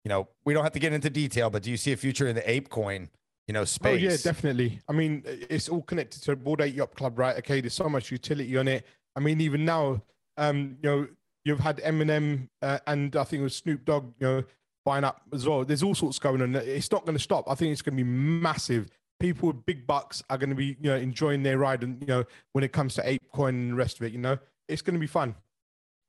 you 0.05 0.09
know 0.09 0.29
we 0.45 0.55
don't 0.55 0.65
have 0.65 0.73
to 0.73 0.81
get 0.81 0.93
into 0.93 1.11
detail, 1.11 1.51
but 1.51 1.63
do 1.63 1.71
you 1.71 1.77
see 1.77 1.93
a 1.93 1.97
future 1.97 2.27
in 2.27 2.35
the 2.35 2.51
ape 2.51 2.69
coin? 2.69 3.09
you 3.47 3.55
know 3.55 3.65
space? 3.65 4.01
Oh 4.01 4.11
yeah, 4.11 4.17
definitely. 4.23 4.81
I 4.89 4.93
mean, 4.93 5.23
it's 5.27 5.69
all 5.69 5.83
connected 5.83 6.23
to 6.25 6.37
Bored 6.37 6.61
Ape 6.61 6.77
Yacht 6.77 6.95
Club, 6.95 7.19
right? 7.19 7.37
Okay, 7.39 7.61
there's 7.61 7.75
so 7.75 7.89
much 7.89 8.11
utility 8.11 8.57
on 8.57 8.69
it. 8.69 8.87
I 9.17 9.21
mean, 9.21 9.41
even 9.41 9.65
now, 9.65 10.03
um, 10.37 10.77
you 10.83 10.91
know, 10.91 11.07
you've 11.45 11.61
had 11.61 11.79
Eminem 11.79 12.49
uh, 12.63 12.79
and 12.87 13.15
I 13.17 13.25
think 13.25 13.41
it 13.41 13.45
was 13.45 13.57
Snoop 13.57 13.85
Dogg, 13.85 14.15
you 14.21 14.27
know, 14.27 14.45
buying 14.85 15.05
up 15.05 15.23
as 15.33 15.47
well. 15.47 15.65
There's 15.65 15.83
all 15.83 15.95
sorts 15.95 16.19
going 16.19 16.41
on. 16.41 16.55
It's 16.55 16.91
not 16.91 17.05
going 17.05 17.17
to 17.17 17.23
stop. 17.23 17.51
I 17.51 17.55
think 17.55 17.73
it's 17.73 17.83
going 17.83 17.97
to 17.97 18.03
be 18.03 18.09
massive. 18.09 18.89
People 19.21 19.49
with 19.49 19.67
big 19.67 19.87
bucks 19.87 20.23
are 20.31 20.39
going 20.39 20.51
to 20.51 20.57
be, 20.57 20.77
you 20.81 20.91
know, 20.91 20.97
enjoying 20.97 21.43
their 21.43 21.59
ride, 21.59 21.83
and 21.83 22.01
you 22.01 22.07
know, 22.07 22.25
when 22.53 22.65
it 22.65 22.73
comes 22.73 22.95
to 22.95 23.03
ApeCoin 23.03 23.51
and 23.51 23.71
the 23.73 23.77
rest 23.77 24.01
of 24.01 24.07
it, 24.07 24.13
you 24.13 24.19
know, 24.19 24.39
it's 24.69 24.83
going 24.83 24.95
to 24.95 25.01
be 25.01 25.07
fun. 25.07 25.35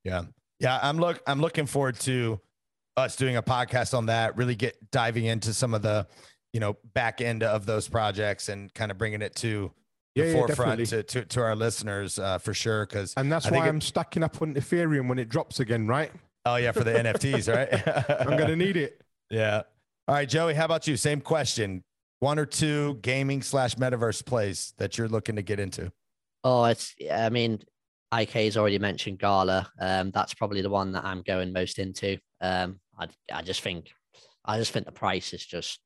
Yeah, 0.03 0.23
yeah. 0.59 0.79
I'm 0.81 0.97
look. 0.97 1.21
I'm 1.27 1.39
looking 1.39 1.67
forward 1.67 1.99
to 2.01 2.39
us 2.97 3.15
doing 3.15 3.35
a 3.37 3.43
podcast 3.43 3.97
on 3.97 4.07
that. 4.07 4.37
Really 4.37 4.55
get 4.55 4.77
diving 4.91 5.25
into 5.25 5.53
some 5.53 5.73
of 5.73 5.81
the, 5.81 6.07
you 6.51 6.59
know, 6.59 6.77
back 6.93 7.21
end 7.21 7.43
of 7.43 7.65
those 7.65 7.87
projects 7.87 8.49
and 8.49 8.73
kind 8.73 8.91
of 8.91 8.97
bringing 8.97 9.21
it 9.21 9.35
to 9.37 9.71
the 10.15 10.27
yeah, 10.27 10.33
forefront 10.33 10.79
yeah, 10.79 10.85
to, 10.85 11.03
to, 11.03 11.25
to 11.25 11.41
our 11.41 11.55
listeners 11.55 12.19
uh, 12.19 12.37
for 12.37 12.53
sure. 12.53 12.85
Because 12.85 13.13
and 13.17 13.31
that's 13.31 13.49
why 13.49 13.67
I'm 13.67 13.81
stacking 13.81 14.23
up 14.23 14.41
on 14.41 14.53
Ethereum 14.53 15.07
when 15.07 15.19
it 15.19 15.29
drops 15.29 15.59
again, 15.59 15.87
right? 15.87 16.11
Oh 16.45 16.57
yeah, 16.57 16.71
for 16.71 16.83
the 16.83 16.91
NFTs, 16.91 17.53
right? 17.53 18.19
I'm 18.27 18.37
gonna 18.37 18.55
need 18.55 18.77
it. 18.77 18.99
Yeah. 19.29 19.63
All 20.07 20.13
right, 20.13 20.29
Joey. 20.29 20.53
How 20.53 20.65
about 20.65 20.85
you? 20.85 20.95
Same 20.95 21.19
question. 21.19 21.83
One 22.19 22.37
or 22.37 22.45
two 22.45 22.99
gaming 23.01 23.41
slash 23.41 23.73
metaverse 23.75 24.23
plays 24.23 24.75
that 24.77 24.95
you're 24.95 25.07
looking 25.07 25.37
to 25.37 25.41
get 25.41 25.59
into. 25.59 25.91
Oh, 26.43 26.65
it's. 26.65 26.93
I 27.11 27.29
mean, 27.29 27.63
IK's 28.13 28.57
already 28.57 28.77
mentioned 28.77 29.17
Gala. 29.17 29.71
Um, 29.79 30.11
that's 30.11 30.35
probably 30.35 30.61
the 30.61 30.69
one 30.69 30.91
that 30.91 31.03
I'm 31.03 31.23
going 31.23 31.51
most 31.51 31.79
into. 31.79 32.19
Um, 32.41 32.79
I 32.99 33.07
I 33.31 33.41
just 33.41 33.61
think, 33.61 33.91
I 34.45 34.57
just 34.57 34.71
think 34.71 34.85
the 34.85 34.91
price 34.91 35.33
is 35.33 35.45
just. 35.45 35.79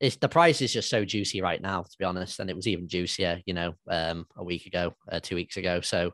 It's 0.00 0.16
the 0.16 0.28
price 0.28 0.60
is 0.60 0.72
just 0.72 0.90
so 0.90 1.04
juicy 1.04 1.40
right 1.40 1.62
now, 1.62 1.82
to 1.82 1.98
be 1.98 2.04
honest, 2.04 2.40
and 2.40 2.50
it 2.50 2.56
was 2.56 2.66
even 2.66 2.88
juicier, 2.88 3.40
you 3.46 3.54
know, 3.54 3.74
um, 3.88 4.26
a 4.36 4.44
week 4.44 4.66
ago, 4.66 4.92
uh, 5.10 5.20
two 5.20 5.36
weeks 5.36 5.56
ago. 5.56 5.80
So 5.80 6.12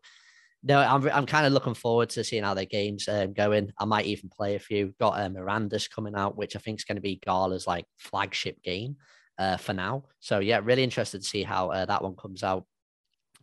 no, 0.63 0.79
I'm 0.79 1.09
I'm 1.09 1.27
kind 1.27 1.47
of 1.47 1.53
looking 1.53 1.75
forward 1.75 2.11
to 2.11 2.25
seeing 2.25 2.45
how 2.45 2.55
their 2.55 2.67
games 2.67 3.09
um, 3.09 3.33
going. 3.33 3.73
I 3.79 3.87
might 3.87 4.07
even 4.07 4.29
play 4.29 4.55
a 4.55 4.59
few. 4.59 4.95
Got 5.01 5.19
uh, 5.19 5.29
Mirandus 5.29 5.91
coming 5.91 6.15
out, 6.15 6.37
which 6.37 6.55
I 6.55 6.59
think 6.59 6.79
is 6.79 6.85
going 6.85 6.97
to 6.97 7.03
be 7.03 7.21
Gala's 7.25 7.67
like 7.67 7.87
flagship 7.97 8.63
game 8.63 8.97
uh, 9.39 9.57
for 9.57 9.73
now. 9.73 10.05
So 10.21 10.39
yeah, 10.39 10.61
really 10.63 10.85
interested 10.85 11.23
to 11.23 11.27
see 11.27 11.43
how 11.43 11.71
uh, 11.71 11.87
that 11.87 12.03
one 12.03 12.15
comes 12.15 12.43
out. 12.43 12.67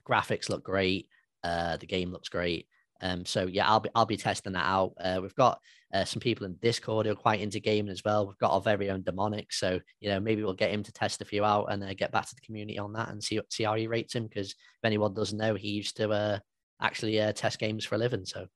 Graphics 0.07 0.49
look 0.49 0.63
great. 0.63 1.07
Uh, 1.43 1.77
the 1.77 1.87
game 1.87 2.11
looks 2.11 2.29
great. 2.29 2.67
Um, 3.01 3.25
so 3.25 3.47
yeah, 3.47 3.67
I'll 3.67 3.79
be 3.79 3.89
I'll 3.95 4.05
be 4.05 4.17
testing 4.17 4.53
that 4.53 4.65
out. 4.65 4.93
Uh, 4.99 5.19
we've 5.21 5.35
got 5.35 5.59
uh, 5.93 6.03
some 6.03 6.19
people 6.19 6.45
in 6.45 6.53
Discord 6.61 7.05
who 7.05 7.11
are 7.13 7.15
quite 7.15 7.39
into 7.39 7.59
gaming 7.59 7.91
as 7.91 8.03
well. 8.03 8.27
We've 8.27 8.37
got 8.37 8.51
our 8.51 8.61
very 8.61 8.89
own 8.89 9.03
demonic, 9.03 9.53
so 9.53 9.79
you 9.99 10.09
know 10.09 10.19
maybe 10.19 10.43
we'll 10.43 10.53
get 10.53 10.71
him 10.71 10.83
to 10.83 10.91
test 10.91 11.21
a 11.21 11.25
few 11.25 11.45
out 11.45 11.71
and 11.71 11.83
uh, 11.83 11.93
get 11.93 12.11
back 12.11 12.27
to 12.27 12.35
the 12.35 12.41
community 12.41 12.77
on 12.77 12.93
that 12.93 13.09
and 13.09 13.23
see 13.23 13.39
see 13.49 13.63
how 13.63 13.75
he 13.75 13.87
rates 13.87 14.13
him. 14.15 14.27
Because 14.27 14.49
if 14.49 14.83
anyone 14.83 15.13
doesn't 15.13 15.37
know, 15.37 15.55
he 15.55 15.69
used 15.69 15.97
to 15.97 16.09
uh, 16.09 16.39
actually 16.81 17.19
uh, 17.21 17.31
test 17.31 17.59
games 17.59 17.85
for 17.85 17.95
a 17.95 17.97
living. 17.97 18.25
So 18.25 18.47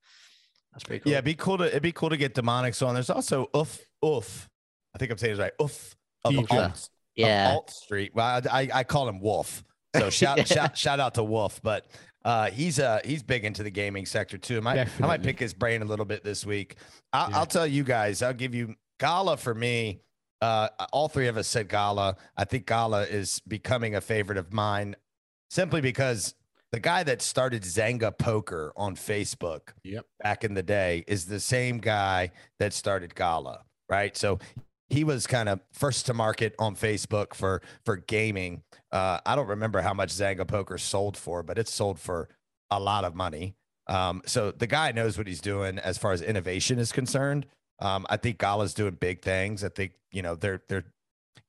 that's 0.73 0.83
pretty 0.83 0.99
cool. 0.99 1.11
Yeah, 1.11 1.19
it'd 1.19 1.25
be 1.25 1.35
cool 1.35 1.57
to 1.57 1.65
it'd 1.65 1.83
be 1.83 1.91
cool 1.91 2.09
to 2.09 2.17
get 2.17 2.35
demonics 2.35 2.85
on. 2.85 2.95
There's 2.95 3.09
also 3.09 3.49
Oof 3.55 3.79
Oof. 4.05 4.49
I 4.93 4.97
think 4.97 5.11
I'm 5.11 5.17
saying 5.17 5.35
it 5.35 5.39
right. 5.39 5.53
Oof 5.61 5.95
of 6.23 6.51
alt, 6.51 6.89
yeah. 7.15 7.49
Of 7.49 7.55
alt 7.55 7.69
Street. 7.71 8.11
Well, 8.13 8.41
I, 8.49 8.61
I, 8.61 8.69
I 8.73 8.83
call 8.83 9.07
him 9.07 9.19
Wolf. 9.19 9.63
So 9.95 10.09
shout 10.09 10.47
shout 10.47 10.77
shout 10.77 10.99
out 10.99 11.15
to 11.15 11.23
Wolf. 11.23 11.61
But 11.63 11.87
uh, 12.23 12.49
he's 12.49 12.79
uh 12.79 12.99
he's 13.03 13.23
big 13.23 13.45
into 13.45 13.63
the 13.63 13.71
gaming 13.71 14.05
sector 14.05 14.37
too. 14.37 14.57
I 14.57 14.61
might, 14.61 14.87
I 15.01 15.07
might 15.07 15.23
pick 15.23 15.39
his 15.39 15.53
brain 15.53 15.81
a 15.81 15.85
little 15.85 16.05
bit 16.05 16.23
this 16.23 16.45
week. 16.45 16.75
I'll, 17.13 17.29
yeah. 17.29 17.37
I'll 17.37 17.45
tell 17.45 17.67
you 17.67 17.83
guys. 17.83 18.21
I'll 18.21 18.33
give 18.33 18.53
you 18.53 18.75
Gala 18.99 19.37
for 19.37 19.53
me. 19.53 20.01
Uh, 20.41 20.69
all 20.91 21.07
three 21.07 21.27
of 21.27 21.37
us 21.37 21.47
said 21.47 21.69
Gala. 21.69 22.17
I 22.35 22.45
think 22.45 22.65
Gala 22.65 23.03
is 23.03 23.39
becoming 23.47 23.95
a 23.95 24.01
favorite 24.01 24.37
of 24.37 24.51
mine, 24.51 24.95
simply 25.49 25.81
because 25.81 26.35
the 26.71 26.79
guy 26.79 27.03
that 27.03 27.21
started 27.21 27.63
Zynga 27.63 28.17
Poker 28.17 28.71
on 28.75 28.95
Facebook 28.95 29.73
yep. 29.83 30.05
back 30.23 30.43
in 30.43 30.53
the 30.53 30.63
day 30.63 31.03
is 31.07 31.25
the 31.25 31.39
same 31.39 31.79
guy 31.79 32.31
that 32.59 32.73
started 32.73 33.13
Gala, 33.13 33.65
right? 33.89 34.15
So 34.15 34.39
he 34.91 35.03
was 35.03 35.25
kind 35.25 35.47
of 35.47 35.61
first 35.71 36.05
to 36.07 36.13
market 36.13 36.53
on 36.59 36.75
Facebook 36.75 37.33
for 37.33 37.61
for 37.85 37.97
gaming. 37.97 38.63
Uh, 38.91 39.19
I 39.25 39.35
don't 39.35 39.47
remember 39.47 39.81
how 39.81 39.93
much 39.93 40.09
Zynga 40.09 40.47
Poker 40.47 40.77
sold 40.77 41.17
for, 41.17 41.43
but 41.43 41.57
it's 41.57 41.73
sold 41.73 41.99
for 41.99 42.29
a 42.69 42.79
lot 42.79 43.05
of 43.05 43.15
money. 43.15 43.55
Um, 43.87 44.21
so 44.25 44.51
the 44.51 44.67
guy 44.67 44.91
knows 44.91 45.17
what 45.17 45.27
he's 45.27 45.41
doing 45.41 45.79
as 45.79 45.97
far 45.97 46.11
as 46.11 46.21
innovation 46.21 46.77
is 46.77 46.91
concerned. 46.91 47.45
Um, 47.79 48.05
I 48.09 48.17
think 48.17 48.37
Gala's 48.37 48.73
doing 48.73 48.95
big 48.95 49.21
things. 49.21 49.63
I 49.63 49.69
think 49.69 49.93
you 50.11 50.21
know 50.21 50.35
they're 50.35 50.61
they're 50.67 50.85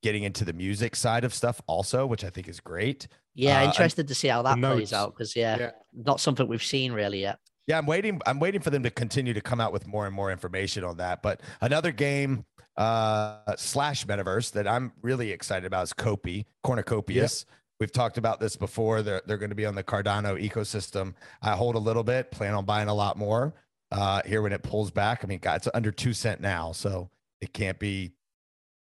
getting 0.02 0.22
into 0.22 0.44
the 0.44 0.52
music 0.52 0.96
side 0.96 1.24
of 1.24 1.34
stuff 1.34 1.60
also, 1.66 2.06
which 2.06 2.24
I 2.24 2.30
think 2.30 2.48
is 2.48 2.60
great. 2.60 3.08
Yeah, 3.34 3.60
uh, 3.60 3.66
interested 3.66 4.08
to 4.08 4.14
see 4.14 4.28
how 4.28 4.42
that 4.42 4.58
plays 4.58 4.92
out 4.92 5.14
because 5.14 5.34
yeah, 5.34 5.58
yeah, 5.58 5.70
not 5.92 6.20
something 6.20 6.46
we've 6.46 6.62
seen 6.62 6.92
really 6.92 7.20
yet. 7.22 7.38
Yeah, 7.66 7.78
I'm 7.78 7.86
waiting. 7.86 8.20
I'm 8.26 8.40
waiting 8.40 8.60
for 8.60 8.70
them 8.70 8.82
to 8.82 8.90
continue 8.90 9.34
to 9.34 9.40
come 9.40 9.60
out 9.60 9.72
with 9.72 9.86
more 9.86 10.06
and 10.06 10.14
more 10.14 10.32
information 10.32 10.84
on 10.84 10.96
that. 10.96 11.22
But 11.22 11.40
another 11.60 11.92
game 11.92 12.44
uh, 12.76 13.54
slash 13.56 14.06
metaverse 14.06 14.52
that 14.52 14.66
I'm 14.66 14.92
really 15.00 15.30
excited 15.30 15.66
about 15.66 15.84
is 15.84 15.92
Copy, 15.92 16.46
Cornucopias. 16.64 17.44
Yep. 17.46 17.56
We've 17.80 17.92
talked 17.92 18.18
about 18.18 18.40
this 18.40 18.56
before. 18.56 19.02
They're, 19.02 19.22
they're 19.26 19.38
going 19.38 19.50
to 19.50 19.56
be 19.56 19.66
on 19.66 19.74
the 19.74 19.82
Cardano 19.82 20.40
ecosystem. 20.40 21.14
I 21.40 21.52
hold 21.52 21.74
a 21.74 21.80
little 21.80 22.04
bit, 22.04 22.30
plan 22.30 22.54
on 22.54 22.64
buying 22.64 22.88
a 22.88 22.94
lot 22.94 23.16
more 23.16 23.54
uh, 23.90 24.22
here 24.24 24.42
when 24.42 24.52
it 24.52 24.62
pulls 24.62 24.90
back. 24.90 25.24
I 25.24 25.26
mean, 25.26 25.40
God, 25.40 25.56
it's 25.56 25.68
under 25.74 25.90
two 25.90 26.12
cent 26.12 26.40
now, 26.40 26.72
so 26.72 27.10
it 27.40 27.52
can't 27.52 27.78
be, 27.78 28.12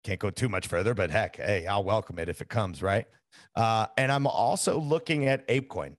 can't 0.04 0.20
go 0.20 0.30
too 0.30 0.50
much 0.50 0.68
further. 0.68 0.94
But 0.94 1.12
heck, 1.12 1.36
hey, 1.36 1.68
I'll 1.68 1.84
welcome 1.84 2.18
it 2.18 2.28
if 2.30 2.42
it 2.42 2.50
comes, 2.50 2.82
right? 2.82 3.06
Uh, 3.56 3.88
and 3.98 4.12
I'm 4.12 4.26
also 4.26 4.80
looking 4.80 5.28
at 5.28 5.48
ApeCoin. 5.48 5.96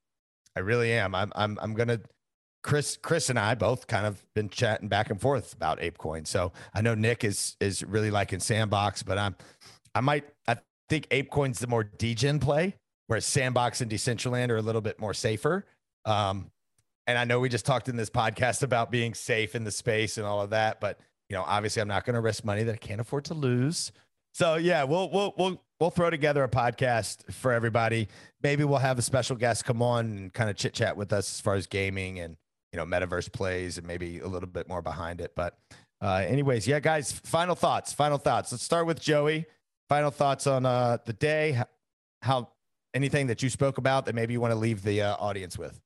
I 0.55 0.59
really 0.59 0.91
am. 0.91 1.15
I'm, 1.15 1.31
I'm, 1.35 1.57
I'm 1.61 1.73
gonna. 1.73 1.99
Chris, 2.61 2.97
Chris, 2.97 3.29
and 3.29 3.39
I 3.39 3.55
both 3.55 3.87
kind 3.87 4.05
of 4.05 4.23
been 4.33 4.49
chatting 4.49 4.87
back 4.87 5.09
and 5.09 5.19
forth 5.19 5.53
about 5.53 5.79
ApeCoin. 5.79 6.27
So 6.27 6.51
I 6.73 6.81
know 6.81 6.95
Nick 6.95 7.23
is 7.23 7.55
is 7.59 7.83
really 7.83 8.11
liking 8.11 8.39
Sandbox, 8.39 9.03
but 9.03 9.17
I'm, 9.17 9.35
I 9.95 10.01
might, 10.01 10.25
I 10.47 10.57
think 10.89 11.07
ApeCoin's 11.09 11.59
the 11.59 11.67
more 11.67 11.83
degen 11.83 12.39
play, 12.39 12.75
whereas 13.07 13.25
Sandbox 13.25 13.81
and 13.81 13.89
Decentraland 13.89 14.49
are 14.49 14.57
a 14.57 14.61
little 14.61 14.81
bit 14.81 14.99
more 14.99 15.13
safer. 15.13 15.65
Um, 16.05 16.51
and 17.07 17.17
I 17.17 17.23
know 17.23 17.39
we 17.39 17.49
just 17.49 17.65
talked 17.65 17.89
in 17.89 17.95
this 17.95 18.09
podcast 18.09 18.61
about 18.61 18.91
being 18.91 19.13
safe 19.13 19.55
in 19.55 19.63
the 19.63 19.71
space 19.71 20.17
and 20.17 20.27
all 20.27 20.41
of 20.41 20.51
that, 20.51 20.79
but 20.79 20.99
you 21.29 21.35
know, 21.35 21.43
obviously, 21.45 21.81
I'm 21.81 21.87
not 21.87 22.05
going 22.05 22.15
to 22.15 22.21
risk 22.21 22.43
money 22.43 22.63
that 22.63 22.73
I 22.73 22.77
can't 22.77 22.99
afford 22.99 23.25
to 23.25 23.33
lose. 23.33 23.91
So 24.33 24.55
yeah, 24.55 24.83
we'll 24.83 25.09
we'll 25.09 25.33
we'll 25.37 25.61
we'll 25.79 25.89
throw 25.91 26.09
together 26.09 26.43
a 26.43 26.49
podcast 26.49 27.31
for 27.33 27.51
everybody. 27.51 28.07
Maybe 28.41 28.63
we'll 28.63 28.79
have 28.79 28.99
a 28.99 29.01
special 29.01 29.35
guest 29.35 29.65
come 29.65 29.81
on 29.81 30.05
and 30.05 30.33
kind 30.33 30.49
of 30.49 30.55
chit 30.55 30.73
chat 30.73 30.97
with 30.97 31.13
us 31.13 31.31
as 31.31 31.41
far 31.41 31.55
as 31.55 31.67
gaming 31.67 32.19
and 32.19 32.35
you 32.71 32.77
know 32.77 32.85
metaverse 32.85 33.31
plays 33.31 33.77
and 33.77 33.87
maybe 33.87 34.19
a 34.19 34.27
little 34.27 34.49
bit 34.49 34.67
more 34.67 34.81
behind 34.81 35.21
it. 35.21 35.33
But 35.35 35.57
uh, 36.01 36.23
anyways, 36.27 36.67
yeah, 36.67 36.79
guys, 36.79 37.11
final 37.11 37.55
thoughts. 37.55 37.93
Final 37.93 38.17
thoughts. 38.17 38.51
Let's 38.51 38.63
start 38.63 38.85
with 38.85 39.01
Joey. 39.01 39.45
Final 39.87 40.11
thoughts 40.11 40.47
on 40.47 40.65
uh, 40.65 40.97
the 41.05 41.13
day. 41.13 41.61
How 42.21 42.49
anything 42.93 43.27
that 43.27 43.43
you 43.43 43.49
spoke 43.49 43.77
about 43.77 44.05
that 44.05 44.15
maybe 44.15 44.33
you 44.33 44.41
want 44.41 44.51
to 44.51 44.59
leave 44.59 44.83
the 44.83 45.01
uh, 45.01 45.15
audience 45.19 45.57
with. 45.57 45.79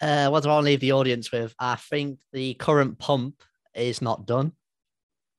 Uh, 0.00 0.28
what 0.28 0.42
do 0.42 0.48
I 0.48 0.54
want 0.54 0.64
to 0.64 0.70
leave 0.70 0.80
the 0.80 0.92
audience 0.92 1.30
with? 1.30 1.54
I 1.58 1.76
think 1.76 2.18
the 2.32 2.54
current 2.54 2.98
pump 2.98 3.42
is 3.74 4.00
not 4.00 4.26
done. 4.26 4.52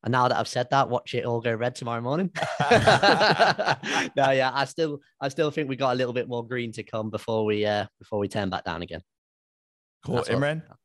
And 0.03 0.11
now 0.11 0.27
that 0.27 0.37
I've 0.37 0.47
said 0.47 0.67
that, 0.71 0.89
watch 0.89 1.13
it 1.13 1.25
all 1.25 1.41
go 1.41 1.53
red 1.53 1.75
tomorrow 1.75 2.01
morning. 2.01 2.31
no, 2.71 4.31
yeah, 4.31 4.51
I 4.53 4.65
still, 4.65 4.99
I 5.19 5.29
still 5.29 5.51
think 5.51 5.69
we 5.69 5.75
got 5.75 5.93
a 5.93 5.95
little 5.95 6.13
bit 6.13 6.27
more 6.27 6.45
green 6.45 6.71
to 6.73 6.83
come 6.83 7.09
before 7.09 7.45
we, 7.45 7.65
uh, 7.65 7.85
before 7.99 8.19
we 8.19 8.27
turn 8.27 8.49
back 8.49 8.63
down 8.63 8.81
again. 8.81 9.01
Cool, 10.05 10.15
That's 10.15 10.29
Imran. 10.29 10.67
What... 10.67 10.77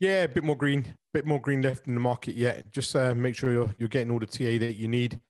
Yeah, 0.00 0.22
a 0.22 0.28
bit 0.28 0.44
more 0.44 0.56
green, 0.56 0.80
a 0.80 0.94
bit 1.12 1.26
more 1.26 1.40
green 1.40 1.62
left 1.62 1.86
in 1.86 1.94
the 1.94 2.00
market 2.00 2.36
yet. 2.36 2.70
Just 2.70 2.94
uh, 2.94 3.14
make 3.14 3.34
sure 3.34 3.52
you're 3.52 3.74
you're 3.78 3.88
getting 3.88 4.10
all 4.10 4.18
the 4.18 4.26
TA 4.26 4.64
that 4.64 4.76
you 4.76 4.88
need. 4.88 5.20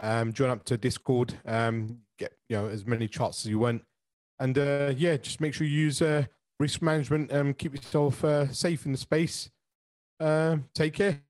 Um, 0.00 0.32
join 0.32 0.50
up 0.50 0.64
to 0.64 0.76
Discord. 0.76 1.34
Um, 1.46 2.00
get 2.18 2.34
you 2.48 2.56
know 2.56 2.66
as 2.66 2.86
many 2.86 3.08
charts 3.08 3.44
as 3.44 3.50
you 3.50 3.58
want, 3.58 3.82
and 4.38 4.56
uh, 4.58 4.92
yeah, 4.96 5.16
just 5.16 5.40
make 5.40 5.54
sure 5.54 5.66
you 5.66 5.78
use 5.78 6.02
uh, 6.02 6.24
risk 6.60 6.82
management 6.82 7.30
and 7.30 7.56
keep 7.56 7.74
yourself 7.74 8.22
uh, 8.24 8.52
safe 8.52 8.84
in 8.84 8.92
the 8.92 8.98
space. 8.98 9.50
Uh, 10.20 10.58
take 10.74 10.94
care. 10.94 11.22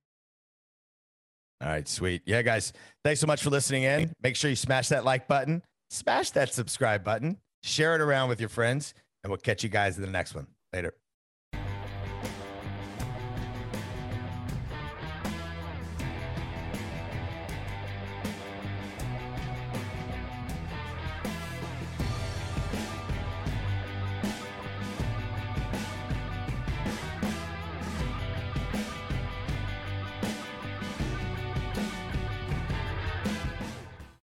All 1.61 1.69
right, 1.69 1.89
sweet. 1.89 2.23
Yeah, 2.25 2.43
guys, 2.43 2.73
thanks 3.05 3.21
so 3.21 3.27
much 3.27 3.43
for 3.43 3.51
listening 3.51 3.83
in. 3.83 4.13
Make 4.23 4.37
sure 4.37 4.49
you 4.49 4.57
smash 4.57 4.89
that 4.89 5.05
like 5.05 5.27
button, 5.27 5.63
smash 5.91 6.31
that 6.33 6.53
subscribe 6.53 7.03
button, 7.03 7.39
share 7.63 7.95
it 7.95 8.01
around 8.01 8.29
with 8.29 8.41
your 8.41 8.49
friends, 8.49 8.95
and 9.23 9.31
we'll 9.31 9.39
catch 9.39 9.63
you 9.63 9.69
guys 9.69 9.97
in 9.97 10.03
the 10.03 10.11
next 10.11 10.35
one. 10.35 10.47
Later. 10.73 10.95